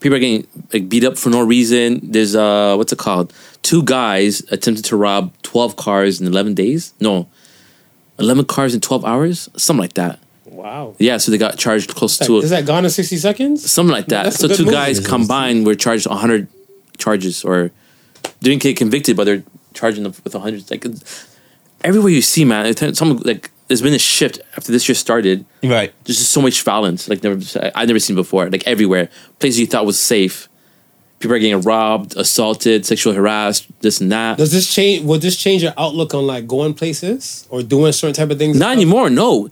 [0.00, 2.00] People are getting like beat up for no reason.
[2.02, 3.32] There's uh, what's it called?
[3.66, 6.94] Two guys attempted to rob twelve cars in eleven days.
[7.00, 7.26] No,
[8.16, 10.20] eleven cars in twelve hours, something like that.
[10.44, 10.94] Wow.
[10.98, 13.68] Yeah, so they got charged close to Is that gone in 60 seconds?
[13.70, 14.22] something like that.
[14.22, 14.74] That's So two movie.
[14.76, 15.08] guys It is.
[15.08, 16.46] combined were charged 100
[16.96, 17.72] charges, or
[18.40, 19.42] didn't get convicted, but they're
[19.74, 20.70] charging them with 100.
[20.70, 20.86] Like
[21.82, 25.44] everywhere you see, man, some like there's been a shift after this year started.
[25.64, 25.92] Right.
[26.04, 27.36] There's just so much violence, like never
[27.74, 28.48] I've never seen before.
[28.48, 29.08] Like everywhere,
[29.40, 30.48] places you thought was safe,
[31.18, 34.38] people are getting robbed, assaulted, sexual harassed, this and that.
[34.38, 35.04] Does this change?
[35.04, 38.58] Will this change your outlook on like going places or doing certain type of things?
[38.58, 39.48] Not anymore, no.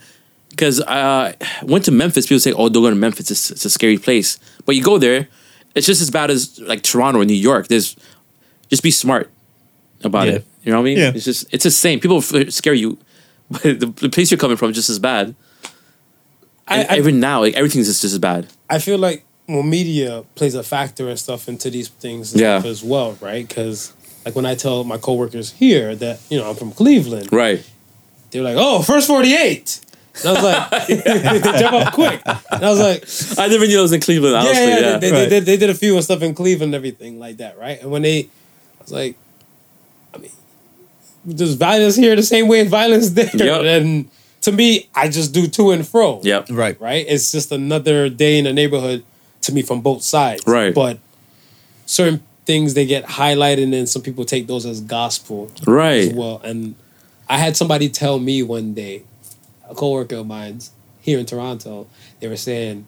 [0.50, 2.26] Because uh, I went to Memphis.
[2.26, 3.30] People say, "Oh, don't go to Memphis.
[3.30, 5.28] It's, it's a scary place." But you go there,
[5.74, 7.66] it's just as bad as like Toronto or New York.
[7.68, 7.96] There's
[8.70, 9.30] just be smart
[10.04, 10.34] about Yeah.
[10.34, 10.46] it.
[10.62, 10.98] You know what I mean?
[10.98, 11.12] Yeah.
[11.14, 11.98] It's just it's the same.
[11.98, 12.98] People f- scare you,
[13.50, 15.34] but the, the place you're coming from is just as bad.
[16.68, 18.46] I, And I, even now, like everything's just as bad.
[18.70, 22.62] I feel like well, media plays a factor and stuff into these things Yeah.
[22.64, 23.46] as well, right?
[23.46, 23.92] Because
[24.24, 27.62] like when I tell my coworkers here that you know I'm from Cleveland, Right.
[28.30, 29.80] they're like, "Oh, first 48."
[30.16, 30.86] And I was like,
[31.42, 32.22] they jump up quick.
[32.24, 34.36] And I was like, I never knew I was in Cleveland.
[34.36, 34.80] Honestly, yeah, yeah.
[34.92, 35.28] yeah, They, they, Right.
[35.28, 37.82] did, they did a few and stuff in Cleveland and everything like that, right?
[37.82, 39.16] And when they, I was like,
[40.14, 40.30] I mean,
[41.24, 43.28] there's violence here the same way as violence there.
[43.34, 43.62] Yep.
[43.64, 44.08] And
[44.42, 46.20] to me, I just do to and fro.
[46.22, 46.46] Yep.
[46.50, 46.80] Right.
[46.80, 47.04] Right?
[47.08, 49.02] It's just another day in the neighborhood
[49.44, 50.42] to me from both sides.
[50.46, 50.74] Right.
[50.74, 50.98] But
[51.86, 56.08] certain things they get highlighted and some people take those as gospel Right.
[56.08, 56.40] as well.
[56.44, 56.74] And
[57.28, 59.02] I had somebody tell me one day,
[59.68, 61.86] a coworker of mine's here in Toronto,
[62.20, 62.86] they were saying,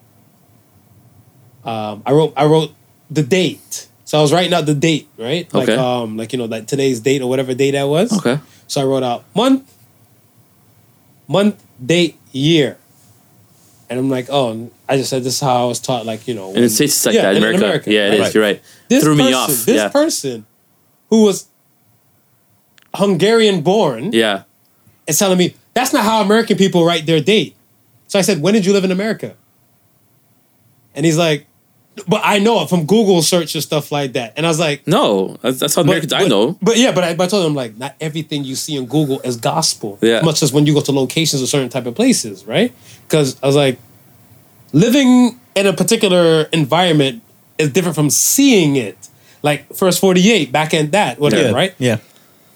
[1.64, 2.72] um, I wrote I wrote
[3.10, 3.88] the date.
[4.04, 5.52] So I was writing out the date, right?
[5.52, 5.76] Like Okay.
[5.80, 8.12] um like you know, like today's date or whatever day that was.
[8.18, 8.38] Okay.
[8.68, 9.72] So I wrote out month,
[11.28, 12.78] month, date, year.
[13.88, 16.34] And I'm like, oh, I just said this is how I was taught, like, you
[16.34, 16.48] know.
[16.50, 17.36] And in states it's like yeah, that.
[17.36, 17.92] in America.
[17.92, 18.20] Yeah, it is.
[18.20, 18.34] right?
[18.34, 18.62] You're right.
[18.88, 19.48] This Threw me off.
[19.48, 19.88] This yeah.
[19.88, 20.46] person
[21.10, 21.48] who was
[22.94, 24.44] Hungarian born yeah.
[25.06, 27.56] is telling me that's not how American people write their date.
[28.08, 29.34] So I said, when did you live in America?
[30.94, 31.46] And he's like,
[32.06, 34.34] but I know it from Google search and stuff like that.
[34.36, 36.58] And I was like, No, that's, that's how but- Americans I but- know.
[36.62, 39.20] But yeah, but I, but I told him like not everything you see in Google
[39.20, 39.98] is gospel.
[40.00, 40.20] Yeah.
[40.22, 42.72] Much as when you go to locations or certain type of places, right?
[43.02, 43.78] Because I was like,
[44.76, 47.22] living in a particular environment
[47.58, 49.08] is different from seeing it.
[49.42, 51.54] Like first forty eight, back in that, whatever, Yeah.
[51.54, 51.74] right?
[51.78, 51.96] Yeah.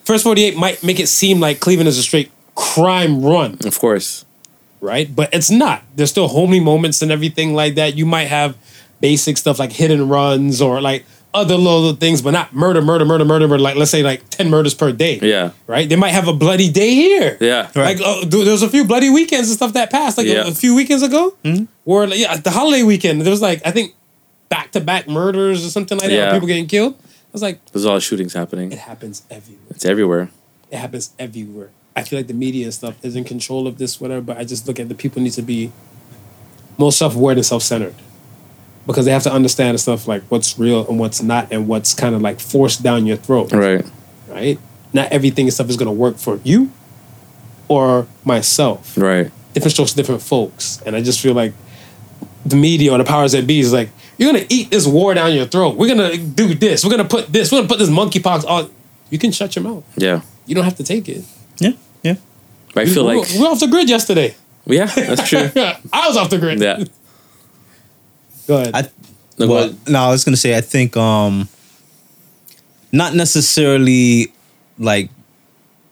[0.05, 3.79] First forty eight might make it seem like Cleveland is a straight crime run, Of
[3.79, 4.25] course.
[4.81, 5.09] right?
[5.15, 5.83] But it's not.
[5.97, 7.97] There's still homely moments and everything like that.
[7.97, 8.57] You might have
[9.01, 13.05] basic stuff like hit and runs or like other little things, but not murder, murder,
[13.05, 13.63] murder, murder, murder.
[13.63, 15.19] Like let's say like ten murders per day.
[15.23, 15.53] Yeah.
[15.67, 15.89] Right.
[15.89, 17.37] They might have a bloody day here.
[17.41, 17.71] Yeah.
[17.75, 17.99] Right.
[17.99, 20.31] Like uh, there there was a few bloody weekends and stuff that passed like a-
[20.31, 20.47] Yeah.
[20.49, 21.37] a, few weekends ago.
[21.85, 23.95] Or like, yeah, the holiday weekend there was like I think
[24.49, 26.15] back to back murders or something like that.
[26.15, 26.33] Yeah.
[26.33, 26.95] People getting killed.
[27.01, 28.73] I was like, There's a lot of shootings happening.
[28.73, 29.67] it happens everywhere.
[29.71, 30.31] It's everywhere.
[30.73, 31.71] It happens everywhere.
[31.95, 34.21] I feel like the media and stuff is in control of this, whatever.
[34.21, 35.71] But I just look at the people need to be
[36.79, 37.95] more self aware and self centered
[38.87, 41.95] because they have to understand the stuff like what's real and what's not, and what's
[41.95, 43.53] kind of like forced down your throat.
[43.53, 43.85] Right.
[44.29, 44.59] Right.
[44.93, 46.71] Not everything and stuff is gonna work for you
[47.69, 48.97] or myself.
[48.97, 49.31] Right.
[49.55, 51.53] Different strokes, different folks, and I just feel like
[52.45, 55.33] the media or the powers that be is like you're gonna eat this war down
[55.35, 55.77] your throat.
[55.77, 56.85] We're gonna do this.
[56.85, 57.51] We're gonna put this.
[57.51, 58.71] We're gonna put this monkeypox on.
[59.09, 59.85] You can shut your mouth.
[59.97, 60.23] Yeah.
[60.47, 61.25] You don't have to take it.
[61.59, 61.73] Yeah.
[62.03, 62.17] Yeah.
[62.75, 64.35] But I feel we, like we we're off the grid yesterday.
[64.67, 65.51] yeah, that's true.
[65.93, 66.61] I was off the grid.
[66.61, 66.85] Yeah.
[68.51, 68.75] Go ahead.
[68.75, 68.83] I,
[69.39, 69.77] No, well, ahead.
[69.89, 71.49] no, I was gonna say I think um
[72.91, 74.33] not necessarily
[74.77, 75.09] like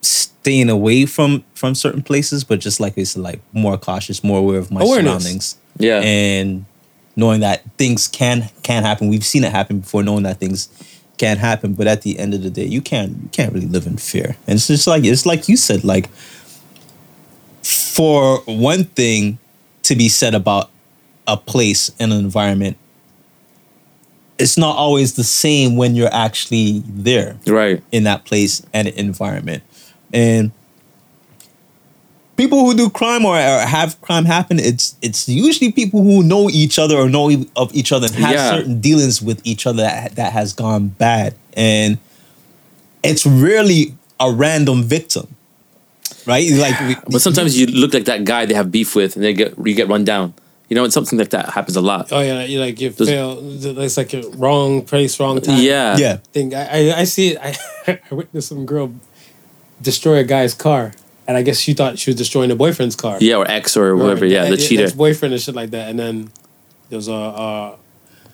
[0.03, 4.59] staying away from from certain places, but just like it's like more cautious, more aware
[4.59, 5.23] of my Awareness.
[5.23, 5.57] surroundings.
[5.79, 6.01] Yeah.
[6.03, 6.65] And
[7.15, 9.07] knowing that things can can happen.
[9.09, 10.69] We've seen it happen before, knowing that things
[11.17, 11.75] can happen.
[11.75, 14.37] But at the end of the day, you can't you can't really live in fear.
[14.49, 16.09] And it's just like it's like you said, like
[17.63, 19.39] for one thing
[19.85, 20.71] to be said about
[21.29, 22.77] a place and an environment,
[24.39, 27.83] it's not always the same when you're actually there right.
[27.93, 29.63] in that place and environment.
[30.13, 30.53] And
[32.37, 36.79] people who do crime or, have crime happen, it's it's usually people who know each
[36.79, 38.51] other or know of each other and have Yeah.
[38.51, 41.99] certain dealings with each other that, that has gone bad, and
[43.03, 45.27] it's rarely a random victim,
[46.27, 46.51] right?
[46.53, 49.35] Like, we, But sometimes you look like that guy they have beef with, and they
[49.35, 50.33] get you get run down.
[50.69, 52.13] You know, and something like that happens a lot.
[52.13, 53.39] Oh yeah, you like you Does- fail.
[53.81, 55.61] It's like a wrong place, wrong time.
[55.63, 56.55] Yeah, yeah, thing.
[56.55, 57.39] I, I, I see it.
[57.41, 57.57] I,
[58.11, 58.93] I witnessed some girl
[59.81, 60.93] destroy a guy's car,
[61.27, 63.17] and I guess she thought she was destroying a boyfriend's car.
[63.21, 64.27] yeah, or ex or whatever.
[64.27, 64.91] Yeah, the cheater.
[64.95, 65.89] boyfriend and shit like that.
[65.89, 66.31] And then
[66.91, 67.77] there was a a,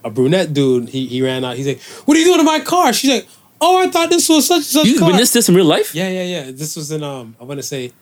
[0.05, 0.89] a brunette dude.
[0.89, 1.57] He he ran out.
[1.57, 3.29] He's like, "What are you doing to my car?" She's like,
[3.61, 5.95] "Oh, I thought this was such and such You car." witnessed this in real life?
[5.95, 6.51] Yeah, yeah, yeah.
[6.51, 7.37] This was in um.
[7.41, 7.93] I want to say.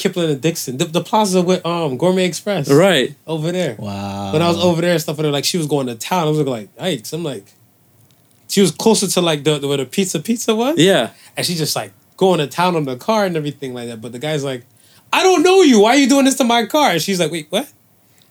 [0.00, 3.14] Kipling and Dixon, the, the plaza with um Gourmet Express, Right.
[3.26, 3.76] over there.
[3.78, 4.32] wow.
[4.32, 6.26] When I was over there and stuff, and they're like she was going to town.
[6.26, 7.12] I was like, yikes!
[7.12, 7.44] I'm like,
[8.48, 10.76] she was closer to like the, the where the pizza pizza was.
[10.78, 11.10] Yeah.
[11.36, 14.00] and she's just like going to town on the car and everything like that.
[14.00, 14.64] But the guy's like,
[15.12, 15.80] I don't know you.
[15.80, 16.90] Why are you doing this to my car?
[16.92, 17.70] And she's like, wait, what?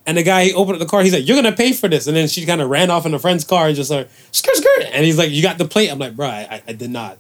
[0.06, 1.02] And the guy he opened up the car.
[1.04, 2.08] He's like, you're gonna pay for this.
[2.08, 4.56] And then she kind of ran off in a friend's car and just like skirt
[4.56, 4.86] skirt.
[4.92, 5.90] And he's like, you got the plate.
[5.92, 7.18] I'm like, bro, I, I, I did not.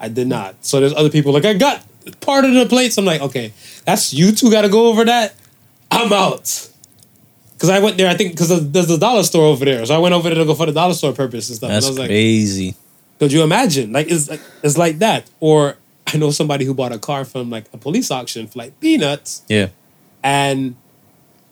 [0.00, 0.64] I did not.
[0.64, 1.84] So there's other people like, I got
[2.20, 2.98] part of the plates.
[2.98, 3.52] I'm like, okay,
[3.84, 5.34] that's you two got to go over that.
[5.90, 6.68] I'm out.
[7.58, 9.98] Cause I went there, I think, cause there's a dollar store over there, so I
[9.98, 11.70] went over there to go for the dollar store purpose and stuff.
[11.70, 12.74] That's and I was like, crazy.
[13.20, 13.92] could you imagine?
[13.92, 15.30] Like it's like it's like that.
[15.38, 15.76] Or
[16.12, 19.42] I know somebody who bought a car from like a police auction for like peanuts,
[19.48, 19.68] yeah,
[20.24, 20.74] and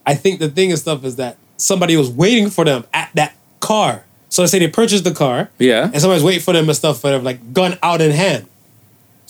[0.05, 3.37] I think the thing and stuff is that somebody was waiting for them at that
[3.61, 4.05] car.
[4.31, 5.91] So let's say they purchased the car, Yeah.
[5.93, 8.47] and somebody's waiting for them and stuff, but like gun out in hand.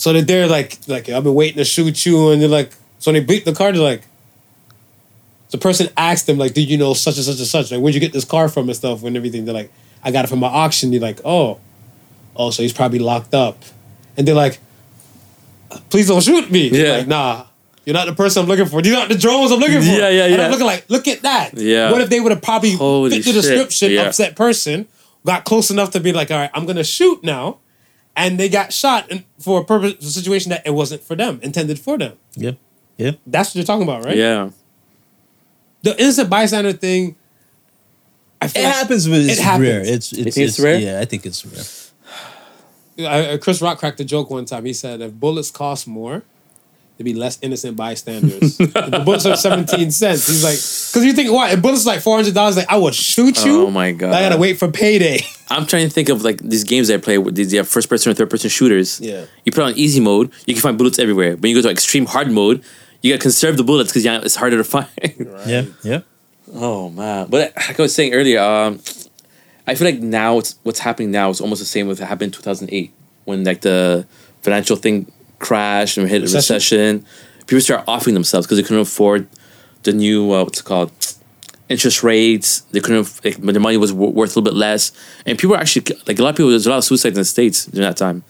[0.00, 3.12] So that they're like, like I've been waiting to shoot you, and they're like, so
[3.12, 4.00] when they beat the car, they're like,
[5.50, 7.70] the person asked them like, do you know such and such and such?
[7.70, 9.44] Like, where'd you get this car from and stuff and everything?
[9.44, 9.70] They're like,
[10.02, 10.90] I got it from my auction.
[10.90, 11.60] You're like, oh,
[12.34, 13.58] oh, so he's probably locked up,
[14.16, 14.58] and they're like,
[15.90, 16.70] please don't shoot me.
[16.70, 16.96] Yeah.
[16.96, 17.44] like nah.
[17.84, 18.80] You're not the person I'm looking for.
[18.80, 19.86] These aren't the drones I'm looking for.
[19.86, 20.32] Yeah, yeah, yeah.
[20.32, 20.42] And.
[20.42, 21.58] I'm looking like, look at that.
[21.58, 21.92] Yeah.
[21.92, 23.42] What if they would have probably Holy fit the shit.
[23.42, 24.08] description Yeah.
[24.08, 24.86] of that person,
[25.26, 27.58] got close enough to be like, all right, I'm gonna shoot now,
[28.20, 31.78] and they got shot for a purpose, a situation that it wasn't for them, intended
[31.78, 32.16] for them.
[32.36, 32.52] yeah,
[32.96, 33.12] yeah.
[33.26, 34.16] That's what you're talking about, right?
[34.16, 34.50] Yeah.
[35.82, 37.16] The innocent bystander thing.
[38.42, 39.68] I It like- happens, but it's It happens.
[39.68, 39.80] rare.
[39.80, 40.78] It's it's, think it's rare?
[40.78, 43.08] Yeah, I think it's rare.
[43.10, 44.64] I, I- Chris Rock cracked a joke one time.
[44.66, 46.22] He said, if bullets cost more,
[47.00, 48.58] there'd be less innocent bystanders.
[48.90, 50.26] The bullets are 17 cents.
[50.26, 51.50] He's like, because you think, what?
[51.50, 53.66] If bullets are like $400, like, I would shoot you.
[53.66, 54.12] Oh my God.
[54.12, 55.20] I gotta wait for payday.
[55.48, 58.12] I'm trying to think of like these games I play with these yeah, first person
[58.12, 59.00] or third person shooters.
[59.00, 59.24] Yeah.
[59.44, 61.38] You put on easy mode, you can find bullets everywhere.
[61.38, 62.62] But you go to extreme hard mode,
[63.00, 64.88] you gotta conserve the bullets because yeah, it's harder to find.
[65.46, 66.00] Yeah, yeah.
[66.52, 67.28] Oh man!
[67.30, 68.80] But like I was saying earlier, um,
[69.66, 72.28] I feel like now it's what's happening now is almost the same with what happened
[72.28, 72.92] in two thousand eight
[73.24, 74.06] when like the
[74.42, 75.10] financial thing
[75.40, 76.54] crashed and we hit a Recession.
[76.54, 77.06] recession.
[77.46, 79.26] People start offing themselves because they couldn't afford
[79.82, 80.92] the new uh, what's it called
[81.68, 82.60] interest rates.
[82.72, 84.92] They couldn't like, their money was w- worth a little bit less,
[85.26, 86.50] and people were actually like a lot of people.
[86.50, 88.22] There's a lot of suicides in the states during that time.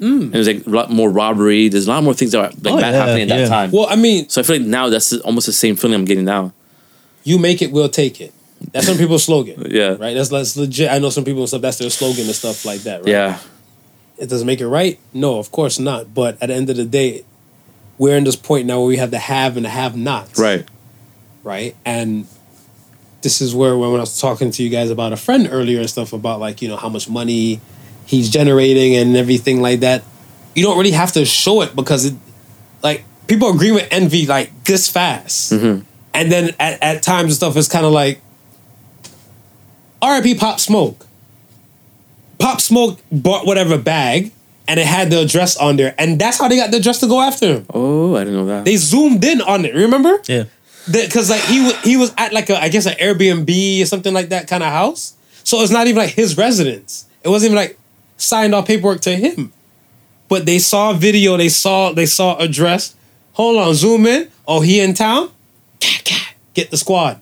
[0.00, 1.68] And there's like a lot more robbery.
[1.68, 3.70] There's a lot more things that are like Oh, bad yeah, happening at that time.
[3.70, 6.24] Well, I mean, so I feel like now that's almost the same feeling I'm getting
[6.26, 6.52] now.
[7.22, 8.34] you make it, we'll take it.
[8.72, 9.62] That's some people's slogan.
[9.70, 9.90] Yeah.
[9.98, 10.12] Right?
[10.14, 10.90] That's, that's legit.
[10.90, 13.08] I know some people and stuff, that's their slogan and stuff like that, right?
[13.08, 13.38] Yeah.
[14.16, 14.98] It doesn't make it right?
[15.12, 16.14] No, of course not.
[16.14, 17.24] But at the end of the day,
[17.98, 20.38] we're in this point now where we have the have and the have nots.
[20.38, 20.66] Right.
[21.42, 21.74] right?
[21.84, 22.26] And
[23.22, 25.88] this is where when I was talking to you guys about a friend earlier and
[25.88, 27.60] stuff about like you know how much money
[28.06, 30.04] he's generating and everything like that.
[30.54, 32.14] You don't really have to show it because it,
[32.82, 35.84] like people agree with envy like this fast, mm-hmm.
[36.12, 38.20] and then at, at times and stuff it's kind of like
[40.00, 40.36] R.I.P.
[40.36, 41.06] Pop Smoke.
[42.38, 44.32] Pop Smoke bought whatever bag.
[44.66, 47.06] And it had the address on there, and that's how they got the address to
[47.06, 47.66] go after him.
[47.74, 48.64] Oh, I didn't know that.
[48.64, 49.74] They zoomed in on it.
[49.74, 50.18] Remember?
[50.26, 50.44] Yeah.
[50.90, 54.14] because like he was he was at like a I guess an Airbnb or something
[54.14, 55.12] like that kind of house.
[55.44, 57.04] So it's not even like his residence.
[57.22, 57.78] It wasn't even like
[58.16, 59.52] signed off paperwork to him.
[60.30, 61.36] But they saw video.
[61.36, 62.96] They saw they saw address.
[63.34, 64.30] Hold on, zoom in.
[64.48, 65.28] Oh, he in town.
[65.78, 66.34] Cat, cat.
[66.54, 67.20] Get the squad.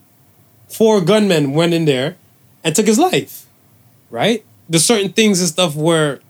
[0.68, 2.14] Four gunmen went in there
[2.62, 3.47] and took his life.
[4.10, 4.44] Right.
[4.68, 6.20] There's certain things and stuff where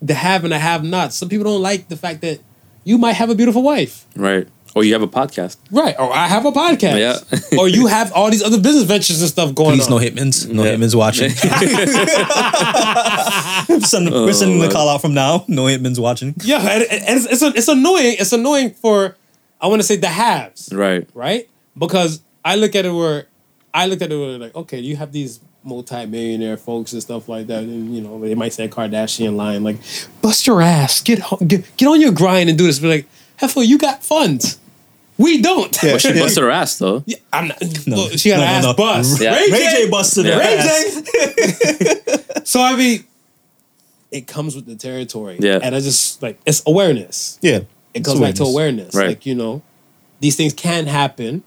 [0.00, 1.12] the have and the have not.
[1.12, 2.40] Some people don't like the fact that
[2.84, 4.06] you might have a beautiful wife.
[4.16, 4.48] Right.
[4.74, 5.58] Or you have a podcast.
[5.70, 5.94] Right.
[5.98, 6.98] Or I have a podcast.
[6.98, 7.18] Yeah.
[7.58, 9.90] or you have all these other business ventures and stuff going Please on.
[9.90, 10.48] no hitmans.
[10.50, 10.76] No Yeah.
[10.76, 11.30] hitmans watching.
[13.80, 15.44] Send- we're sending the oh, call out from now.
[15.46, 16.34] No hitmans watching.
[16.42, 18.16] Yeah, and, and it's, it's, it's annoying.
[18.18, 19.14] It's annoying for,
[19.60, 21.06] I want to say the haves, Right.
[21.14, 21.48] right?
[21.78, 23.26] Because I look at it where,
[23.74, 27.46] I look at it where like, okay, you have these multi-millionaire folks and stuff like
[27.48, 29.76] that, and you know they might say Kardashian line like,
[30.20, 33.06] "Bust your ass, get get, get on your grind and do this." But like,
[33.40, 34.58] Heffa, you got funds.
[35.18, 35.76] We don't.
[35.82, 35.98] Yeah.
[35.98, 37.04] She busted her ass though.
[37.32, 37.62] I'm not.
[37.86, 37.96] No.
[37.96, 38.74] well, she got No, an no, ass no.
[38.74, 39.20] bust.
[39.22, 39.34] Yeah.
[39.38, 41.02] Ray, J busted her Ray ass.
[41.02, 42.42] J.
[42.44, 43.04] So I mean,
[44.10, 45.36] it comes with the territory.
[45.38, 45.60] Yeah.
[45.62, 47.38] And I just like it's awareness.
[47.42, 47.60] Yeah.
[47.94, 48.94] It goes It's back to awareness.
[48.94, 49.08] Right.
[49.08, 49.62] Like, you know,
[50.20, 51.42] these things can happen.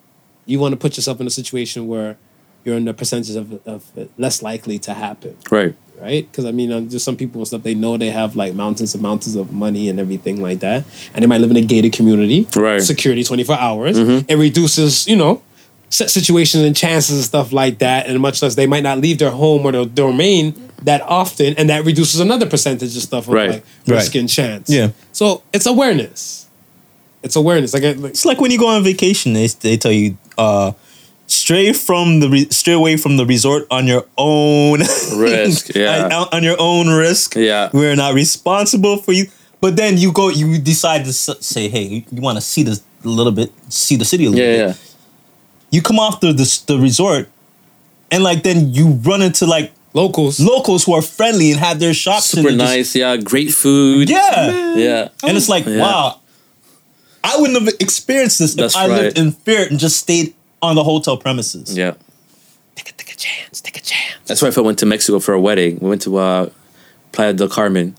[0.46, 2.18] You want to put yourself in a situation where
[2.66, 3.86] you're in the percentage of, of
[4.18, 5.38] less likely to happen.
[5.50, 5.76] Right.
[6.02, 6.30] Right?
[6.30, 8.94] Because I mean, uh, just some people and stuff, they know they have like mountains
[8.94, 10.84] and mountains of money and everything like that.
[11.14, 12.48] And they might live in a gated community.
[12.56, 12.82] Right.
[12.82, 13.98] Security 24 hours.
[13.98, 14.26] Mhm.
[14.28, 15.42] It reduces, you know,
[15.90, 18.08] set situations and chances and stuff like that.
[18.08, 21.54] And much less they might not leave their home or their domain that often.
[21.58, 23.50] And that reduces another percentage of stuff of Right.
[23.52, 24.20] like risk Right.
[24.22, 24.70] and chance.
[24.70, 24.90] Yeah.
[25.14, 26.48] So it's awareness.
[27.24, 27.74] It's awareness.
[27.74, 30.74] Like, like It's like when you go on vacation, they, they tell you, uh,
[31.46, 34.80] stray from the re- stray away from the resort on your own
[35.16, 36.10] Risk, yeah.
[36.12, 37.36] on, on your own risk.
[37.36, 37.70] Yeah.
[37.72, 39.28] we're not responsible for you.
[39.62, 42.82] But then you go, you decide to say, hey, you, you want to see this
[43.04, 44.76] a little bit, see the city a little Yeah, bit.
[44.76, 44.82] yeah.
[45.72, 47.30] You come off the, the the resort,
[48.12, 50.40] and like then you run into like locals.
[50.40, 52.34] locals who are friendly and have their shops.
[52.34, 52.96] and Super they just- nice.
[52.96, 53.18] Yeah.
[53.18, 54.10] Great food.
[54.10, 54.76] yeah.
[54.76, 55.10] Yeah.
[55.24, 55.82] And it's like, Yeah.
[55.82, 56.20] wow,
[57.24, 60.76] I wouldn't have experienced this That's if I lived in fear and just stayed on
[60.76, 61.78] the hotel premises.
[61.78, 61.96] Yeah.
[62.76, 63.62] Take a, take a chance.
[63.62, 64.16] Take a chance.
[64.26, 66.50] That's why if I went to Mexico for a wedding, we went to uh,
[67.12, 67.96] Playa del Carmen,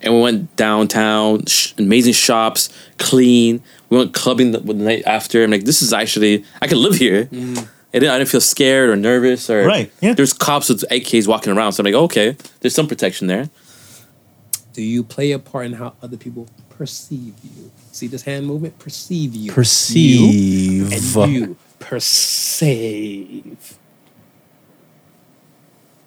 [0.00, 3.62] and we went downtown, sh- amazing shops, clean.
[3.90, 5.42] We went clubbing the, the night after.
[5.42, 7.28] I'm like, this is actually I could live here.
[7.32, 10.14] And then I didn't feel scared or nervous or Right, yeah.
[10.14, 13.48] There's cops with AKs walking around, so I'm like, okay, there's some protection there.
[14.72, 17.70] Do you play a part in how other people perceive you?
[17.92, 18.76] See this hand movement?
[18.80, 19.52] Perceive you.
[19.52, 20.20] Perceive.
[20.20, 23.78] You and you perceive.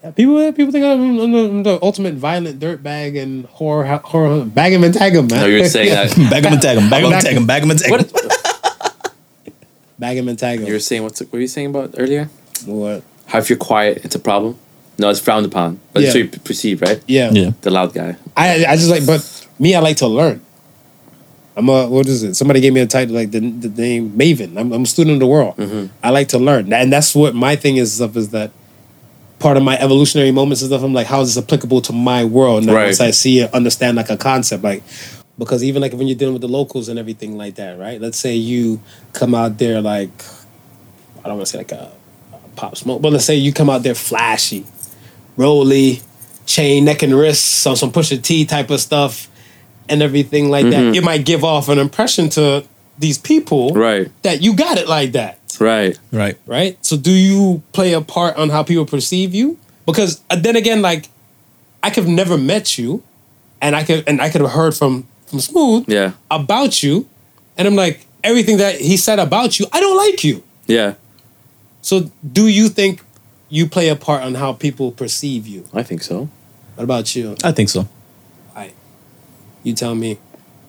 [0.04, 4.46] Yeah, people, people think I'm, I'm the, I'm the ultimate violent dirtbag and horror, horror
[4.46, 5.42] bag him and tag him, man.
[5.42, 6.30] No, you were saying that.
[6.30, 6.90] Bag him and tag him.
[6.90, 7.46] Bag him and tag him.
[7.48, 8.06] Bag him and tag him.
[10.00, 10.68] bag him and tag him.
[10.68, 11.04] you were saying?
[11.04, 12.30] What's what were you saying about earlier?
[12.66, 13.04] what?
[13.28, 14.58] How if you're quiet, it's a problem.
[15.00, 15.80] No, it's frowned upon.
[15.94, 16.24] But that's Yeah.
[16.24, 17.02] what you perceive, right?
[17.08, 17.30] Yeah.
[17.32, 17.52] Yeah.
[17.62, 18.16] The loud guy.
[18.36, 19.22] I I just like, but
[19.60, 20.42] me, I like to learn.
[21.58, 22.36] I'm a what is it?
[22.36, 24.58] Somebody gave me a title like the, the name Maven.
[24.60, 25.58] I'm, I'm a student of the world.
[25.58, 25.88] Mm-hmm.
[26.04, 27.94] I like to learn, and that's what my thing is.
[27.94, 28.52] Stuff is that
[29.40, 30.84] part of my evolutionary moments and stuff.
[30.84, 32.64] I'm like, how is this applicable to my world?
[32.66, 32.86] Then Right.
[32.86, 34.84] once I see it, understand like a concept, like
[35.40, 38.00] because even like when you're dealing with the locals and everything like that, right?
[38.00, 38.80] Let's say you
[39.14, 40.12] come out there like
[41.26, 41.92] I don't want to say like a,
[42.34, 44.64] a pop smoke, but let's say you come out there flashy,
[45.36, 46.02] rolly,
[46.46, 49.28] chain, neck and wrist, some some Pusha T type of stuff,
[49.90, 50.96] and everything like that.
[50.96, 52.64] It might give off an impression to
[53.00, 54.10] these people Right.
[54.24, 55.98] that you got it like that, Right.
[56.12, 56.36] Right.
[56.46, 56.78] right?
[56.82, 59.58] So do you play a part on how people perceive you?
[59.86, 61.10] Because uh, then again, like
[61.84, 63.04] I could have never met you,
[63.62, 66.12] and I could and I could have heard from from Smooth Yeah.
[66.32, 67.06] about you,
[67.58, 70.44] and I'm like everything that he said about you, I don't like you.
[70.66, 70.94] Yeah.
[71.82, 73.02] So do you think
[73.50, 75.64] you play a part on how people perceive you?
[75.74, 76.28] I think so.
[76.76, 77.36] What about you?
[77.44, 77.88] I think so.
[79.68, 80.18] You tell me.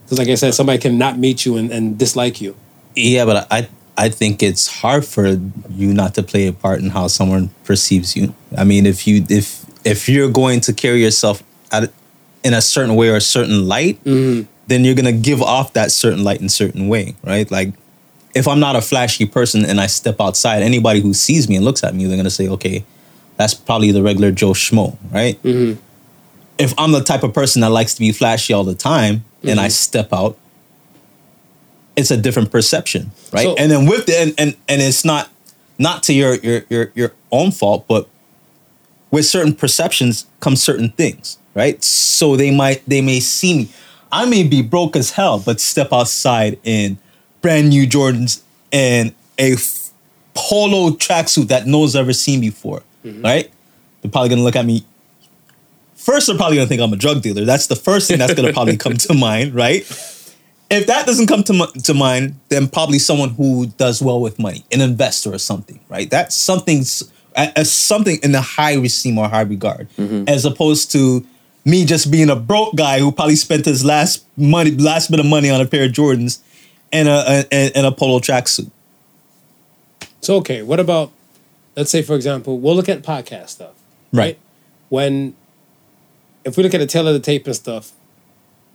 [0.05, 2.57] Because like I said, somebody can not meet you and, and dislike you.
[2.97, 5.27] Yeah, but I I think it's hard for
[5.71, 8.35] you not to play a part in how someone perceives you.
[8.57, 11.93] I mean, if you if if you're going to carry yourself at,
[12.43, 14.51] in a certain way or a certain light, mm-hmm.
[14.67, 17.51] then you're gonna give off that certain light in certain way, right?
[17.51, 17.75] Like
[18.35, 21.65] if I'm not a flashy person and I step outside, anybody who sees me and
[21.65, 22.85] looks at me, they're gonna say, okay,
[23.37, 25.41] that's probably the regular Joe Schmo, right?
[25.43, 25.81] Mm-hmm.
[26.59, 29.61] If I'm the type of person that likes to be flashy all the time and
[29.61, 29.71] I mm-hmm.
[29.71, 30.37] step out,
[31.97, 33.45] it's a different perception, right?
[33.45, 35.31] So- and then with the and, and and it's not
[35.79, 38.09] not to your your your your own fault, but
[39.11, 41.83] with certain perceptions come certain things, right?
[41.83, 43.69] So they might they may see me.
[44.11, 46.99] I may be broke as hell, but step outside in
[47.43, 49.57] brand new Jordans and a
[50.35, 53.23] polo tracksuit that no one's ever seen before, mm-hmm.
[53.23, 53.51] right?
[54.03, 54.85] They're probably gonna look at me.
[56.09, 57.45] First, they're probably gonna think I'm a drug dealer.
[57.45, 59.83] That's the first thing that's gonna probably come to mind, right?
[60.71, 64.39] If that doesn't come to, mi- to mind, then probably someone who does well with
[64.39, 66.09] money, an investor or something, right?
[66.09, 66.79] That's something
[67.37, 70.25] as something in the high esteem or high regard, mm-hmm.
[70.27, 71.27] as opposed to
[71.67, 75.27] me just being a broke guy who probably spent his last money, last bit of
[75.27, 76.39] money on a pair of Jordans
[76.91, 78.71] and a, a and a polo tracksuit.
[80.23, 81.13] So okay, what about
[81.77, 83.75] let's say for example, we'll look at podcast stuff.
[84.11, 84.39] Right.
[84.89, 85.37] When
[86.49, 87.93] if we look at the tail of the tape and stuff,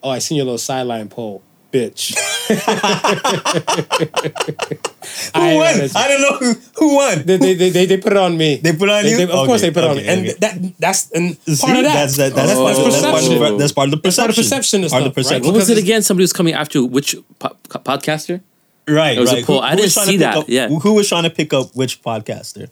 [0.02, 1.42] oh I seen your little sideline pole,
[1.72, 2.16] bitch.
[4.44, 5.66] Who I- won?
[5.66, 7.24] I- I don't know who, who won.
[7.24, 8.58] they, they, they, they, they put it on me.
[8.58, 9.18] They put it on They- you?
[9.18, 10.04] they- of course they put it on me.
[10.04, 10.38] okay, And okay.
[10.40, 11.94] that that's and See, part of that.
[11.94, 12.66] That's, that, that's, Oh.
[12.68, 14.24] that's, that's, part of the, that's part of the That's perception.
[14.24, 15.24] part of perception and Part of stuff, the right?
[15.42, 15.46] perception.
[15.52, 16.02] What was it again?
[16.02, 18.42] Somebody was coming after which po- podcaster?
[18.88, 19.46] Right, It was a right.
[19.46, 19.60] poll.
[19.62, 20.68] Who- I didn't was trying see to pick that, Up, yeah.
[20.68, 22.70] Who, who was trying to pick up which podcaster?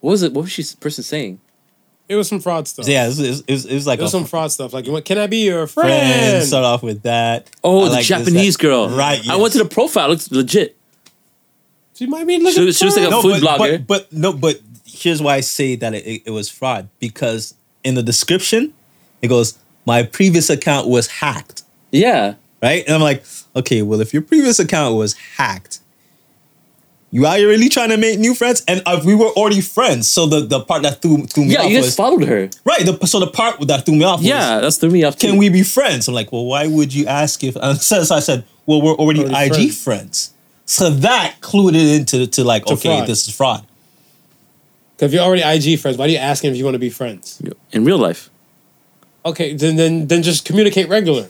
[0.00, 0.32] What was it?
[0.32, 1.40] What was she person saying?
[2.08, 2.86] It was some fraud stuff.
[2.86, 4.72] Yeah, it was, it was, it was, like It was a some fraud stuff.
[4.74, 5.88] Like, can I be your friend.
[5.88, 6.44] friend?
[6.44, 7.50] Start off with that.
[7.64, 8.62] Oh, I the like Japanese that.
[8.62, 8.88] girl.
[8.90, 9.26] Right.
[9.28, 10.06] I went to the profile.
[10.06, 10.76] It looks legit.
[11.94, 12.66] She might be looking.
[12.66, 13.86] She- she was like a no, food but, blogger.
[13.86, 17.54] But, but no, but here's why I say that it, it, it was fraud because
[17.84, 18.74] in the description
[19.22, 22.34] it goes, "My previous account was hacked." Yeah.
[22.62, 23.24] Right, and I'm like,
[23.56, 25.80] okay, well, if your previous account was hacked,
[27.14, 28.64] you are you really trying to make new friends?
[28.66, 31.58] And uh, we were already friends, so the, the part that threw, threw me Yeah,
[31.58, 32.50] off Yeah, you guys was followed her.
[32.64, 32.84] right.
[32.84, 35.18] The, so the part that threw me off was, Yeah, that's threw me off.
[35.18, 35.38] can too.
[35.38, 36.08] we be friends?
[36.08, 37.54] I'm like, well, why would you ask if?
[37.56, 39.82] And so so I said, well, we're already, Already IG friends.
[39.82, 40.32] friends.
[40.64, 43.08] So that clued it into to like, To okay, fraud.
[43.08, 43.66] this is fraud.
[44.96, 46.78] Because if you're already IG friends, why do you ask him if you want to
[46.78, 47.42] be friends?
[47.72, 48.30] in real life?
[49.26, 51.28] Okay, then then then just communicate regular,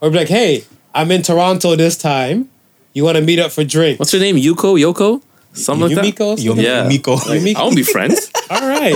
[0.00, 0.64] or be like, hey,
[0.94, 2.49] I'm in Toronto this time.
[2.92, 3.98] You want to meet up for drinks?
[3.98, 4.36] What's her name?
[4.36, 4.78] Yuko?
[4.80, 5.22] Yoko?
[5.52, 6.38] Something like that.
[6.38, 6.62] Yumiko?
[6.62, 6.86] Yeah.
[6.86, 7.16] Miko.
[7.16, 7.56] Yumiko?
[7.56, 8.30] I won't be friends.
[8.50, 8.94] All right.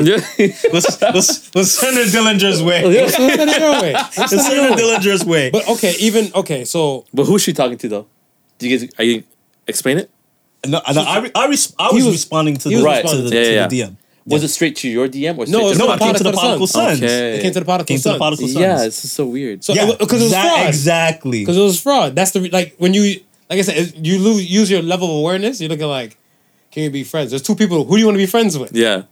[0.72, 2.84] let's, let's, let's send her Dillinger's way.
[2.86, 3.92] Let's send it your way.
[3.92, 4.76] Let's Let's send it send your her.
[4.98, 5.50] Dillinger's way.
[5.50, 8.06] But okay, even okay, so but who's she talking to though?
[8.58, 9.24] Do you guys are you
[9.66, 10.10] explain it?
[10.66, 13.02] No, no, I, re- I, res- I was, was- responding to he the, was to
[13.02, 13.86] responding the, to- to Yeah, the yeah.
[13.86, 13.96] DM.
[14.26, 16.22] Was it straight to your DM or straight No, to No, the I came to
[16.22, 16.98] the Prodigal Prodigal Sons.
[17.00, 17.02] Sons.
[17.02, 17.36] Okay.
[17.38, 18.36] it came to the prodigal Came to the son.
[18.36, 18.54] Sons.
[18.54, 19.62] Yeah, this is so weird.
[19.64, 20.68] So yeah, uh, because it was fraud.
[20.68, 21.40] Exactly.
[21.40, 22.14] Because it was fraud.
[22.14, 25.60] That's the like when you like I said, you lose use your level of awareness.
[25.60, 26.16] You're looking like,
[26.70, 27.30] can you be friends?
[27.30, 27.84] There's two people.
[27.84, 28.72] Who do you want to be friends with?
[28.74, 29.02] yeah.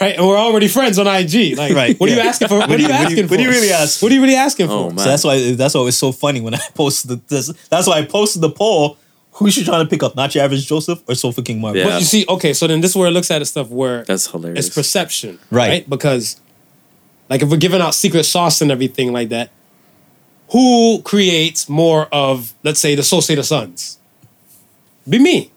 [0.00, 1.56] Right, and we're already friends on IG.
[1.56, 2.58] Like, Right, what are you asking for?
[2.58, 3.34] What are you What do you- asking for?
[3.34, 4.94] what do you really ask What are you really asking Oh, for?
[4.96, 4.98] man.
[4.98, 7.46] So that's why that's why it was so funny when I posted the, this.
[7.70, 8.98] That's why I posted the poll.
[9.34, 10.16] Who is she trying to pick up?
[10.16, 11.80] Not your average Joseph or Sofa King Marvel?
[11.82, 11.88] Yeah.
[11.88, 14.26] But you see, okay, so then this is where it looks at stuff where That's
[14.28, 14.66] hilarious.
[14.66, 15.88] it's perception, Right.
[15.88, 16.40] Because,
[17.28, 19.50] like, if we're giving out secret sauce and everything like that,
[20.50, 23.98] who creates more of, let's say, the Associated Sons?
[25.08, 25.50] Be me,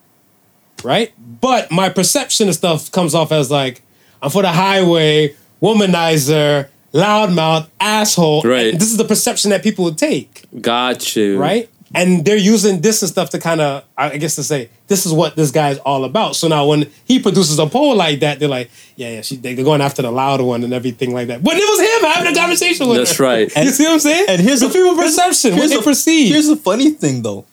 [0.83, 1.13] right?
[1.41, 3.81] But my perception of stuff comes off as like,
[4.21, 8.41] I'm for the highway, womanizer, loudmouth, asshole.
[8.43, 8.67] Right.
[8.73, 11.39] And this is the perception that people would take Got you.
[11.39, 11.69] right?
[11.95, 15.11] And they're using this and stuff to kind of, I guess, to say this is
[15.13, 16.35] what this guy's all about.
[16.35, 19.55] So now when he produces a poll like that, they're like, yeah, yeah, she, they-
[19.55, 21.43] they're going after the loud one and everything like that.
[21.43, 23.23] But it was him having a conversation with That's her.
[23.23, 23.55] right.
[23.55, 24.25] you see what I'm saying?
[24.29, 26.31] And here's the the people here's- perception, what here's they the- perceive.
[26.31, 27.45] Here's the funny thing, though.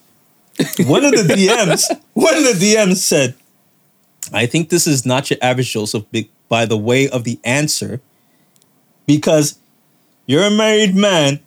[0.86, 3.34] One of the DMs, one of the DMs said,
[4.32, 6.04] "I think this is not your average Joseph
[6.48, 8.00] by the way of the answer,
[9.06, 9.58] because
[10.26, 11.40] you're a married man,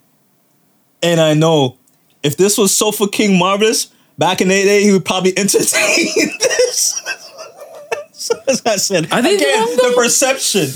[1.02, 1.78] and I know
[2.24, 6.08] if this was Sofa King Marvelous back in the day, he would probably entertain
[6.40, 7.02] this."
[8.48, 10.68] As I said, Are they again, wrong, the perception.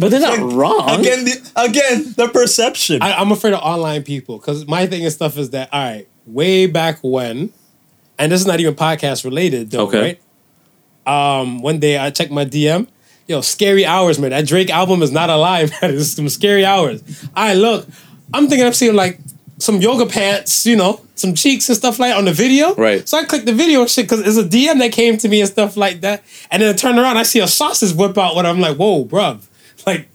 [0.00, 1.00] But they're not wrong.
[1.00, 3.02] Again, the, again, the perception.
[3.02, 6.08] I, I'm afraid of online people because my thing and stuff is that all right,
[6.26, 7.52] way back when,
[8.18, 10.18] and this is not even podcast related though, Okay.
[11.06, 11.40] right?
[11.40, 12.86] Um, one day I checked my DM.
[13.26, 14.30] Yo, scary hours, man.
[14.30, 15.70] That Drake album is not alive.
[15.72, 15.96] lie, man.
[15.98, 17.02] It's some scary hours.
[17.34, 17.86] I look,
[18.32, 19.18] I'm thinking I'm seeing like
[19.60, 22.74] some yoga pants, you know, some cheeks and stuff like that on the video.
[22.74, 23.08] Right.
[23.08, 25.48] So I clicked the video shit because it's a DM that came to me and
[25.48, 26.24] stuff like that.
[26.50, 29.04] And then I turn around, I see a sausage whip out when I'm like, whoa,
[29.04, 29.46] bruv.
[29.86, 30.08] Like,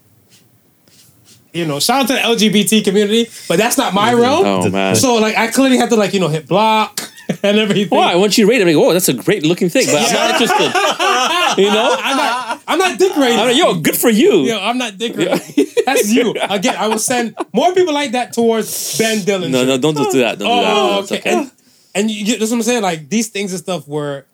[1.53, 4.45] you know, shout out to the LGBT community, but that's not my realm.
[4.45, 4.95] Oh man.
[4.95, 6.99] So like I clearly have to like, you know, hit block
[7.43, 7.97] and everything.
[7.97, 8.15] Why?
[8.15, 10.41] Once you rate it, I'm like, oh, that's a great looking thing, but I'm not
[10.41, 10.73] interested.
[11.57, 11.95] You know?
[11.97, 13.39] I'm not I'm not dick rating.
[13.39, 14.41] I'm like, yo, good for you.
[14.41, 15.67] Yo, I'm not dick rating.
[15.85, 16.35] That's you.
[16.49, 19.51] Again, I will send more people like that towards Ben Dillinger.
[19.51, 20.39] No, no, don't do that.
[20.39, 20.75] Don't do that.
[20.75, 21.49] Oh, okay.
[21.93, 22.83] And, you that's what I'm saying.
[22.83, 24.25] Like these things and stuff where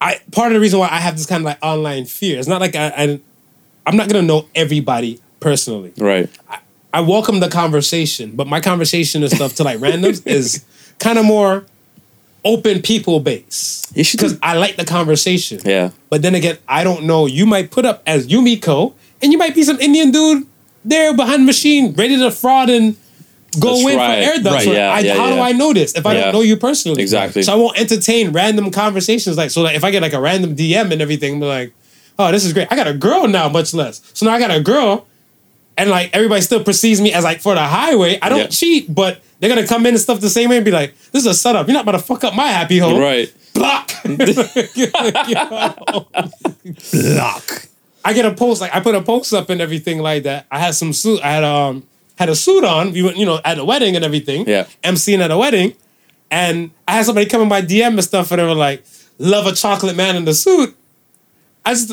[0.00, 2.38] I part of the reason why I have this kind of like online fear.
[2.38, 3.20] It's not like I, I
[3.86, 5.92] I'm not gonna know everybody personally.
[5.98, 6.30] Right.
[6.94, 10.64] I welcome the conversation, but my conversation and stuff to like randoms is
[10.98, 11.66] kind of more
[12.44, 13.90] open people base.
[13.94, 15.60] You should Because I like the conversation.
[15.64, 15.90] Yeah.
[16.10, 17.26] But then again, I don't know.
[17.26, 20.46] You might put up as Yumiko, and you might be some Indian dude
[20.84, 22.96] there behind the machine, ready to fraud and
[23.60, 24.24] go That's in right.
[24.24, 24.46] for air ducts.
[24.56, 25.40] Right, So yeah, I, yeah, how do.
[25.40, 26.20] I know this if I Yeah.
[26.24, 27.02] don't know you personally?
[27.02, 27.42] Exactly.
[27.42, 29.36] So I won't entertain random conversations.
[29.36, 31.72] Like so, like if I get like a random DM and everything, I'm like,
[32.18, 32.68] oh, this is great.
[32.70, 34.00] I got a girl now, much less.
[34.14, 35.06] So now I got a girl,
[35.76, 38.18] and like everybody still perceives me as like for the highway.
[38.20, 38.46] I don't Yeah.
[38.48, 41.22] cheat, but they're gonna come in and stuff the same way and be like, this
[41.22, 41.66] is a setup.
[41.66, 43.00] You're not about to fuck up my happy home.
[43.00, 43.32] Right.
[43.54, 43.90] Block.
[46.92, 47.68] Block.
[48.04, 50.46] I get a post like I put a post up and everything like that.
[50.50, 51.20] I had some suit.
[51.22, 51.86] I had um
[52.18, 52.92] had a suit on.
[52.92, 54.46] We went you know at a wedding and everything.
[54.48, 54.66] Yeah.
[54.82, 55.74] emceeing at a wedding,
[56.30, 58.84] and I had somebody come in my DM and stuff, and they were like,
[59.18, 60.74] "Love a chocolate man in the suit."
[61.64, 61.92] I just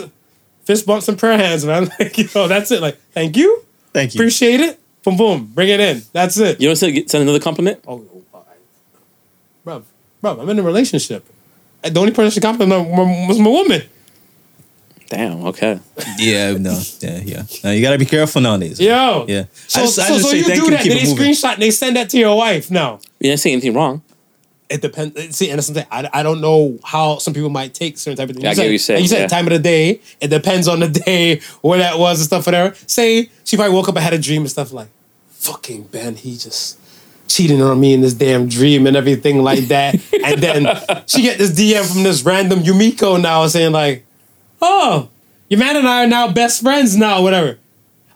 [0.66, 1.92] fist bumps and prayer hands, man.
[2.00, 2.82] Like you know that's it.
[2.82, 3.64] Like thank you,
[3.94, 4.20] Thank you.
[4.20, 4.80] appreciate it.
[5.04, 6.02] Boom boom, bring it in.
[6.14, 6.60] That's it.
[6.62, 7.80] You want to send, send another compliment?
[7.88, 8.04] Oh,
[8.34, 8.40] oh, I-
[9.64, 9.84] bro,
[10.22, 11.26] bro, I'm in a relationship.
[11.82, 13.82] the only person she complimented was my woman.
[15.08, 15.44] Damn.
[15.48, 15.80] Okay.
[16.20, 17.44] Yeah, no, yeah, yeah.
[17.64, 18.80] No, you gotta be careful nowadays.
[18.80, 19.26] Yo.
[19.28, 19.46] Yeah.
[19.68, 20.98] So, I just- I so, just so say you thank do you, that, keep then
[21.02, 21.26] it they moving.
[21.34, 22.70] screenshot and they send that to your wife.
[22.70, 23.00] No.
[23.20, 24.04] You didn't say anything wrong.
[24.70, 25.36] It depends.
[25.36, 28.36] See, and something I, I don't know how some people might take certain type of
[28.36, 28.44] things.
[28.44, 29.28] Yeah, I get said, what you're like You said yeah.
[29.28, 30.00] time of the day.
[30.22, 32.46] It depends on the day where that was and stuff.
[32.46, 32.76] Whatever.
[32.86, 34.90] Say she probably woke up and had a dream and stuff like,
[35.32, 36.80] "Fucking Ben, he just
[37.28, 40.68] cheating on me in this damn dream and everything like that." and then
[41.08, 44.06] she get this DM from this random Yumiko now saying like,
[44.62, 45.10] "Oh,
[45.50, 47.24] your man and I are now best friends now.
[47.24, 47.58] Whatever."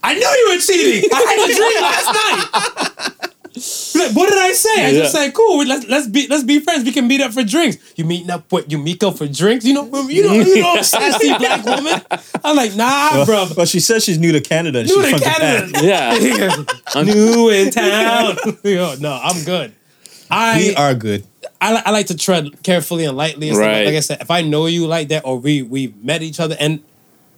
[0.05, 1.09] I knew you were cheating.
[1.13, 3.09] I had a dream last night.
[3.55, 4.85] What did I say?
[4.87, 5.25] I just Yeah.
[5.25, 5.63] said, cool.
[5.65, 6.83] Let's let's be let's be friends.
[6.85, 7.77] We can meet up for drinks.
[7.95, 9.63] You meeting up with Yumiko for drinks?
[9.65, 12.01] You know, you know, you know, sassy black woman.
[12.43, 13.47] I'm like, nah, bro.
[13.55, 14.79] But she says she's new to Canada.
[14.79, 15.67] and New she's to from Canada.
[15.67, 16.65] Japan.
[16.95, 17.03] Yeah.
[17.03, 18.37] New in town.
[18.63, 19.73] Yo, no, I'm good.
[20.31, 21.23] I We are good.
[21.61, 23.49] I, I like to tread carefully and lightly.
[23.49, 23.57] And.
[23.57, 23.85] Right.
[23.85, 26.55] Like I said, if I know you like that, or we we met each other,
[26.59, 26.81] and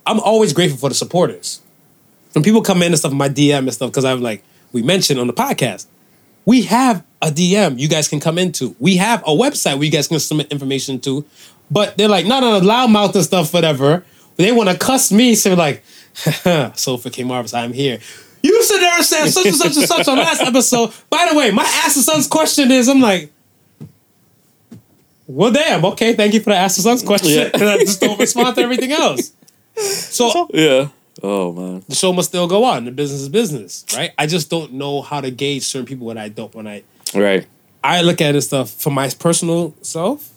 [0.06, 1.60] I'm always grateful for the supporters.
[2.34, 4.82] When people come in and stuff, in my DM and stuff, because I'm like we
[4.82, 5.88] mentioned on the podcast,
[6.46, 8.76] we have a DM you guys can come into.
[8.80, 11.26] We have a website where you guys can submit information to,
[11.72, 14.06] but they're like not on a loudmouth and stuff, whatever.
[14.38, 15.84] They want to cuss me, so like,
[16.76, 18.00] so for K Marvis, I'm here.
[18.44, 20.94] You should never said such and such and such on last episode.
[21.10, 23.32] By the way, my ask the son's question is, I'm like,
[25.28, 25.84] well, damn.
[25.86, 27.32] Okay, thank you for the ask the son's question.
[27.32, 27.50] Yeah.
[27.54, 29.32] and I just don't respond to everything else.
[29.76, 30.90] So Yeah.
[31.24, 31.84] Oh man.
[31.88, 32.86] the show must still go on.
[32.86, 34.12] The business is business, right?
[34.18, 36.54] I just don't know how to gauge certain people when I don't.
[36.54, 36.84] When I
[37.14, 37.46] Right.
[37.84, 40.32] I look at this stuff for my personal self.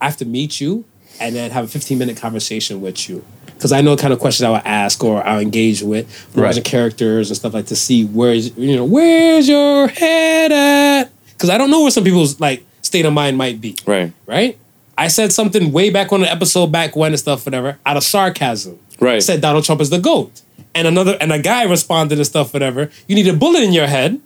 [0.00, 0.84] I have to meet you
[1.20, 3.24] and then have a 15 minute conversation with you.
[3.46, 6.62] Because I know the kind of questions I would ask or I'll engage with, Right.
[6.64, 11.10] characters and stuff like to see where's you know where's your head at.
[11.32, 14.12] Because I don't know where some people's like state of mind might be Right.
[14.26, 14.58] right?
[14.98, 18.04] I said something way back on the episode back when and stuff, whatever, out of
[18.04, 18.78] sarcasm.
[19.00, 19.22] Right.
[19.22, 20.42] Said Donald Trump is the GOAT.
[20.74, 22.90] And another and a guy responded and stuff, whatever.
[23.08, 24.20] You need a bullet in your head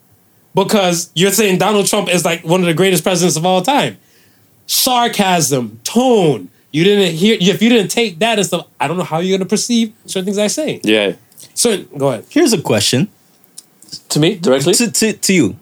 [0.54, 3.98] because you're saying Donald Trump is like one of the greatest presidents of all time.
[4.66, 6.48] Sarcasm, tone.
[6.72, 9.36] You didn't hear if you didn't take that and stuff, I don't know how you're
[9.38, 10.80] gonna perceive certain things I say.
[10.84, 11.14] Yeah.
[11.54, 12.24] So go ahead.
[12.28, 13.08] Here's a question
[14.10, 14.74] To me directly.
[14.74, 15.56] to, to, to you.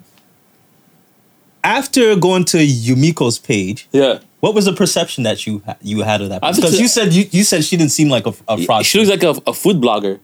[1.62, 4.20] After going to Yumiko's page, Yeah.
[4.46, 6.40] What was the perception that you you had of that?
[6.40, 8.86] Because you said you, you said she didn't seem like a, a fraud.
[8.86, 10.20] She looks like a, a food blogger.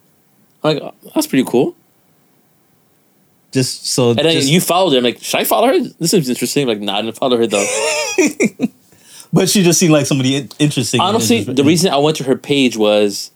[0.63, 1.75] I'm like, oh, that's pretty cool.
[3.51, 4.99] just so And then just- you followed her.
[4.99, 5.79] I'm like, should I follow her?
[5.99, 6.63] This seems interesting.
[6.63, 7.67] I'm like, nah, I didn't follow her though.
[9.33, 11.01] but she just seemed like somebody in- interesting.
[11.01, 13.33] Honestly, the reason I went to her page was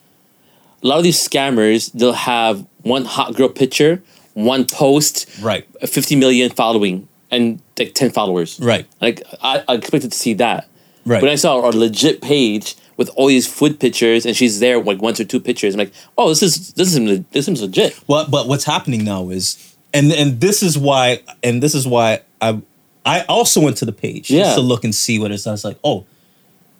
[0.85, 4.03] a lot of these scammers, they'll have one hot girl picture,
[4.35, 8.61] one post, right, 50 million following, and like 10 followers.
[8.61, 10.69] right, Like, I, I expected to see that.
[11.07, 11.21] Right.
[11.21, 15.01] But I saw a legit page with all these food pictures, and she's there like
[15.01, 15.75] once or two pictures.
[15.75, 17.99] I'm like, oh, this is this is this seems legit.
[18.07, 22.21] Well, but what's happening now is, and and this is why, and this is why
[22.41, 22.61] I
[23.05, 24.43] I also went to the page Yeah.
[24.45, 25.47] just to look and see what it's.
[25.47, 26.05] I was like, oh,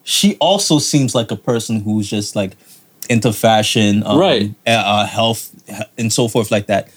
[0.05, 2.53] she also seems like a person who's just like
[3.09, 4.55] into fashion, um, Right.
[4.67, 5.51] uh, health,
[5.97, 6.89] and so forth like that.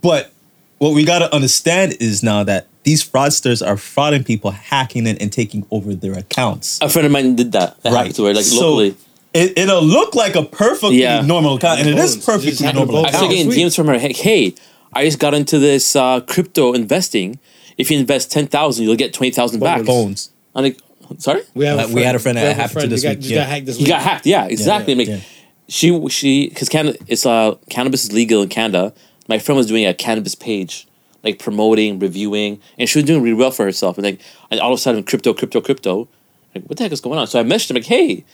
[0.00, 0.32] But
[0.78, 5.20] what we got to understand is now that these fraudsters are frauding people, hacking it,
[5.20, 6.78] and taking over their accounts.
[6.80, 7.82] A friend of mine did that.
[7.82, 8.96] That happened to her, like So, locally.
[9.34, 11.20] It, it'll look like a perfectly Yeah.
[11.22, 13.06] normal account, and it is perfectly normal bones.
[13.06, 13.64] I am started getting sweet.
[13.66, 13.98] DMs from her.
[13.98, 14.54] Hey, hey,
[14.92, 17.38] I just got into this uh, crypto investing.
[17.76, 19.84] If you invest ten thousand, you'll get twenty thousand back.
[19.84, 20.30] Bones.
[20.54, 20.78] I'm like,
[21.18, 21.42] sorry.
[21.54, 23.02] We have Uh, we had a friend that we have a happened to friend this
[23.02, 23.36] that got, week, yeah.
[23.38, 23.88] got hacked this He week.
[23.88, 24.26] got hacked.
[24.26, 24.94] Yeah, exactly.
[24.94, 25.28] yeah, I'm like, yeah.
[25.68, 28.94] she she because Canada it's uh cannabis is legal in Canada.
[29.28, 30.86] My friend was doing a cannabis page,
[31.22, 33.98] like promoting, reviewing, and she was doing really well for herself.
[33.98, 34.20] And like,
[34.50, 36.08] and all of a sudden, crypto, crypto, crypto.
[36.54, 37.26] Like, what the heck is going on?
[37.26, 38.24] So I messaged him like, hey,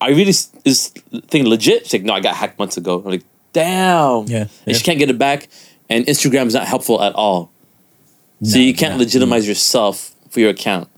[0.00, 0.88] I really is this
[1.28, 1.84] thing legit?
[1.84, 3.02] She's like, no, I got hacked months ago.
[3.04, 4.26] I'm like, damn.
[4.26, 4.74] Yeah, And yeah.
[4.74, 5.48] she can't get it back,
[5.88, 7.50] and Instagram is not helpful at all.
[8.42, 9.00] So you can't no.
[9.00, 10.88] legitimize yourself for your account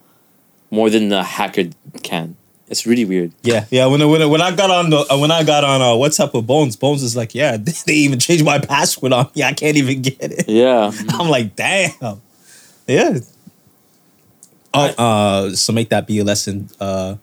[0.70, 1.64] more than the hacker
[2.02, 2.36] can.
[2.72, 3.32] It's really weird.
[3.42, 3.84] Yeah, yeah.
[3.84, 6.46] When when when I got on the uh, when I got on uh, WhatsApp with
[6.46, 9.42] Bones, Bones is like, yeah, they even changed my password on me.
[9.42, 10.48] I can't even get it.
[10.48, 10.90] Yeah.
[11.10, 12.22] I'm like, damn.
[12.88, 13.18] Yeah.
[14.74, 16.70] Oh, uh, so make that be a lesson.
[16.80, 17.16] Uh,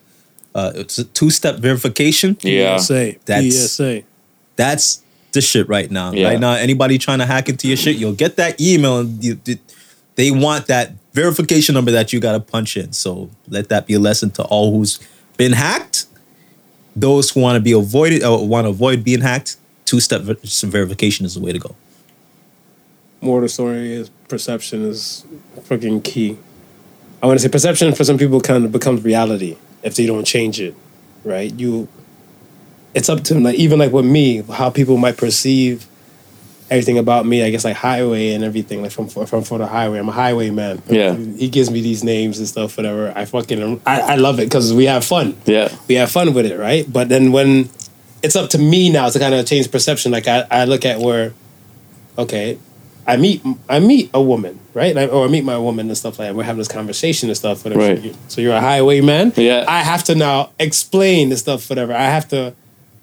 [0.53, 2.37] uh, it's a two step verification.
[2.41, 2.77] Yeah.
[2.77, 3.15] PSA.
[3.25, 4.03] That's- PSA.
[4.55, 5.01] That's
[5.31, 6.11] the shit right now.
[6.11, 6.27] Yeah.
[6.27, 9.39] Right now, anybody trying to hack into your shit, you'll get that email and you,
[9.45, 9.57] you-
[10.15, 12.91] they want that verification number that you got to punch in.
[12.93, 14.99] So let that be a lesson to all who's
[15.39, 16.05] been hacked.
[16.95, 19.55] Those who want to be avoided uh, or want to avoid being hacked,
[19.85, 21.75] two step ver- verification is the way to go.
[23.21, 25.25] More the story is perception is
[25.61, 26.37] freaking key.
[27.23, 30.25] I want to say perception for some people kind of becomes reality if they don't
[30.25, 30.75] change it,
[31.23, 31.51] right?
[31.53, 31.87] You,
[32.93, 33.43] it's up to them.
[33.43, 35.87] like even like with me, how people might perceive
[36.71, 37.43] everything about me.
[37.43, 39.99] I guess like highway and everything like from from for the highway.
[39.99, 40.81] I'm a highway man.
[40.87, 41.15] Yeah.
[41.15, 43.11] he gives me these names and stuff, whatever.
[43.15, 45.35] I fucking I, I love it because we have fun.
[45.45, 45.69] Yeah.
[45.87, 46.91] we have fun with it, right?
[46.91, 47.69] But then when
[48.21, 50.99] it's up to me now to kind of change perception, like I, I look at
[50.99, 51.33] where,
[52.17, 52.57] okay,
[53.07, 54.95] I meet I meet a woman, right?
[54.95, 56.35] Like, or I meet my woman and stuff like that.
[56.35, 57.95] We're having this conversation and stuff, whatever.
[57.95, 58.15] Right.
[58.27, 59.33] So you're a highwayman.
[59.35, 59.65] Yeah.
[59.67, 61.93] I have to now explain the stuff, whatever.
[61.93, 62.53] I have to,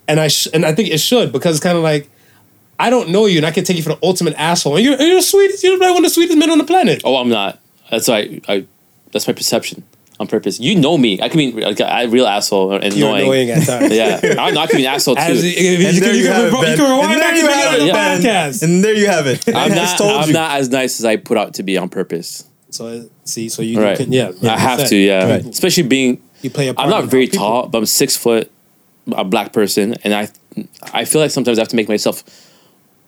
[0.06, 2.08] and I sh- and I think it should because it's kind of like.
[2.78, 4.76] I don't know you, and I can take you for the ultimate asshole.
[4.76, 5.64] And you're, you're the sweetest.
[5.64, 7.02] You're like one of the sweetest men on the planet.
[7.04, 7.58] Oh, I'm not.
[7.90, 8.66] That's why I, I.
[9.12, 9.82] That's my perception
[10.20, 10.58] on purpose.
[10.60, 11.20] You know me.
[11.22, 13.22] I can be like a real asshole and You're annoying.
[13.22, 13.92] annoying at times.
[13.94, 15.20] Yeah, I, know I can be an asshole too.
[15.22, 17.34] As, if you, And can, there you, you can, have it, you can rewind back
[17.34, 17.86] there to you the have it, of
[18.22, 18.62] the podcast.
[18.62, 19.48] And there you have it.
[19.54, 19.96] I'm not.
[19.98, 20.32] told I'm you.
[20.34, 22.44] not as nice as I put out to be on purpose.
[22.70, 23.96] So uh, see, so you Right.
[23.96, 24.96] can, yeah, I have to.
[24.96, 25.28] Yeah.
[25.30, 25.46] Right.
[25.46, 26.20] Especially being.
[26.42, 28.50] You play a part I'm not very how people- tall, but I'm six foot,
[29.12, 30.28] a black person, and I,
[30.92, 32.22] I feel like sometimes I have to make myself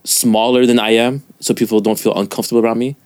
[0.05, 2.97] smaller than I am, so people don't feel uncomfortable around me.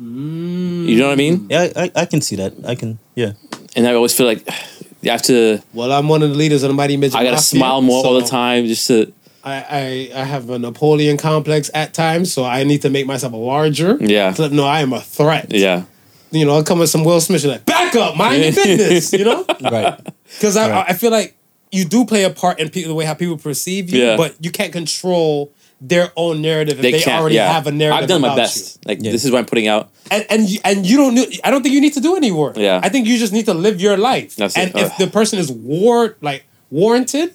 [0.00, 1.38] You know what I mean?
[1.40, 1.50] Mm.
[1.50, 2.52] Yeah, I, I can see that.
[2.66, 2.98] I can.
[3.16, 3.32] Yeah.
[3.74, 4.46] And I always feel like
[5.02, 5.60] you have to.
[5.74, 7.16] Well, I'm one of the leaders of the Mighty Midget.
[7.16, 9.12] I gotta Mafia, smile more all the time just to.
[9.42, 13.32] I, I I have a Napoleon complex at times, so I need to make myself
[13.32, 13.96] larger.
[14.00, 14.32] Yeah.
[14.32, 15.46] To let know I am a threat.
[15.50, 15.84] Yeah.
[16.30, 19.12] You know, I'll come with some Will Smith, you're like, back up, mind your business.
[19.14, 19.98] You know, Right.
[20.34, 20.84] because I Right.
[20.90, 21.36] I feel like
[21.72, 24.16] you do play a part in people, the way how people perceive you, Yeah.
[24.16, 27.52] but you can't control their own narrative if They, they, already yeah.
[27.52, 28.02] have a narrative.
[28.02, 28.84] I've done my about best.
[28.86, 29.12] Like Yeah.
[29.12, 29.90] this is what I'm putting out.
[30.10, 31.14] and and you, and you don't.
[31.14, 32.56] need- I don't think you need to do any work.
[32.56, 32.80] Yeah.
[32.82, 34.34] I think you just need to live your life.
[34.36, 34.76] That's and it.
[34.76, 37.34] if the person is war like warranted,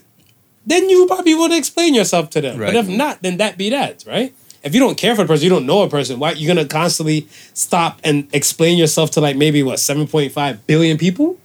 [0.66, 2.60] then you probably want to explain yourself to them.
[2.60, 4.34] But if not, then that be that, right?
[4.64, 6.20] If you don't care for the person, you don't know a person.
[6.20, 10.66] Why you're gonna constantly stop and explain yourself to like maybe what seven point five
[10.68, 11.38] billion people?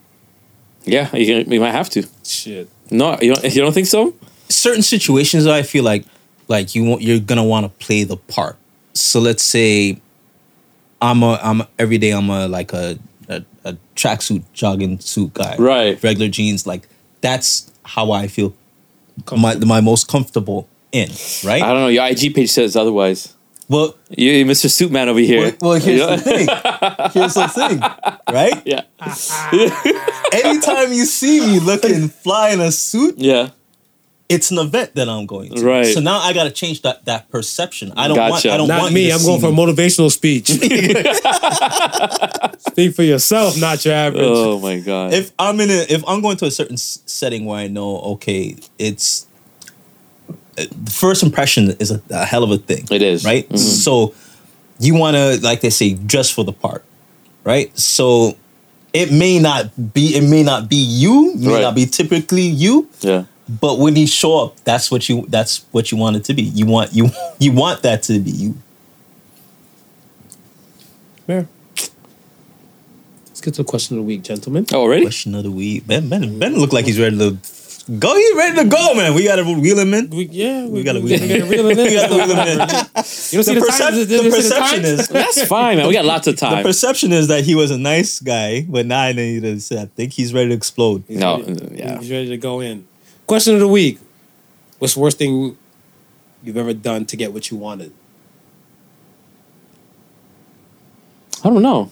[0.85, 2.07] Yeah, you, can, you might have to.
[2.25, 2.69] Shit.
[2.91, 4.15] No, you don't, you don't think so?
[4.49, 6.05] certain situations though, I feel like
[6.49, 8.57] like you want you're gonna want to play the part.
[8.95, 10.01] So let's say
[11.01, 12.99] I'm a I'm a, every day I'm a like a
[13.29, 15.57] a, a tracksuit jogging suit guy.
[15.57, 16.03] Right.
[16.03, 16.89] Regular jeans like
[17.21, 18.55] that's how I feel
[19.37, 21.09] my my most comfortable in,
[21.45, 21.63] right?
[21.63, 21.89] I don't know.
[21.89, 23.35] Your IG page says otherwise.
[23.69, 24.67] well, You, you Mr.
[24.71, 25.41] Suitman over here.
[25.61, 26.17] well, well, here's Yeah.
[26.17, 26.49] the thing.
[27.13, 27.81] Here's the thing,
[28.33, 28.63] right?
[28.65, 28.83] Yeah.
[30.33, 33.51] Anytime you see me looking fly in a suit, Yeah.
[34.29, 35.65] It's an event that I'm going to.
[35.65, 35.87] Right.
[35.87, 37.93] So now I got to change that that perception.
[37.97, 38.31] I don't Gotcha.
[38.31, 38.47] want.
[38.47, 39.11] I don't Not want me.
[39.11, 40.49] I'm see going for a motivational speech.
[42.59, 44.23] Speak for yourself, not your average.
[44.25, 45.13] Oh my god.
[45.15, 48.57] if I'm in a if I'm going to a certain setting where I know okay
[48.79, 49.27] it's
[50.29, 53.25] uh, the first impression is a, a hell of a thing It is.
[53.25, 53.59] right Mhm.
[53.59, 54.15] so
[54.79, 56.85] you want to like they say dress for the part
[57.45, 58.37] right so
[58.93, 61.63] it may not be it may not be you it may Right.
[61.63, 63.25] not be typically you yeah.
[63.49, 66.43] But when you show up that's what you that's what you want it to be
[66.43, 67.09] you want you
[67.39, 68.55] you want that to be you
[71.27, 71.47] Fair.
[73.27, 74.67] Let's get to the question of the week, gentlemen.
[74.73, 75.03] Oh, already?
[75.03, 77.37] question of the week Ben Ben Ben look like he's ready to
[77.99, 81.01] go he's ready to go man we gotta wheel him in We, yeah, we, gotta
[81.01, 81.87] we, wheel we him gotta reel it in.
[81.87, 82.59] We gotta wheel him in.
[82.59, 84.07] You don't see The the, percep- times?
[84.09, 85.01] the You perception times?
[85.01, 85.87] is- That's fine, man.
[85.87, 86.51] We got lots of time.
[86.51, 86.65] The time.
[86.65, 89.87] perception is that he was a nice guy, but now I need to say I
[89.87, 91.05] think he's ready to explode.
[91.09, 91.99] He's No, ready- yeah.
[91.99, 92.87] He's ready to go in.
[93.29, 93.99] Question of the week.
[94.79, 95.57] What's the worst thing
[96.43, 97.93] you've ever done to get what you wanted?
[101.45, 101.91] I don't know.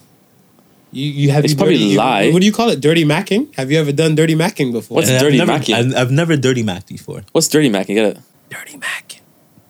[0.92, 2.30] You, you have It's you probably dirty, you- lie.
[2.32, 2.80] What do you call it?
[2.80, 3.54] Dirty macking?
[3.56, 4.96] Have you ever done dirty macking before?
[4.96, 5.74] What's And dirty I've never, macking?
[5.74, 7.22] I've, I've never dirty macked before.
[7.32, 7.88] What's dirty mac?
[7.88, 9.20] You got a dirty macking?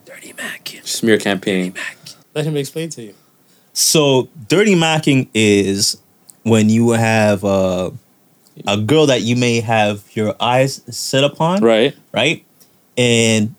[0.05, 0.87] Dirty macking.
[0.87, 1.75] smear campaign.
[2.35, 3.15] Let him explain to you.
[3.73, 6.01] So dirty macking is
[6.45, 7.91] when you have uh,
[8.67, 11.95] a girl that you may have your eyes set upon, Right.
[12.13, 12.45] right?
[12.97, 13.55] And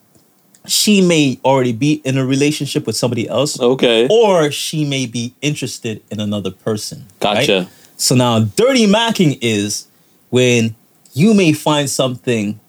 [0.66, 4.08] she may already be in a relationship with somebody else, Okay.
[4.10, 7.06] or she may be interested in another person.
[7.22, 7.48] right?
[7.48, 7.70] Gotcha.
[7.98, 9.86] So now, dirty macking is
[10.30, 10.76] when
[11.14, 12.60] you may find something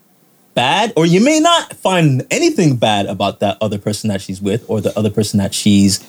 [0.54, 4.64] bad, or you may not find anything bad about that other person that she's with,
[4.68, 6.00] or the other person that she's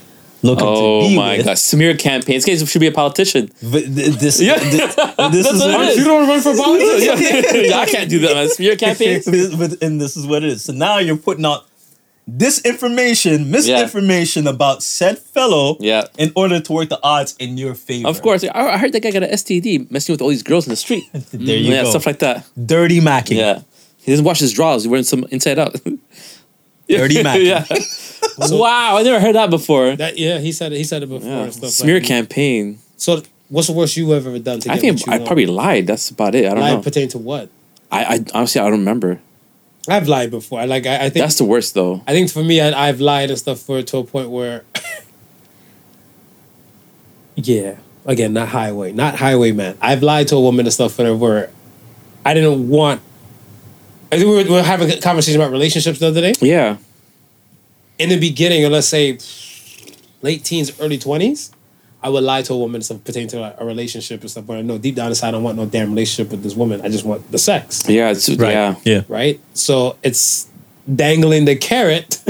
[0.41, 1.45] looking Oh to be my with.
[1.45, 1.57] god.
[1.57, 3.51] Smear campaigns This guy should be a politician.
[3.61, 4.57] But th- this, Yeah.
[4.59, 4.95] this,
[5.31, 6.03] this is what is.
[6.05, 7.05] don't run for politics?
[7.05, 8.49] yeah, I can't do that, man.
[8.49, 9.25] Smear campaigns.
[9.29, 10.63] But- but- and this is what it is.
[10.63, 11.65] So now you're putting out
[12.29, 16.03] disinformation, misinformation about said fellow Yeah.
[16.17, 18.07] in order to work the odds in your favor.
[18.07, 18.43] Of course.
[18.43, 20.75] I, I heard that guy got an STD messing with all these girls in the
[20.75, 21.03] street.
[21.13, 21.89] There you mm, yeah, go.
[21.89, 22.45] stuff like that.
[22.65, 23.37] dirty macking.
[23.37, 23.61] Yeah.
[23.97, 24.83] He doesn't wash his drawers.
[24.83, 25.75] He's wearing some inside out.
[26.89, 27.39] Dirty Mac.
[27.39, 27.65] yeah.
[28.39, 29.95] wow, I never heard that before.
[29.95, 30.77] That yeah, he said it.
[30.77, 31.29] He said it before.
[31.29, 31.43] Yeah.
[31.43, 32.07] and stuff Smear like that.
[32.07, 32.79] campaign.
[32.97, 35.25] So What's the worst you have ever done to I get think I want?
[35.25, 35.87] probably lied.
[35.87, 36.45] That's about it.
[36.45, 36.61] I don't know.
[36.61, 36.81] lied know.
[36.83, 37.49] pertaining to what?
[37.91, 39.19] I, I honestly I don't remember.
[39.87, 40.63] I've lied before.
[40.67, 40.85] Like.
[40.85, 41.23] I, I think.
[41.23, 42.03] That's the worst though.
[42.07, 44.63] I think for me, I, I've lied and stuff for to a point where.
[47.35, 47.77] yeah.
[48.05, 49.77] Again, not highway, not highway man.
[49.81, 51.51] I've lied to a woman and stuff where, where
[52.25, 53.01] I didn't want.
[54.11, 56.33] I think we were, we were having a conversation about relationships the other day.
[56.41, 56.77] Yeah.
[57.97, 59.17] In the beginning, or let's say
[60.21, 61.51] late teens, early twenties,
[62.01, 64.45] I would lie to a woman and stuff pertaining to a, a relationship and stuff.
[64.47, 66.81] But I know deep down inside, I don't want no damn relationship with this woman.
[66.81, 67.83] I just want the sex.
[67.87, 68.11] Yeah.
[68.11, 68.51] It's, Right.
[68.53, 68.75] Yeah.
[68.85, 69.01] Yeah.
[69.09, 69.39] right?
[69.53, 70.47] So it's
[70.95, 72.21] dangling the carrot,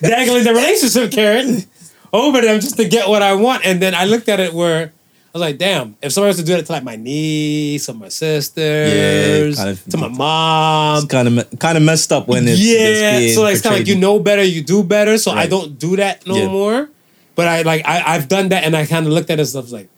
[0.00, 1.66] dangling the relationship carrot
[2.12, 3.64] over them just to get what I want.
[3.64, 4.90] And then I looked at it where I
[5.34, 8.08] was like, damn, if somebody was to do that to like my niece or my
[8.08, 10.98] sisters, kind of- to my mom.
[10.98, 13.62] It's kind of kind of messed up when it's yeah, it's being so like, it's
[13.62, 15.18] kind of like you know better, you do better.
[15.18, 16.48] So I don't do that no Yeah.
[16.48, 16.88] more.
[17.34, 19.48] But I like I I've done that, and I kind of looked at it and
[19.48, 19.88] stuff like,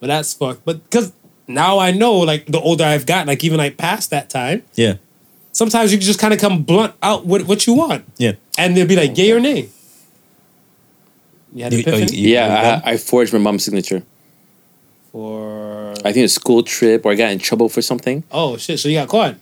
[0.00, 0.64] but that's fucked.
[0.64, 1.12] But because
[1.48, 4.94] now I know, like the older I've gotten, like even like past that time, Yeah,
[5.50, 8.34] sometimes you can just kind of come blunt out with what you want, yeah.
[8.56, 9.70] and they'll be like, "Yay or nay."
[11.52, 12.80] You had an You- oh, epiphany you- Yeah.
[12.84, 14.02] I, I forged my mom's signature.
[15.16, 18.22] For I think a school trip or I got in trouble for something.
[18.30, 19.36] oh shit, so you got caught.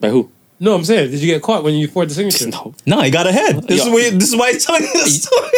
[0.00, 0.30] By who?
[0.58, 2.48] No, I'm saying, did you get caught when you forged the signature?
[2.56, 2.74] No.
[2.86, 3.62] No, he got ahead.
[3.68, 3.92] This is Yo.
[3.92, 4.10] why.
[4.10, 5.50] This is why he's telling you the story.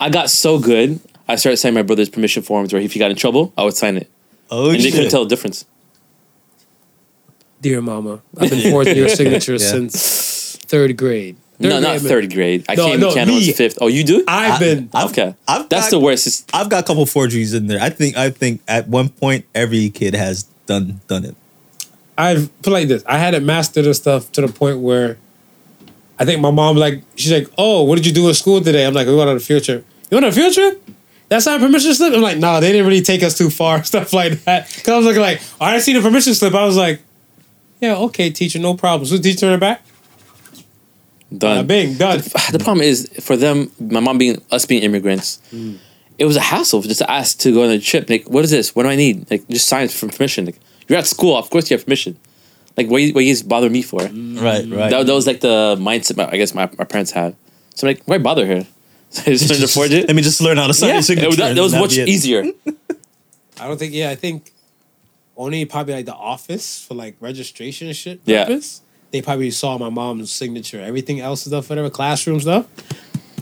[0.00, 0.98] I got so good.
[1.28, 3.74] I started signing my brother's permission forms where if he got in trouble, I would
[3.76, 4.10] sign it.
[4.50, 5.66] Oh and they couldn't tell the difference.
[7.60, 9.58] Dear Mama, I've been forging your signature Yeah.
[9.72, 11.36] since third grade.
[11.60, 12.10] Third no, not grade, man.
[12.10, 12.64] third grade.
[12.68, 13.46] I No, came no, to Canada me.
[13.46, 13.78] was fifth.
[13.80, 14.24] Oh, you do?
[14.26, 14.88] I've I- been.
[14.92, 15.34] I've- okay.
[15.46, 16.26] I've That's got- the worst.
[16.26, 17.80] It's, I've got a couple forgeries in there.
[17.80, 18.16] I think.
[18.16, 21.36] I think at one point every kid has done done it.
[22.18, 23.02] I've put like this.
[23.06, 25.16] I had it mastered and stuff to the point where
[26.18, 28.84] I think my mom like she's like, "Oh, what did you do in school today?"
[28.86, 30.80] I'm like, "We went on a field trip." You went on a field trip?
[31.28, 32.12] That's not a permission slip.
[32.14, 34.68] I'm like, "No, they didn't really take us too far." Stuff like that.
[34.74, 36.54] Because I was looking like, oh, I didn't see the permission slip.
[36.54, 37.00] I was like,
[37.80, 39.82] "Yeah, okay, teacher, no problems." So the teacher in the back,
[41.38, 41.66] done.
[41.66, 42.18] bing, done.
[42.52, 45.78] the problem is for them, my mom being us being immigrants, Mm.
[46.18, 48.08] it was a hassle just to ask to go on a trip.
[48.10, 48.74] Like, what is this?
[48.74, 49.30] What do I need?
[49.30, 50.46] Like, just sign for permission.
[50.46, 50.58] Like,
[50.88, 52.16] you're at school, of course you have permission.
[52.76, 54.00] Like, what you, what you bother me for?
[54.00, 54.40] Mm.
[54.42, 54.90] Right, right.
[54.90, 56.16] That, that was like the mindset.
[56.16, 57.36] my- I guess my, my parents had.
[57.74, 58.66] So I'm like, why bother her?
[59.14, 60.08] So I just learned to forge it.
[60.08, 61.28] Let me just learn how to sign Yeah, signature.
[61.28, 62.42] it- that, that was much easier.
[63.60, 63.94] I don't think.
[63.94, 64.50] Yeah, I think
[65.36, 68.20] only probably like the office for like registration and shit.
[68.24, 68.44] Yeah.
[68.46, 68.80] Purpose,
[69.14, 70.80] they probably saw my mom's signature.
[70.80, 72.66] Everything else stuff, whatever, classroom stuff.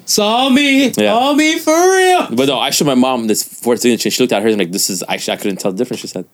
[0.05, 1.15] Saw me, Yeah.
[1.15, 2.27] saw me for real.
[2.37, 4.11] But no, I showed my mom this fourth signature.
[4.11, 6.01] She looked at hers and like, this is actually I couldn't tell the difference.
[6.03, 6.27] She said,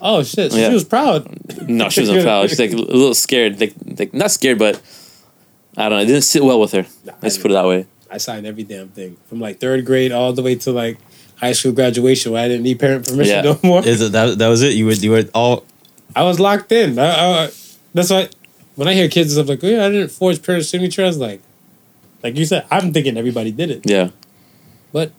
[0.00, 0.68] Oh shit, Yeah.
[0.68, 1.26] she was proud.
[1.68, 2.48] no, she wasn't proud.
[2.48, 3.58] She's like a little scared.
[3.60, 4.80] Like, like not scared, but
[5.76, 6.02] I don't know.
[6.04, 6.86] It didn't sit well with her.
[7.22, 7.86] Let's put it that way.
[8.08, 10.98] I signed every damn thing from like third grade all the way to like
[11.36, 13.42] high school graduation where I didn't need parent permission Yeah.
[13.42, 13.84] no more.
[13.84, 14.38] Is it that?
[14.38, 14.74] That was it.
[14.74, 15.64] You were you were all.
[16.14, 16.98] I was locked in.
[16.98, 17.08] I,
[17.46, 17.50] I,
[17.92, 18.28] that's why
[18.76, 21.06] when I hear kids and stuff like, "Oh yeah, I didn't forge parents' signature," I
[21.06, 21.40] was like,
[22.22, 24.10] like you said, I'm thinking everybody did it, Yeah.
[24.92, 25.12] but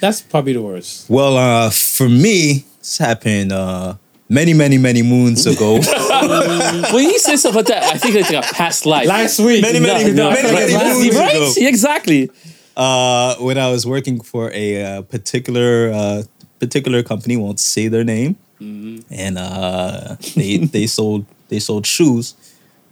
[0.00, 1.08] that's probably the worst.
[1.10, 3.94] Well, uh, for me, this happened uh,
[4.28, 5.74] many, many, many moons ago.
[6.94, 9.06] when you say stuff like that, I think it's like a past life.
[9.06, 11.12] Last week, Many, many, No, many, no, many last moons week.
[11.14, 11.36] right?
[11.36, 11.52] ago.
[11.56, 12.30] Yeah, exactly.
[12.76, 16.22] uh, when I was working for a uh, particular uh,
[16.58, 22.34] particular company, won't say their name, and uh, they they sold they sold shoes.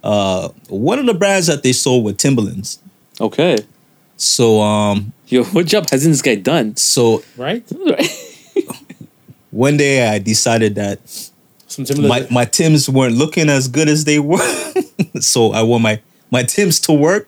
[0.03, 2.79] Uh, one of the brands that they sold were Timberlands.
[3.19, 3.57] Okay.
[4.17, 6.75] So um, Yo, what job hasn't this guy done?
[6.75, 7.63] so right?
[9.51, 10.99] one day I decided that
[11.67, 14.39] Some my, my Tims weren't looking as good as they were,
[15.19, 17.27] so I wore my my Tims to work.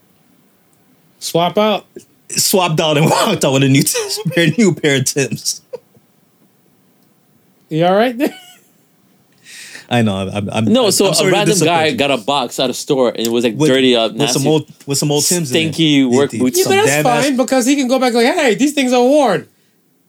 [1.20, 1.86] swap out.
[2.30, 3.84] Swapped out and walked out with a new
[4.34, 5.62] pair, new pair of Tims.
[7.68, 8.34] You all right there?
[9.91, 10.15] I know.
[10.15, 13.09] I'm, I'm No, I'm so sorry a random guy got a box out of store
[13.09, 15.51] and it was like with, dirty up, with some old with some old Tims.
[15.51, 15.59] in it.
[15.73, 16.57] Stinky work They- they- boots.
[16.59, 18.73] Yeah, some but that's damn ass- fine because he can go back like, hey, these
[18.73, 19.47] things are worn.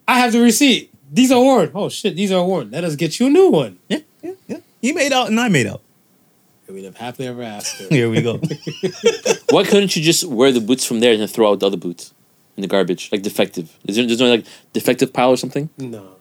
[0.06, 0.90] I have the receipt.
[1.12, 1.70] These are worn.
[1.74, 2.70] Oh shit, these are worn.
[2.70, 3.78] Let us get you a new one.
[3.88, 4.58] Yeah, yeah, yeah.
[4.80, 5.82] He made out and I made out.
[6.68, 7.84] And we live happily ever after.
[7.90, 8.38] Here we go.
[9.50, 11.76] Why couldn't you just wear the boots from there and then throw out the other
[11.76, 12.14] boots
[12.56, 13.76] in the garbage, like defective?
[13.86, 15.68] Is there there's no like defective pile or something?
[15.76, 16.16] no,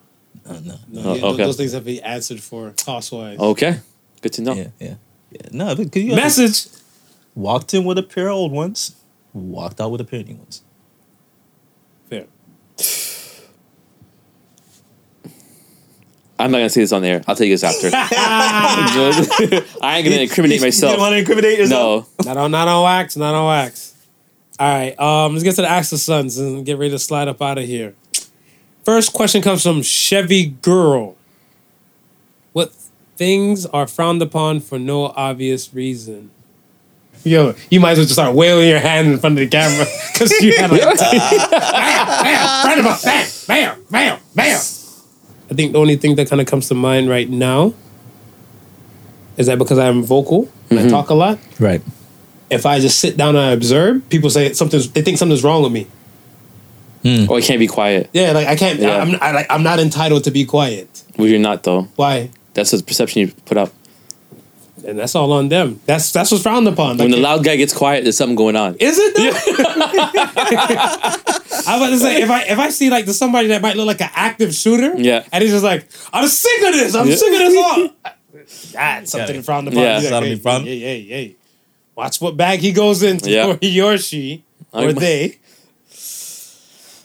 [0.45, 1.43] Uh, no, no, Oh, yeah, okay.
[1.43, 3.39] those things have to be answered for cost wise.
[3.39, 3.79] Okay,
[4.21, 4.53] good to know.
[4.53, 4.95] yeah, yeah,
[5.31, 5.41] yeah.
[5.51, 6.67] No, but 'cause you Message.
[7.35, 8.95] walked in with a pair of old ones,
[9.33, 10.63] walked out with a pair of new ones.
[12.09, 12.25] Fair.
[16.39, 17.21] I'm not gonna say this on the air.
[17.27, 17.91] I'll tell you this after.
[17.93, 20.93] I ain't gonna incriminate You myself.
[20.93, 22.09] don't want to incriminate yourself.
[22.25, 23.15] No, Not on, not on wax.
[23.15, 23.93] Not on wax.
[24.59, 27.27] All right, um, let's get to the Ask the Sons and get ready to slide
[27.27, 27.93] up out of here.
[28.83, 31.15] First question comes from Chevy Girl.
[32.53, 32.73] What
[33.15, 36.31] things are frowned upon for no obvious reason?
[37.23, 39.85] Yo, you might as well just start wailing your hand in front of the camera
[40.13, 44.59] because you had like bam, bam, frowned upon, bam, bam, bam, bam.
[45.51, 47.75] I think the only thing that kind of comes to mind right now
[49.37, 50.91] is that because I'm vocal and I mm-hmm.
[50.91, 51.81] talk a lot, Right.
[52.49, 55.61] if I just sit down and I observe, people say something's they think something's wrong
[55.61, 55.87] with me.
[57.03, 57.25] Hmm.
[57.29, 58.09] Oh, I can't be quiet.
[58.13, 58.79] Yeah, like I can't.
[58.79, 58.97] Yeah.
[59.01, 61.03] I'm I, like I'm not entitled to be quiet.
[61.17, 61.83] Well, you're not though.
[61.95, 62.29] Why?
[62.53, 63.71] That's the perception you put up.
[64.85, 65.79] And that's all on them.
[65.85, 66.97] That's that's what's frowned upon.
[66.97, 68.75] When the loud guy gets quiet, there's something going on.
[68.79, 69.15] is it?
[69.15, 69.31] Though?
[70.43, 71.17] I
[71.55, 73.87] was about to say if I if I see like there's somebody that might look
[73.87, 75.23] like an active shooter, Yeah.
[75.31, 76.95] and he's just like I'm sick of this.
[76.95, 77.15] I'm Yeah.
[77.15, 77.89] sick of this all.
[78.73, 79.41] That's something Yeah.
[79.41, 79.79] frowned upon.
[79.83, 79.95] Yeah.
[79.99, 81.35] He's like, Something hey, frowned- hey, hey, hey,
[81.95, 83.47] watch what bag he goes into, Yeah.
[83.47, 85.37] or he or she or I'm- they.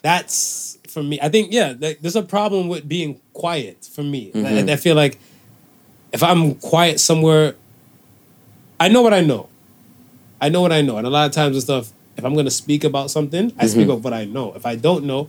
[0.06, 1.18] That's for me.
[1.20, 4.30] I think yeah, th- there's a problem with being quiet for me.
[4.30, 4.46] Mm-hmm.
[4.46, 5.18] And I feel like
[6.12, 7.56] if I'm quiet somewhere,
[8.78, 9.48] I know what I know.
[10.40, 11.92] I know what I know, and a lot of times and stuff.
[12.16, 13.66] If I'm gonna speak about something, I Mm-hmm.
[13.66, 14.52] speak about what I know.
[14.54, 15.28] If I don't know,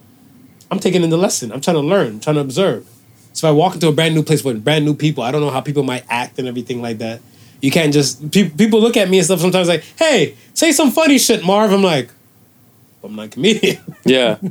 [0.69, 1.51] I'm taking in the lesson.
[1.51, 2.07] I'm trying to learn.
[2.07, 2.85] I'm trying to observe.
[3.33, 5.41] So if I walk into a brand new place with brand new people, I don't
[5.41, 7.19] know how people might act and everything like that.
[7.61, 10.91] You can't just pe- people look at me and stuff sometimes like, "Hey, say some
[10.91, 12.09] funny shit, Marv." I'm like,
[13.03, 13.79] I'm not a comedian.
[14.05, 14.37] Yeah.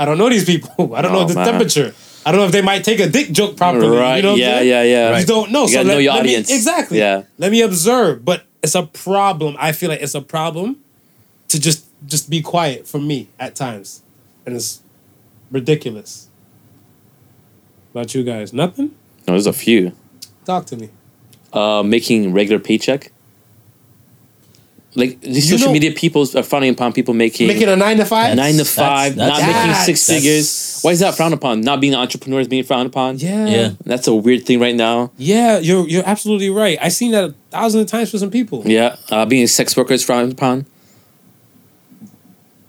[0.00, 0.94] I don't know these people.
[0.98, 1.46] I don't Oh, know the man.
[1.46, 1.94] temperature.
[2.24, 3.96] I don't know if they might take a dick joke properly.
[3.96, 4.16] Right.
[4.16, 5.18] You know yeah, yeah, yeah.
[5.18, 5.62] You don't know.
[5.62, 6.98] You so let, know your let me- exactly.
[6.98, 7.24] Yeah.
[7.38, 8.24] Let me observe.
[8.24, 9.56] But it's a problem.
[9.58, 10.76] I feel like it's a problem
[11.48, 14.02] to just just be quiet for me at times,
[14.46, 14.80] and it's
[15.50, 16.28] ridiculous.
[17.92, 18.88] About you guys, nothing.
[19.26, 19.92] No, there's a few.
[20.44, 20.88] Talk to me.
[21.52, 23.12] Uh, making regular paycheck.
[24.96, 27.96] Like these You social know- media people are frowning upon people making, Making a nine
[27.98, 28.34] to five.
[28.34, 30.80] nine to five, that's- not making that's- six figures.
[30.82, 31.60] Why is that frowned upon?
[31.60, 33.18] Not being an entrepreneur is being frowned upon.
[33.18, 33.46] Yeah.
[33.46, 33.70] Yeah.
[33.86, 35.12] That's a weird thing right now.
[35.16, 35.58] Yeah.
[35.58, 36.76] You're you're absolutely right.
[36.82, 38.62] I've seen that a thousand times for some people.
[38.66, 38.96] Yeah.
[39.10, 40.66] Uh, being a sex worker is frowned upon.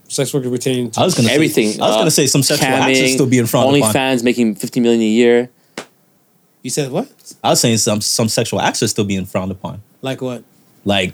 [0.08, 0.92] Sex worker retaining.
[0.98, 1.72] I was gonna Everything.
[1.72, 3.94] Say, I was uh, gonna say some sexual acts are still being frowned upon.
[3.94, 5.50] OnlyFans making 50 million a year.
[6.64, 7.10] You said what?
[7.44, 9.82] I was saying some some sexual acts are still being frowned upon.
[10.02, 10.44] Like what?
[10.84, 11.14] Like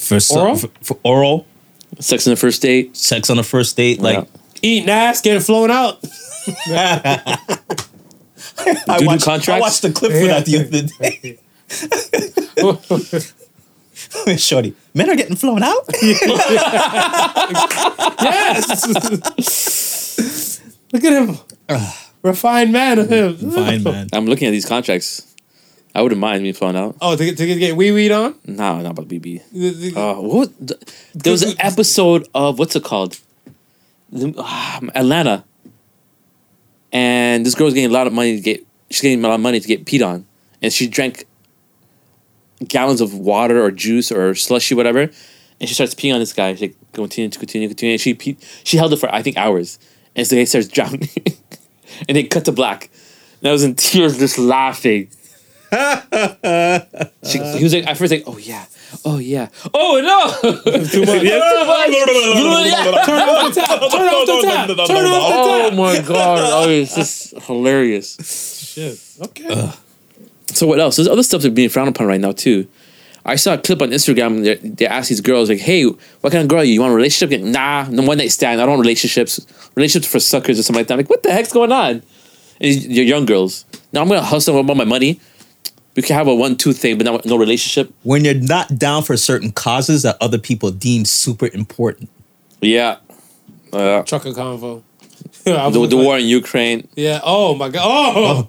[0.00, 0.56] for some, Oral?
[0.56, 1.46] For, for oral
[1.98, 2.96] Sex on the first date.
[2.96, 4.00] sex on the first date.
[4.00, 4.24] Like Yeah.
[4.62, 5.98] Eating ass, getting flown out.
[6.66, 7.38] I
[9.02, 10.82] watched, I watched the clip for that the other
[14.26, 14.36] day.
[14.36, 15.84] Shorty, men are getting flown out.
[16.02, 16.26] yes.
[20.92, 21.36] Look at him.
[22.22, 23.36] Refined man of him.
[23.36, 24.08] Fine, man.
[24.12, 25.29] I'm looking at these contracts.
[25.94, 26.96] I wouldn't mind me flown out.
[27.00, 28.36] Oh, to get, to get, wee weed on?
[28.46, 29.42] No, not about BB.
[29.52, 30.50] The- the- Uh, what?
[30.64, 30.78] the-
[31.14, 33.18] There was an episode of what's it called?
[34.12, 35.44] The- ah, Atlanta,
[36.92, 38.66] and this girl's getting a lot of money to get.
[38.90, 40.26] She's getting a lot of money to get peed on,
[40.62, 41.26] and she drank
[42.66, 45.00] gallons of water or juice or slushy, whatever,
[45.60, 46.54] and she starts peeing on this guy.
[46.54, 47.92] She like, continue to continue, continue.
[47.94, 49.78] And she pee, she held it for I think hours,
[50.16, 51.08] and so guy starts drowning,
[52.08, 52.90] and they cut to black.
[53.40, 55.08] And I was in tears, just laughing.
[55.72, 58.64] She, uh, he was like, at first, like, oh yeah,
[59.04, 60.50] oh yeah, oh no,
[60.84, 61.22] too much.
[61.22, 61.40] Turn
[63.28, 63.80] off the tap.
[63.80, 64.66] Turn off the tap.
[64.68, 65.74] Turn off the Oh tap.
[65.78, 66.38] my god!
[66.66, 68.16] Oh, it's just hilarious.
[68.74, 68.98] Shit.
[69.28, 69.72] Okay.
[70.48, 70.96] So what else?
[70.96, 72.66] There's other stuff that are being frowned upon right now too.
[73.24, 74.42] I saw a clip on Instagram.
[74.42, 76.72] They, they asked these girls like, "Hey, what kind of girl are you?
[76.74, 78.60] You want a relationship?" Like, nah, no one night stand.
[78.60, 79.38] I don't want relationships.
[79.76, 80.94] Relationships for suckers or something like that.
[80.94, 81.90] I'm like, what the heck's going on?
[81.90, 82.02] And
[82.60, 83.66] these- you're young girls.
[83.92, 85.20] Now I'm gonna hustle about my money.
[85.96, 87.92] We can have a one-two thing, but not, no relationship.
[88.04, 92.08] when you're not down for certain causes that other people deem super important.
[92.60, 92.98] Yeah.
[93.72, 94.82] Uh, Trucker convo.
[95.44, 96.86] The, the like- war in Ukraine.
[96.96, 97.20] Yeah.
[97.22, 97.82] Oh my god.
[97.84, 98.48] Oh.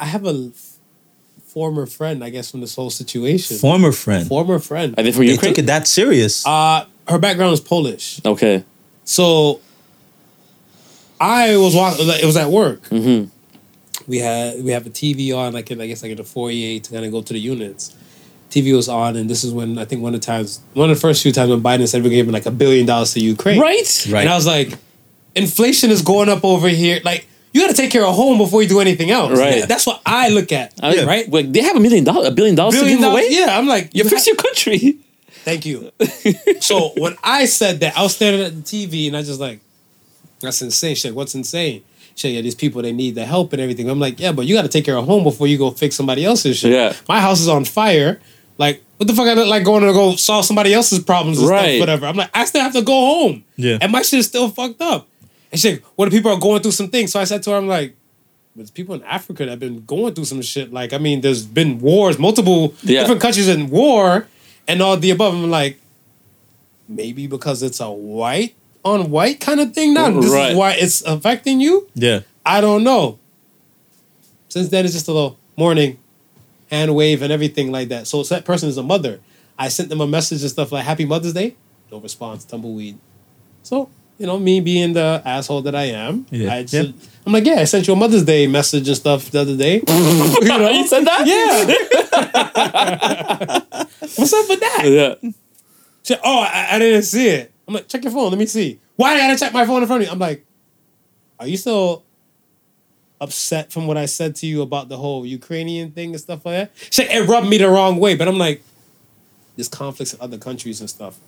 [0.00, 0.72] I have a f-
[1.46, 3.56] former friend, I guess, from this whole situation.
[3.58, 4.26] Former friend.
[4.28, 4.94] former friend.
[4.98, 5.52] Are they from They Ukraine?
[5.52, 6.46] took it that serious.
[6.46, 8.20] Uh, her background is Polish.
[8.24, 8.64] okay.
[9.04, 9.60] So
[11.20, 12.06] I was walking.
[12.08, 12.82] It was at work.
[12.88, 13.30] Mm-hmm.
[14.06, 16.78] We had we have a TV on, like in I guess like in the foyer
[16.78, 17.94] to kind of go to the units.
[18.50, 20.96] TV was on, and this is when I think one of the times, one of
[20.96, 23.60] the first few times when Biden said we're giving like a billion dollars to Ukraine.
[23.60, 24.06] Right.
[24.10, 24.20] Right.
[24.20, 24.72] And I was like,
[25.34, 27.00] inflation is going up over here.
[27.04, 29.38] Like you got to take care of home before you do anything else.
[29.38, 29.66] Right.
[29.66, 30.74] That's what I look at.
[30.82, 31.28] I mean, right.
[31.30, 33.24] Like they have a million dollars, a billion dollars Billion to give dollars.
[33.26, 33.34] away.
[33.34, 33.58] Yeah.
[33.58, 34.98] I'm like, You you fix ha- your country.
[35.44, 35.90] Thank you.
[36.60, 39.60] so when I said that, I was standing at the TV and I just like,
[40.40, 40.94] that's insane.
[40.94, 41.82] She's like, what's insane?
[42.16, 43.88] She's like, yeah, these people they need the help and everything.
[43.88, 45.94] I'm like, yeah, but you got to take care of home before you go fix
[45.94, 46.72] somebody else's shit.
[46.72, 46.94] Yeah.
[47.08, 48.20] My house is on fire.
[48.58, 51.48] Like, what the fuck I look like going to go solve somebody else's problems and
[51.48, 51.72] Right.
[51.76, 52.06] stuff, whatever.
[52.06, 53.44] I'm like, I still have to go home.
[53.56, 53.76] Yeah.
[53.82, 55.06] And my shit is still fucked up.
[55.52, 57.12] And she's like, what if people are going through some things?
[57.12, 57.94] So I said to her, I'm like,
[58.56, 60.72] there's people in Africa that have been going through some shit.
[60.72, 63.00] Like, I mean, there's been wars, multiple Yeah.
[63.00, 64.26] different countries in war
[64.66, 65.34] and all the above.
[65.34, 65.78] I'm like,
[66.88, 68.54] maybe because it's a white
[68.86, 70.10] on white kind of thing now.
[70.20, 70.52] This Right.
[70.52, 71.88] is why it's affecting you.
[71.94, 72.20] Yeah.
[72.44, 73.18] I don't know.
[74.48, 75.98] Since then, it's just a little morning,
[76.70, 78.06] hand wave, and everything like that.
[78.06, 79.20] So, that person is a mother.
[79.58, 81.56] I sent them a message and stuff like "Happy Mother's Day."
[81.90, 82.44] No response.
[82.44, 82.98] Tumbleweed.
[83.62, 83.88] So
[84.18, 86.54] you know, me being the asshole that I am, Yeah.
[86.54, 86.92] I just,
[87.26, 89.82] I'm like, yeah, I sent you a Mother's Day message and stuff the other day.
[89.88, 91.26] you know, You said that?
[91.26, 91.64] yeah.
[94.16, 94.82] What's up with that?
[94.86, 95.30] Yeah.
[96.02, 97.52] She, oh, I, I didn't see it.
[97.66, 98.30] I'm like, check your phone.
[98.30, 98.80] Let me see.
[98.96, 100.12] Why I gotta check my phone in front of you?
[100.12, 100.44] I'm like,
[101.38, 102.04] are you still
[103.20, 106.54] upset from what I said to you about the whole Ukrainian thing and stuff like
[106.54, 106.70] that?
[106.90, 108.62] She, it rubbed me the wrong way, but I'm like,
[109.56, 111.18] there's conflicts in other countries and stuff.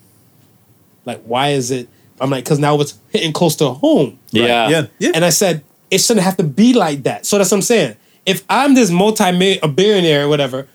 [1.04, 1.88] Like, why is it?
[2.20, 4.18] I'm like, because now it's hitting close to home.
[4.30, 4.68] Yeah.
[4.68, 4.86] Yeah.
[4.98, 5.10] Yeah.
[5.14, 7.24] And I said, it shouldn't have to be like that.
[7.24, 7.96] So that's what I'm saying.
[8.26, 10.68] If I'm this multi-billionaire or whatever,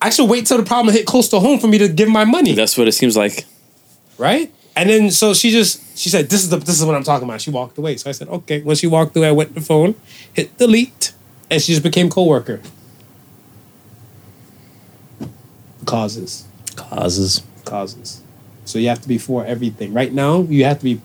[0.00, 2.24] I should wait till the problem hit close to home for me to give my
[2.24, 3.44] money That's what it seems like.
[4.16, 4.50] right?
[4.76, 7.28] And then so she just she said, "This is the this is what I'm talking
[7.28, 7.96] about." She walked away.
[7.96, 9.94] So I said, "Okay." When she walked away, I went to the phone,
[10.32, 11.12] hit delete,
[11.50, 12.60] and she just became co-worker.
[15.86, 17.42] Causes, Causes.
[17.64, 18.20] causes.
[18.64, 19.92] So you have to be for everything.
[19.92, 21.00] Right now, you have to be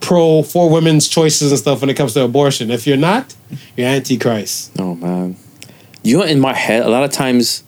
[0.00, 2.70] pro for women's choices and stuff when it comes to abortion.
[2.70, 3.34] If you're not,
[3.76, 4.72] you're antichrist.
[4.78, 5.36] Oh man.
[6.02, 7.62] You know, in my head, a lot of times,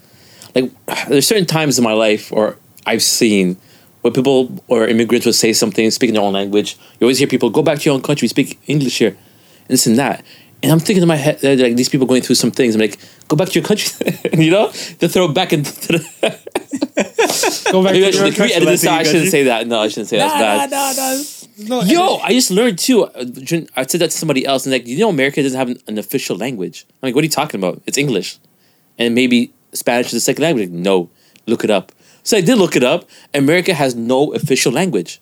[0.55, 0.71] like
[1.09, 3.57] there's certain times in my life or I've seen
[4.07, 6.77] where people or immigrants would say something, speaking their own language.
[7.01, 9.87] You always hear people go back to your own country, speak English here, and this
[9.87, 10.25] and that.
[10.63, 12.77] And I'm thinking in my head, like these people going through some things.
[12.77, 13.91] I'm like, go back to your country,
[14.45, 16.01] you know, to throw back into the.
[17.73, 18.93] Go back Maybe I to should your we edit this out.
[18.93, 19.13] I country.
[19.13, 19.67] shouldn't say that.
[19.67, 20.71] No, I shouldn't say that.
[20.71, 21.69] That's bad.
[21.69, 23.05] No, Yo, I just learned too.
[23.05, 23.25] uh,
[23.77, 25.99] I said that to somebody else, and like, you know, America doesn't have an, an
[25.99, 26.87] official language.
[26.89, 27.83] I'm like, what are you talking about?
[27.87, 28.39] It's English,
[28.99, 30.71] and maybe Spanish is the second language.
[30.71, 31.11] Like, no,
[31.47, 31.93] look it up.
[32.27, 33.09] So I did look it up.
[33.33, 35.21] America has no official language.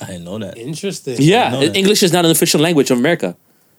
[0.00, 0.56] I didn't know that.
[0.56, 1.16] interesting.
[1.18, 1.74] Yeah, that.
[1.76, 3.36] English is not an official language of America.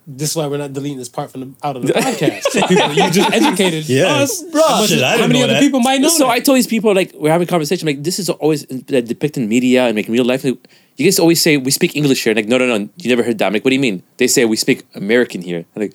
[0.09, 2.43] This is why we're not deleting this part from the, out of the podcast.
[2.67, 4.23] People, you just educated Yeah.
[4.23, 4.61] us, bro.
[4.63, 5.61] How, much- Shit, how many other that.
[5.61, 6.31] people might know so that?
[6.31, 9.43] I told these people like we're having a conversation like this is always uh, depicted
[9.43, 10.43] in media and making real life.
[10.43, 10.57] Like,
[10.97, 12.33] you guys always say we speak English here.
[12.33, 13.47] Like no, no, no, you never heard that.
[13.47, 14.01] I'm what do you mean?
[14.17, 15.65] They say we speak American here.
[15.75, 15.93] I'm like,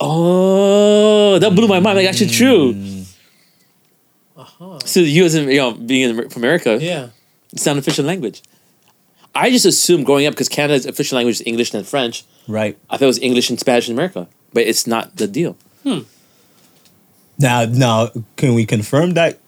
[0.00, 1.96] oh, that blew my mind.
[1.98, 2.74] Like actually true.
[4.84, 7.08] So you as in, you know being in, from America, yeah.
[7.52, 8.42] it's not an official language.
[9.34, 12.24] I just assumed growing up because Canada's official language is English and French.
[12.46, 12.78] Right.
[12.88, 15.56] I thought it was English and Spanish in America, but it's not the deal.
[15.82, 16.00] Hmm.
[17.38, 19.40] Now, now, can we confirm that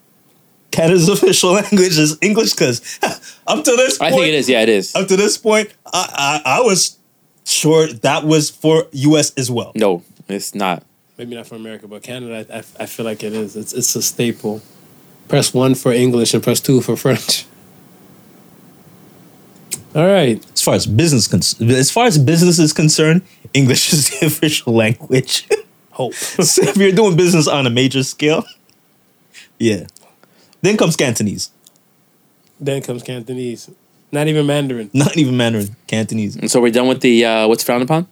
[0.73, 2.53] Canada's official language is English?
[2.53, 2.99] Because
[3.47, 4.49] up to this point, I think it is.
[4.49, 4.95] Yeah, it is.
[4.97, 6.99] Up to this point, I, I I was
[7.45, 9.33] sure that was for U.S.
[9.37, 9.73] as well.
[9.77, 10.83] No, it's not.
[11.17, 13.57] Maybe not for America, but Canada, I, I, I feel like it is.
[13.57, 14.61] It's, it's a staple.
[15.28, 17.47] Press one for English and press two for French.
[19.94, 20.44] All right.
[20.53, 23.23] As far as business, cons- as far as business is concerned,
[23.55, 25.48] English is the official language.
[25.90, 26.15] Hope.
[26.15, 28.44] so if you're doing business on a major scale,
[29.59, 29.86] yeah.
[30.61, 31.51] Then comes Cantonese,
[32.61, 33.70] then comes Cantonese.
[34.12, 34.90] Not even Mandarin.
[34.93, 35.74] not even Mandarin.
[35.86, 36.36] Cantonese.
[36.36, 38.07] And so we're done with the uh, what's frowned upon.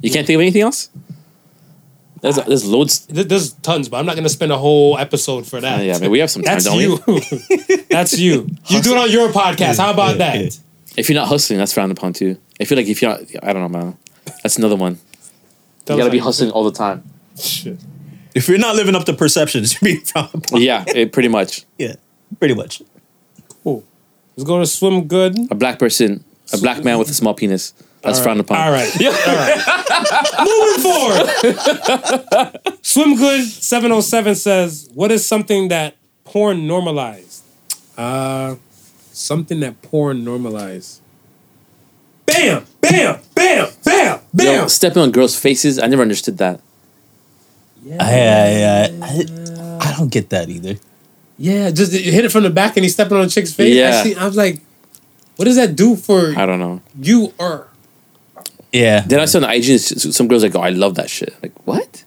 [0.00, 0.90] You can't think of anything else.
[2.24, 3.04] There's there's loads.
[3.06, 5.80] There- There's tons, but I'm not going to spend a whole episode for that.
[5.80, 6.98] Uh, yeah, I mean, we have some time, That's don't you.
[7.06, 7.20] we?
[7.90, 8.48] That's you.
[8.68, 9.78] You do it on your podcast.
[9.78, 10.58] How about Yeah, that?
[10.96, 12.38] If you're not hustling, that's frowned upon too.
[12.58, 13.98] I feel like if you're not, I don't know, man.
[14.42, 14.98] That's another one.
[15.88, 17.02] You gotta be hustling all the time.
[17.38, 17.78] Shit.
[18.34, 20.62] If you're not living up to perception, it's being frowned upon.
[20.62, 21.64] Yeah, it, pretty much.
[21.78, 21.96] Yeah,
[22.38, 22.80] pretty much.
[23.64, 23.84] Cool.
[24.36, 25.36] Let's go to Swim Good.
[25.50, 26.24] A black person,
[26.54, 27.74] a black man with a small penis.
[28.04, 28.58] That's frowned upon.
[28.58, 28.90] All right.
[29.00, 29.60] All right.
[30.40, 32.78] Moving forward.
[32.82, 37.42] Swim Good 707 says, What is something that porn normalized?
[37.96, 38.56] Uh,
[39.12, 41.00] something that porn normalized.
[42.26, 42.66] Bam!
[42.80, 43.20] Bam!
[43.34, 43.68] Bam!
[43.84, 44.20] Bam!
[44.32, 44.60] Bam!
[44.60, 45.78] Yo, stepping on girls' faces.
[45.78, 46.60] I never understood that.
[48.00, 50.76] I, I, I, I don't get that either.
[51.38, 53.74] Yeah, just you hit it from the back and he's stepping on a chick's face.
[53.74, 54.00] Yeah.
[54.00, 54.60] I, see, I was like,
[55.36, 56.80] what does that do for I don't know.
[56.98, 57.68] you or
[58.74, 59.00] Yeah.
[59.06, 61.32] Then I saw on IG some girls like, oh, I love that shit.
[61.42, 62.04] Like what?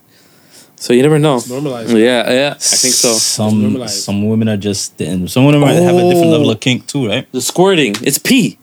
[0.80, 1.39] So you never know.
[1.49, 1.89] normalized?
[1.91, 3.14] Yeah, yeah, I think so.
[3.14, 6.38] Some some women are just and some women might have a different Oh.
[6.38, 7.26] level of kink too, right?
[7.31, 8.60] The squirting, it's pee.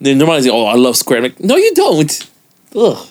[0.00, 0.50] They're normalizing.
[0.52, 1.30] Oh, I love squirting.
[1.30, 2.30] Like, no, you don't.
[2.76, 3.06] Ugh.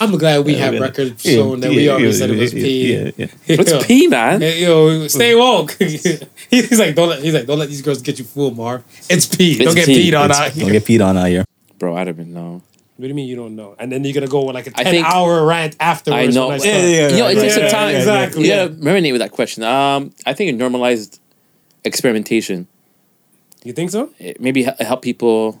[0.00, 2.38] I'm glad we have Yeah, records yeah, showing that we yeah, already yeah, said it
[2.38, 2.92] was yeah, P.
[2.94, 3.10] yeah,
[3.46, 3.56] yeah.
[3.56, 4.40] What's P, man?
[4.40, 5.72] Yo, stay woke.
[5.78, 7.20] he's like, don't let.
[7.22, 8.84] He's like, don't let these girls get you fooled, Marv.
[9.10, 9.52] It's P.
[9.52, 10.10] It's don't get P.
[10.10, 10.80] peed on It's- out Don't here.
[10.80, 11.44] get peed on out here.
[11.78, 12.62] Bro, I don't even know.
[12.96, 13.76] What do you mean you don't know?
[13.78, 16.36] And then you're gonna go with like a I ten think- hour rant afterwards.
[16.36, 16.48] I know.
[16.48, 16.84] when Yeah, start.
[16.84, 17.94] yeah, Yo, it takes some Yeah, time.
[17.96, 18.48] exactly.
[18.48, 19.62] Yeah, marinate with that question.
[19.64, 21.20] Um, I think it normalized
[21.84, 22.66] experimentation.
[23.64, 24.10] You think so?
[24.18, 25.60] It maybe he- help people.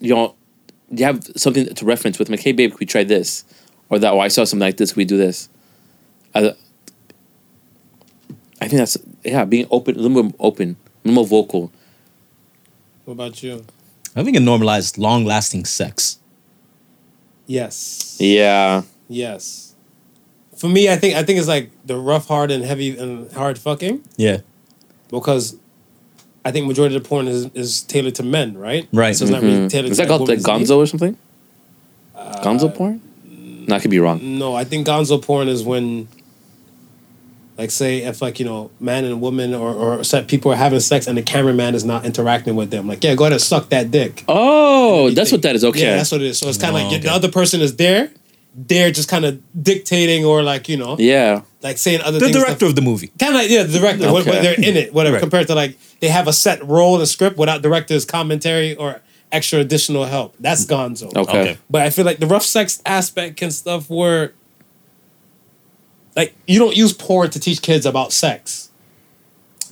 [0.00, 0.34] You know,
[0.98, 2.28] you have something to reference with.
[2.28, 3.44] Like, hey, babe, can we try this?
[3.90, 4.92] Or that, oh, I saw something like this.
[4.92, 5.48] Can we do this?
[6.34, 6.54] I,
[8.60, 11.70] I think that's, yeah, being open, a little more open, a little more vocal.
[13.04, 13.64] What about you?
[14.16, 16.18] I think it normalized long lasting sex.
[17.46, 18.16] Yes.
[18.20, 18.82] Yeah.
[19.08, 19.74] Yes.
[20.56, 23.58] For me, I think I think it's like the rough, hard, and heavy and hard
[23.58, 24.38] fucking Yeah.
[25.10, 25.56] because
[26.44, 28.86] I think majority of the porn is, is tailored to men, right?
[28.92, 29.16] Right.
[29.16, 29.86] So it's not really tailored.
[29.86, 29.92] Mm-hmm.
[29.92, 31.16] Is to that called like women's gonzo or something?
[32.16, 33.00] gonzo porn?
[33.66, 34.20] No, I could be wrong.
[34.38, 36.06] No, I think gonzo porn is when,
[37.56, 40.80] like, say if like you know, man and woman or or set people are having
[40.80, 42.86] sex and the cameraman is not interacting with them.
[42.86, 44.22] Like, yeah, go ahead and suck that dick.
[44.28, 45.64] Oh, that's think- what that is.
[45.64, 45.80] Okay.
[45.80, 46.38] Yeah, that's what it is.
[46.38, 47.02] So it's kind of Oh, like okay.
[47.06, 48.10] the other person is there.
[48.54, 51.40] They're just kind of dictating or like you know, yeah.
[51.64, 52.36] Like saying other The things.
[52.36, 53.08] The director of the movie.
[53.18, 54.30] kind of like yeah, the director Okay.
[54.30, 55.14] when they're in it, whatever.
[55.14, 55.20] Right.
[55.20, 59.00] Compared to like they have a set role in the script without director's commentary or
[59.32, 60.36] extra additional help.
[60.38, 61.08] That's Gonzo.
[61.16, 61.40] Okay.
[61.40, 61.58] Okay.
[61.68, 64.32] But I feel like the rough sex aspect and stuff where
[66.14, 68.70] like you don't use porn to teach kids about sex,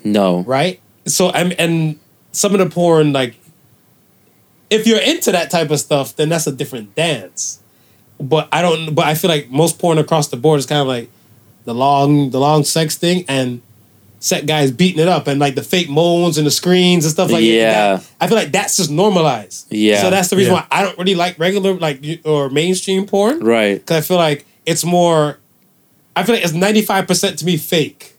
[0.02, 0.40] No.
[0.42, 0.80] right?
[1.06, 1.98] So I'm and
[2.32, 3.36] some of the porn like
[4.70, 7.60] if you're into that type of stuff, then that's a different dance.
[8.18, 10.86] But I don't but I feel like most porn across the board is kind of
[10.86, 11.10] like
[11.64, 13.60] the long the long sex thing and
[14.20, 17.30] set guys beating it up and like the fake moans and the screens and stuff
[17.30, 17.96] like Yeah.
[17.96, 18.06] that.
[18.20, 19.66] I feel like that's just normalized.
[19.70, 20.00] Yeah.
[20.00, 20.60] So that's the reason Yeah.
[20.60, 23.40] why I don't really like regular like or mainstream porn.
[23.40, 23.74] Right.
[23.80, 25.38] Because I feel like it's more.
[26.14, 28.14] I feel like it's ninety five percent to me fake.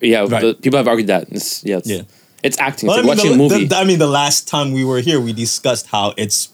[0.00, 0.20] Yeah.
[0.28, 0.40] Right.
[0.42, 1.28] the- people have argued that.
[1.30, 1.78] It's, yeah.
[1.78, 2.02] It's, Yeah.
[2.42, 2.88] It's acting.
[2.88, 3.64] Well, It's like watching the, a movie.
[3.66, 6.48] the- I mean, the last time we were here, we discussed how it's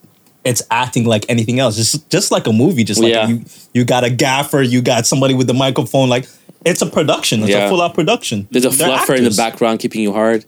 [0.44, 1.76] it's acting like anything else.
[1.76, 2.84] Just just like a movie.
[2.84, 3.28] Just like Yeah.
[3.28, 3.44] you
[3.74, 6.08] you got a gaffer, you got somebody with the microphone.
[6.08, 6.26] Like
[6.64, 7.40] it's a production.
[7.40, 7.66] It's Yeah.
[7.66, 8.48] a full out production.
[8.50, 10.44] There's a They're fluffer in the background keeping you hard.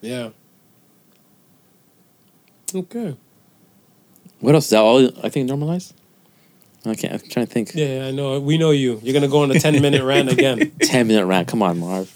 [0.00, 0.30] Yeah.
[2.74, 3.16] Okay.
[4.40, 4.64] What else?
[4.64, 5.94] Is that all I think normalized?
[6.84, 7.70] Okay, I'm trying to think.
[7.74, 8.40] Yeah, I know.
[8.40, 8.98] We know you.
[9.04, 10.72] You're gonna go on a ten minute rant again.
[10.80, 11.46] 10 minute rant.
[11.46, 12.10] Come on, Marv.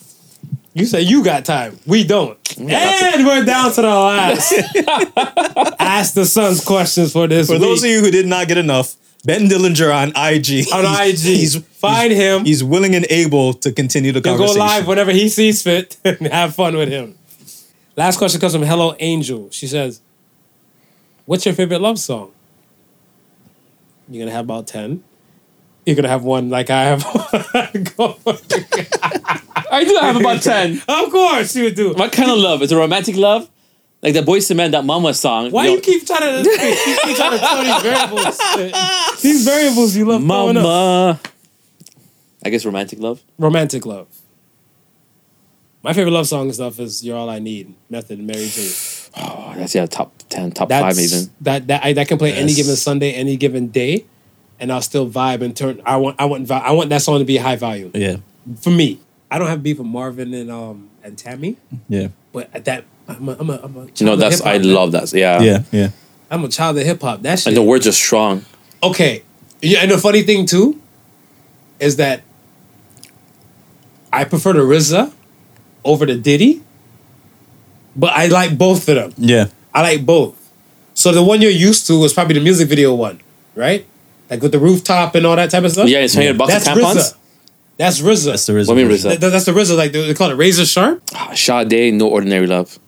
[0.77, 1.78] You say you got time.
[1.86, 2.39] We don't.
[2.59, 4.53] And we're down to the last.
[5.81, 7.62] Ask the sons questions for this For week.
[7.62, 8.94] those of you who did not get enough,
[9.24, 10.66] Ben Dillinger on IG.
[10.74, 12.44] on IG, He's find him.
[12.44, 16.27] He's willing and able to continue the He'll go live whenever he sees fit and
[16.27, 17.16] have fun with him.
[17.97, 19.48] Last question comes from Hello Angel.
[19.51, 20.03] She says,
[21.24, 22.32] What's your favorite love song?
[24.11, 25.03] You're gonna have about 10.
[25.86, 27.04] You're gonna have one like I have.
[29.70, 30.82] I do have about 10.
[30.88, 31.92] of course you would do.
[31.94, 32.60] What kind of love?
[32.62, 33.48] Is it romantic love?
[34.02, 35.50] Like the Boyz II Men, that Mama song.
[35.52, 36.56] Why Yo, you keep trying to you
[37.04, 39.20] keep trying to throw these variables?
[39.22, 40.22] These variables you love.
[40.22, 41.20] Mama.
[42.44, 43.22] I guess romantic love.
[43.38, 44.08] Romantic love.
[45.82, 48.70] My favorite love song and stuff is "You're All I Need." Method and Mary J.
[49.18, 51.30] Oh, that's yeah, top 10, top That's 5 even.
[51.40, 54.04] that that I, that can play any given Sunday, any given day,
[54.60, 55.80] and I'll still vibe and turn.
[55.84, 58.16] I want I want I want that song to be high volume Yeah,
[58.60, 59.00] for me.
[59.30, 61.56] I don't have beef with Marvin and um and Tammy,
[61.88, 64.40] yeah, but at that I'm a, I'm a, I'm a You know, child of that's,
[64.42, 64.72] I man.
[64.74, 65.12] love that.
[65.12, 65.40] Yeah.
[65.40, 65.90] yeah, yeah.
[66.30, 67.22] I'm a child of hip hop.
[67.22, 67.48] That shit.
[67.48, 68.44] And the words are strong.
[68.82, 69.22] okay.
[69.62, 70.80] Yeah, and the funny thing too
[71.80, 72.22] is that
[74.12, 75.12] I prefer the RZA
[75.84, 76.62] over the Diddy,
[77.94, 79.12] but I like both of them.
[79.16, 79.46] Yeah.
[79.74, 80.34] I like both.
[80.94, 83.20] So the one you're used to is probably the music video one,
[83.54, 83.86] right?
[84.31, 85.89] Like with the rooftop and all that type of stuff.
[85.89, 86.94] Yeah, it's hanging a box of that's tampons.
[86.97, 87.16] RZA.
[87.78, 88.24] That's RZA.
[88.27, 88.74] That's the reason.
[88.74, 89.20] What mean RZA?
[89.20, 89.77] That- that's the RZA.
[89.77, 91.03] Like they they call it razor sharp.
[91.15, 92.78] Ah, Sade, No Ordinary Love.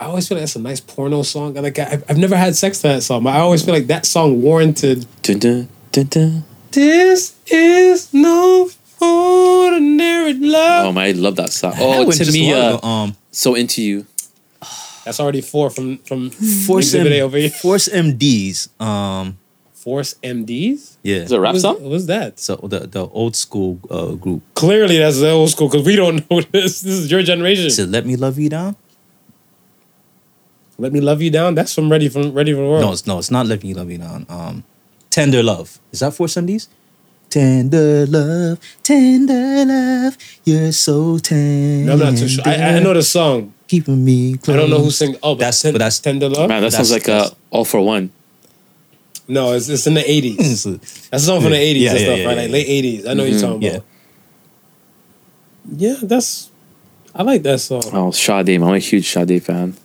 [0.00, 1.54] I always feel like that's a nice porno song.
[1.54, 3.24] Like I, I've never had sex to that song.
[3.24, 5.06] But I always feel like that song warranted.
[5.22, 6.44] Dun, dun, dun, dun.
[6.70, 10.86] This is no ordinary love.
[10.86, 11.72] Oh man, I love that song.
[11.72, 14.06] That Oh, one me, a while Tamia, ago, um, so into you.
[15.04, 17.50] That's already four from from Force Exhibit A M- over here.
[17.50, 18.68] Force MDs.
[18.80, 19.38] Um,
[19.78, 20.96] Force MDs.
[21.02, 21.16] yeah.
[21.22, 21.78] Is it a rap What's, song?
[21.88, 22.40] what's that?
[22.40, 24.42] So the the old school uh, group.
[24.54, 26.80] Clearly, that's the old school because we don't know this.
[26.82, 27.70] This is your generation.
[27.70, 28.74] Said "Let Me Love You Down."
[30.80, 31.54] Let me love you down.
[31.56, 32.82] That's from Ready from Ready for the World.
[32.82, 34.64] No, it's no, it's not "Let Me Love You Down." Um,
[35.10, 36.68] "Tender Love." Is that Force MDs?
[37.30, 41.84] Tender love, tender love, you're so tender.
[41.84, 42.42] No, I'm not too sure.
[42.46, 43.52] I, I know the song.
[43.66, 44.32] keeping me.
[44.48, 45.14] I don't know who sing.
[45.22, 46.48] Oh, but That's- ten, but that's- Tender Love.
[46.48, 48.10] Man, that sounds like a all for one.
[49.28, 50.64] No, it's, it's in the eighties.
[50.64, 52.36] That's a song from the eighties yeah, and yeah, stuff, yeah, right?
[52.36, 52.42] yeah.
[52.42, 53.06] Like late eighties.
[53.06, 53.46] I know what you're mm-hmm.
[53.46, 53.70] talking Yeah.
[53.70, 53.84] about.
[55.70, 56.50] Yeah, that's.
[57.14, 57.82] I like that song.
[57.92, 58.48] Oh, Sade.
[58.48, 59.76] I'm a huge Sade fan.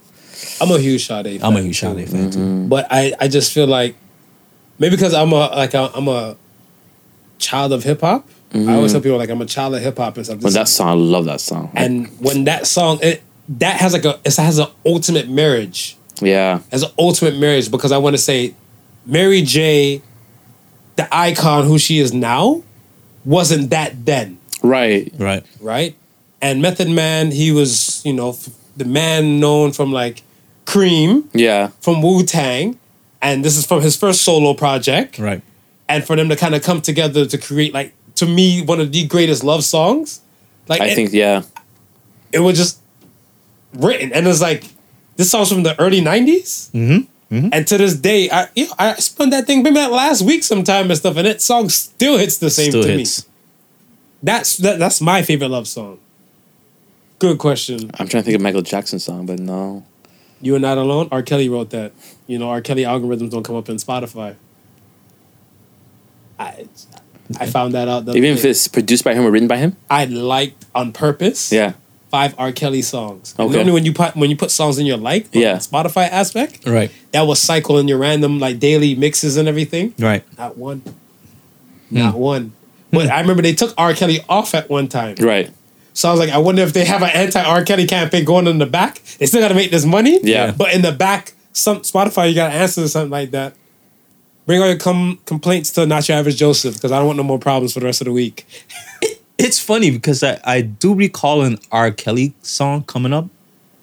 [0.62, 1.42] I'm a huge Sade.
[1.44, 1.88] I'm a huge too.
[1.88, 2.40] Sade fan too.
[2.40, 2.68] Mm-hmm.
[2.70, 3.96] but I, I just feel like
[4.80, 6.38] maybe because I'm a like a, I'm a
[7.38, 8.28] child of hip hop.
[8.54, 8.88] I always mm-hmm.
[8.94, 10.40] tell people like I'm a child of hip hop and stuff.
[10.40, 11.72] But that song, I love that song.
[11.76, 16.60] and when that song it that has like a it has an ultimate marriage yeah,
[16.72, 18.56] as an ultimate marriage because I want to say
[19.06, 20.02] Mary J,
[20.96, 22.64] the icon who she is now,
[23.26, 25.12] wasn't that then, right.
[25.18, 25.46] Right.
[25.60, 25.96] right?
[26.42, 30.22] And Method Man, he was you know f- the man known from like
[30.66, 32.78] Cream Yeah, from Wu Tang,
[33.22, 35.20] and this is from his first solo project.
[35.20, 35.42] Right.
[35.90, 38.92] and for them to kind of come together to create like to me one of
[38.92, 40.22] the greatest love songs
[40.70, 41.42] like I it, think yeah.
[42.32, 42.80] it was just
[43.74, 44.64] written and it's like
[45.18, 47.06] this song's from the early 90s Mm-hmm.
[47.34, 47.50] Mm-hmm.
[47.52, 50.44] and to this day i you know, i spun that thing maybe that last week
[50.44, 53.24] sometime and stuff and that song still hits the same Still to hits.
[53.26, 53.34] me
[54.24, 56.00] that's that, that's my favorite love song.
[57.20, 57.92] Good question.
[58.00, 59.84] I'm trying to think of Michael Jackson song, but no.
[60.42, 61.10] you are not alone?
[61.12, 61.22] R.
[61.22, 61.92] Kelly wrote that.
[62.26, 62.62] You know r.
[62.62, 64.36] Kelly algorithms don't come up in spotify.
[66.40, 66.68] I
[67.40, 69.76] i found that out Even if it's produced by him or written by him.
[69.90, 71.52] I liked on purpose.
[71.52, 71.74] Yeah,
[72.14, 72.52] Five R.
[72.52, 73.34] Kelly songs.
[73.40, 73.52] Okay.
[73.52, 75.56] Normally when you put when you put songs in your like, Yeah.
[75.58, 76.92] Spotify aspect, Right.
[77.12, 79.96] that will cycle in your random like daily mixes and everything.
[79.98, 80.24] Right.
[80.38, 80.84] Not one.
[81.90, 81.98] Hmm.
[81.98, 82.52] Not one.
[82.92, 83.96] But I remember they took R.
[83.96, 85.16] Kelly off at one time.
[85.22, 85.50] right.
[85.96, 87.64] So I was like, I wonder if they have an anti R.
[87.64, 89.02] Kelly campaign going in the back.
[89.18, 90.20] They still gotta make this money.
[90.22, 90.52] Yeah.
[90.56, 93.56] But in the back, some Spotify, you gotta answer to something like that.
[94.46, 97.24] Bring all your com- complaints to Not Your Average Joseph because I don't want no
[97.24, 98.46] more problems for the rest of the week.
[99.38, 101.92] It's funny because I, I do recall an R.
[101.92, 103.28] Kelly song coming up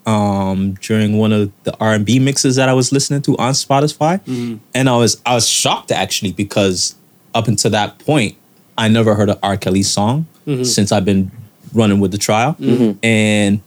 [0.06, 3.52] um during one of the R and B mixes that I was listening to on
[3.52, 4.20] Spotify.
[4.24, 4.56] Mm-hmm.
[4.74, 6.94] And I was I was shocked actually because
[7.34, 8.36] up until that point,
[8.78, 9.56] I never heard an R.
[9.56, 10.64] Kelly song mm-hmm.
[10.64, 11.30] since I've been
[11.74, 12.54] running with the trial.
[12.58, 12.98] Mm-hmm.
[13.04, 13.60] And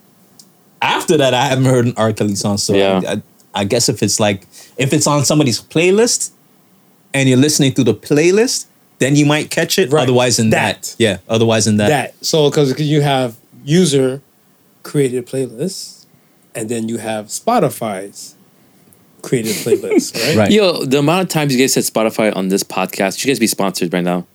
[0.81, 2.13] after that, I haven't heard an R.
[2.13, 2.57] Kelly song.
[2.57, 3.01] So Yeah.
[3.07, 3.21] I,
[3.53, 4.47] I guess if it's like
[4.77, 6.31] if it's on somebody's playlist
[7.13, 8.65] and you're listening through the playlist,
[9.03, 9.91] then you might catch it.
[9.91, 10.03] Right.
[10.03, 10.81] Otherwise, in that.
[10.83, 10.95] That.
[10.97, 11.17] yeah.
[11.27, 12.25] Otherwise, in that, that.
[12.25, 14.21] So because you have user
[14.83, 16.05] created playlists,
[16.55, 18.35] and then you have Spotify's
[19.21, 20.37] created playlists, right?
[20.37, 20.51] Right.
[20.51, 23.47] Yo, the amount of times you guys said Spotify on this podcast, you guys be
[23.47, 24.25] sponsored right now.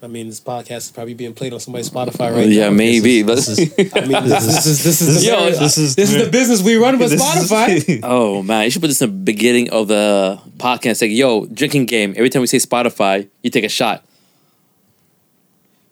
[0.00, 2.70] I mean, this podcast is probably being played on somebody's Spotify right yeah, now.
[2.70, 3.24] maybe.
[3.24, 3.58] but This is,
[3.94, 6.62] I mean, this, this is this is the Yo, this is- this is the business
[6.62, 7.98] we run with Spotify.
[8.04, 11.02] oh man, you should put this in the beginning of the podcast.
[11.02, 12.14] Like, yo, drinking game.
[12.16, 14.04] Every time we say Spotify, you take a shot.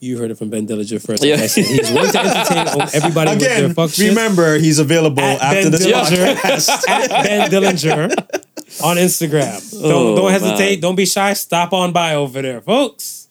[0.06, 1.24] You heard it from Ben Dillinger first.
[1.24, 1.34] Yeah.
[1.34, 4.08] Like I said, he's willing to entertain everybody with their Again, fuck shit.
[4.10, 6.88] remember he's available at after Ben this Dillinger, podcast.
[6.88, 9.72] at Ben Dillinger on Instagram.
[9.82, 10.70] Don't Oh, don't hesitate.
[10.76, 10.80] man.
[10.80, 11.32] Don't be shy.
[11.32, 13.28] Stop on by over there, folks.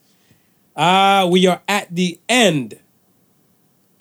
[0.76, 2.78] Uh we are at the end.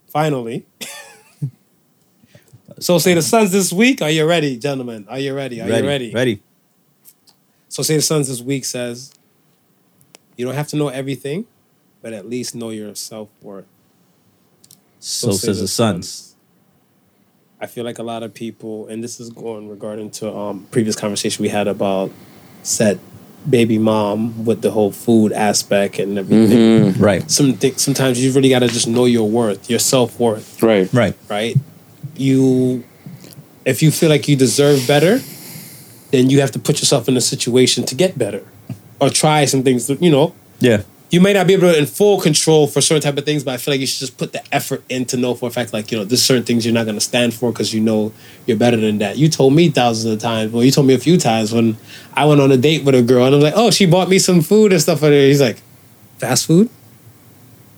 [0.09, 0.64] Finally.
[2.80, 4.02] so say the Sons this week.
[4.02, 5.06] Are you ready, gentlemen?
[5.09, 5.60] Are you ready?
[5.60, 6.12] Are you ready?
[6.12, 6.42] Ready.
[7.68, 9.12] So say the Sons this week says
[10.36, 11.46] you don't have to know everything,
[12.05, 13.64] but at least know your self worth.
[15.01, 16.36] So, says the sons.
[17.59, 20.94] I feel like a lot of people, and this is going regarding to um previous
[20.97, 22.12] conversation we had about
[22.62, 22.98] set
[23.48, 26.93] baby mom with the whole food aspect and everything.
[27.01, 27.28] Right.
[27.31, 30.93] Some thi- sometimes you really got to just know your worth, your self worth, Right.
[30.93, 31.14] Right.
[31.31, 31.56] right?
[32.16, 32.85] You,
[33.64, 35.20] if you feel like you deserve better,
[36.10, 38.43] then you have to put yourself in a situation to get better,
[39.01, 39.89] or try some things.
[39.89, 40.82] You know, Yeah.
[41.10, 43.55] You may not be able to in full control for certain type of things, but
[43.55, 45.72] I feel like you should just put the effort in to know for a fact,
[45.72, 48.12] like you know, there's certain things you're not going to stand for because you know
[48.47, 49.16] you're better than that.
[49.16, 50.52] You told me thousands of times.
[50.52, 51.76] Well, you told me a few times when
[52.14, 54.18] I went on a date with a girl, and I'm like, oh, she bought me
[54.18, 55.02] some food and stuff.
[55.02, 55.62] And he's like,
[56.18, 56.68] fast food.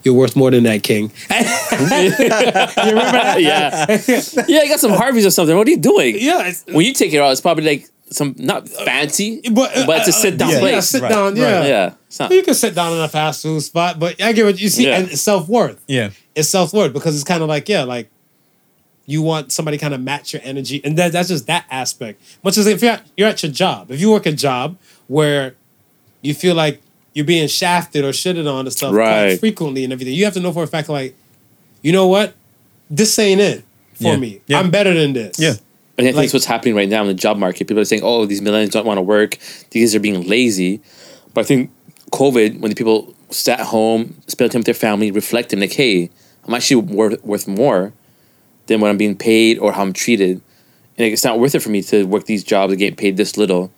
[0.03, 1.11] You're worth more than that, King.
[1.31, 3.37] you remember that?
[3.41, 4.45] yeah.
[4.47, 5.57] Yeah, you got some Harveys or something.
[5.57, 6.17] What are you doing?
[6.19, 6.53] Yeah.
[6.71, 9.99] When you take it out, it's probably like some not fancy, uh, but, uh, But,
[9.99, 10.73] it's a uh, sit down yeah, place.
[10.73, 11.25] Yeah, sit Right, down.
[11.35, 11.37] right.
[11.37, 11.65] Yeah.
[11.67, 11.93] Yeah.
[12.21, 14.69] Not- You can sit down in a fast food spot, but I get what you
[14.69, 14.87] see.
[14.87, 14.99] Yeah.
[15.01, 15.81] And self worth.
[15.87, 16.11] Yeah.
[16.35, 18.11] it's self worth because it's kind of like yeah, like
[19.07, 22.21] you want somebody kind of match your energy, and that, that's just that aspect.
[22.43, 24.77] Much as if you're at, you're at your job, if you work a job
[25.07, 25.55] where
[26.23, 26.81] you feel like
[27.15, 29.41] you're being shafted or shitted on and stuff quite Right.
[29.41, 31.15] frequently and everything, you have to know for a fact like,
[31.83, 32.35] you know what,
[32.91, 33.65] this ain't it
[33.95, 34.17] for Yeah.
[34.17, 34.41] me.
[34.49, 34.59] Yeah.
[34.59, 35.39] I'm better than this.
[35.39, 35.55] Yeah.
[35.99, 37.67] And I think Like- it's what's happening right now in the job market.
[37.67, 39.39] People are saying, "Oh, these millennials don't want to work.
[39.71, 40.81] These are being lazy."
[41.33, 41.71] But I think
[42.13, 46.11] COVID, when the people sat home, spent time with their family, reflecting, like, "Hey,
[46.47, 47.93] I'm actually worth worth more
[48.67, 50.41] than what I'm being paid or how I'm treated."
[50.99, 53.37] and it's not worth it for me to work these jobs and get paid this
[53.37, 53.71] little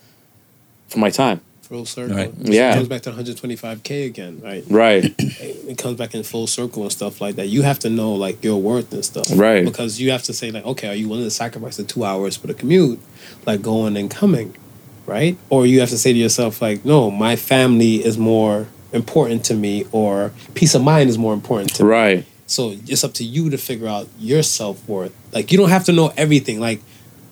[0.88, 1.40] for my time.
[1.68, 2.16] Full circle.
[2.16, 2.32] Right.
[2.38, 2.72] Yeah.
[2.72, 4.64] It comes back to 125k again, right?
[4.70, 5.14] Right.
[5.18, 7.48] It comes back in full circle and stuff like that.
[7.48, 9.64] You have to know like your worth and stuff, Right.
[9.64, 12.36] Because you have to say like, okay, are you willing to sacrifice the two hours
[12.38, 13.00] for the commute,
[13.44, 14.56] like going and coming,
[15.04, 15.36] right?
[15.50, 19.54] Or you have to say to yourself like, no, my family is more important to
[19.54, 21.90] me, or peace of mind is more important to me.
[21.90, 22.26] right.
[22.46, 25.14] So it's up to you to figure out your self worth.
[25.34, 26.60] Like you don't have to know everything.
[26.60, 26.80] Like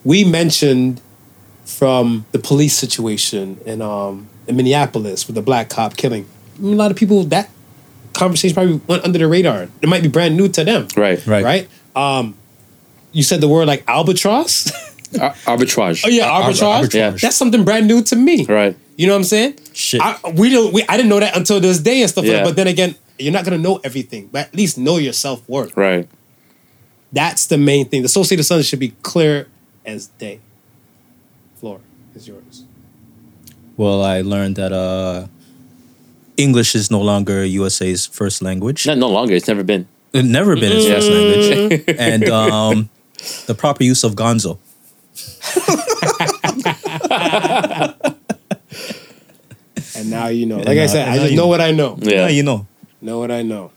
[0.05, 1.01] we mentioned
[1.67, 6.27] from the police situation in um in Minneapolis with the black cop killing.
[6.59, 7.51] A lot of people that
[8.15, 9.69] conversation probably went under the radar.
[9.83, 10.89] It might be brand new to them.
[10.97, 11.25] Right.
[11.27, 11.45] Right.
[11.45, 11.69] Right.
[11.95, 12.35] Um,
[13.13, 14.71] you said the word like albatross.
[15.21, 16.03] Ar- arbitrage.
[16.07, 16.83] oh yeah, Ar- arbitrage.
[16.83, 16.95] arbitrage.
[16.95, 17.11] Yeah.
[17.11, 18.45] That's something brand new to me.
[18.47, 18.77] Right.
[18.97, 19.59] You know what I'm saying?
[19.75, 20.01] Shit.
[20.01, 20.73] I, we don't.
[20.73, 22.39] We, I didn't know that until this day and stuff like Yeah.
[22.39, 22.45] that.
[22.47, 24.29] But then again, you're not gonna know everything.
[24.33, 25.77] But at least know your self worth.
[25.77, 26.09] Right.
[27.13, 28.03] That's the main thing.
[28.03, 29.49] The Associated Sun should be clear
[29.85, 30.41] as day.
[32.17, 32.65] Floor is yours.
[33.77, 35.27] Well, I learned that uh,
[36.37, 38.87] English is no longer USA's first language.
[38.87, 39.35] Not no longer.
[39.35, 39.87] It's never been.
[40.13, 41.85] It never been its first language.
[41.99, 42.89] And um,
[43.47, 44.59] the proper use of gonzo.
[49.97, 50.59] And now you know.
[50.59, 51.49] Like I said, I just you know know.
[51.49, 51.97] what I know.
[52.01, 52.13] Yeah.
[52.13, 52.67] Yeah, you know.
[53.01, 53.73] Know what I know.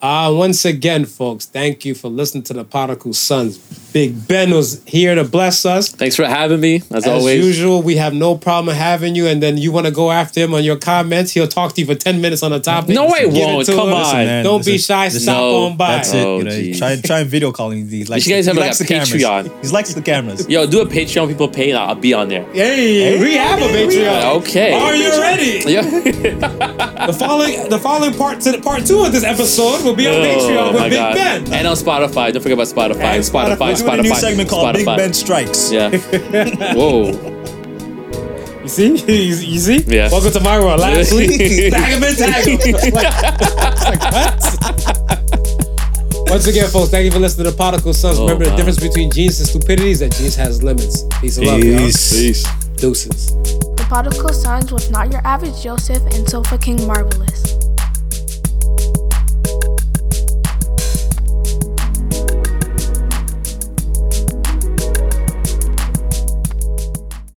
[0.00, 3.58] Uh, once again, folks, thank you for listening to the Prodigal Sons.
[3.92, 5.88] Big Ben was here to bless us.
[5.88, 6.76] Thanks for having me.
[6.92, 7.44] As, As always.
[7.44, 10.54] usual, we have no problem having you, and then you want to go after him
[10.54, 11.32] on your comments.
[11.32, 12.94] He'll talk to you for 10 minutes on a topic.
[12.94, 13.66] No, I won't.
[13.66, 13.94] to Come him.
[13.94, 14.02] on.
[14.02, 15.08] Listen, man, Don't be is- shy.
[15.08, 15.64] Stop No.
[15.64, 15.88] on by.
[15.96, 16.24] That's it.
[16.24, 18.08] Oh, You know, try try video calling these.
[18.08, 19.10] Like, should guys have, he like, likes a the cameras.
[19.12, 19.64] Patreon.
[19.64, 20.48] He likes the cameras.
[20.48, 21.26] Yo, do a Patreon.
[21.26, 21.70] People pay.
[21.70, 22.44] and I'll be on there.
[22.52, 24.36] Hey, we have a Patreon.
[24.42, 24.74] Okay.
[24.74, 25.58] Are you ready?
[25.68, 25.82] Yeah.
[27.08, 30.22] The following, the following part to part two of this episode will be on oh
[30.22, 31.14] Patreon with my Big God.
[31.14, 31.52] Ben.
[31.52, 32.32] And on Spotify.
[32.32, 33.16] Don't forget about Spotify.
[33.16, 33.56] And Spotify.
[33.56, 33.58] Spotify.
[33.58, 33.98] We're Spotify.
[33.98, 35.72] a new segment called Big Ben Strikes.
[35.72, 35.90] Yeah.
[36.74, 37.36] Whoa.
[38.62, 38.96] You see?
[39.08, 39.78] you, you see?
[39.86, 40.10] Yeah.
[40.10, 40.80] Welcome to my world.
[40.80, 42.58] Last week, tag him and tag him.
[42.92, 44.68] Like, like, what?
[46.28, 48.18] Once again, folks, thank you for listening to Prodigal Sons.
[48.18, 51.04] Oh, Remember the difference between genius and stupidity is that genius has limits.
[51.22, 51.78] Peace and love, y'all.
[51.78, 52.44] Peace.
[52.76, 53.32] Deuces.
[53.32, 57.67] The Prodigal Sons was not your average Joseph and Sofa King Marvelous.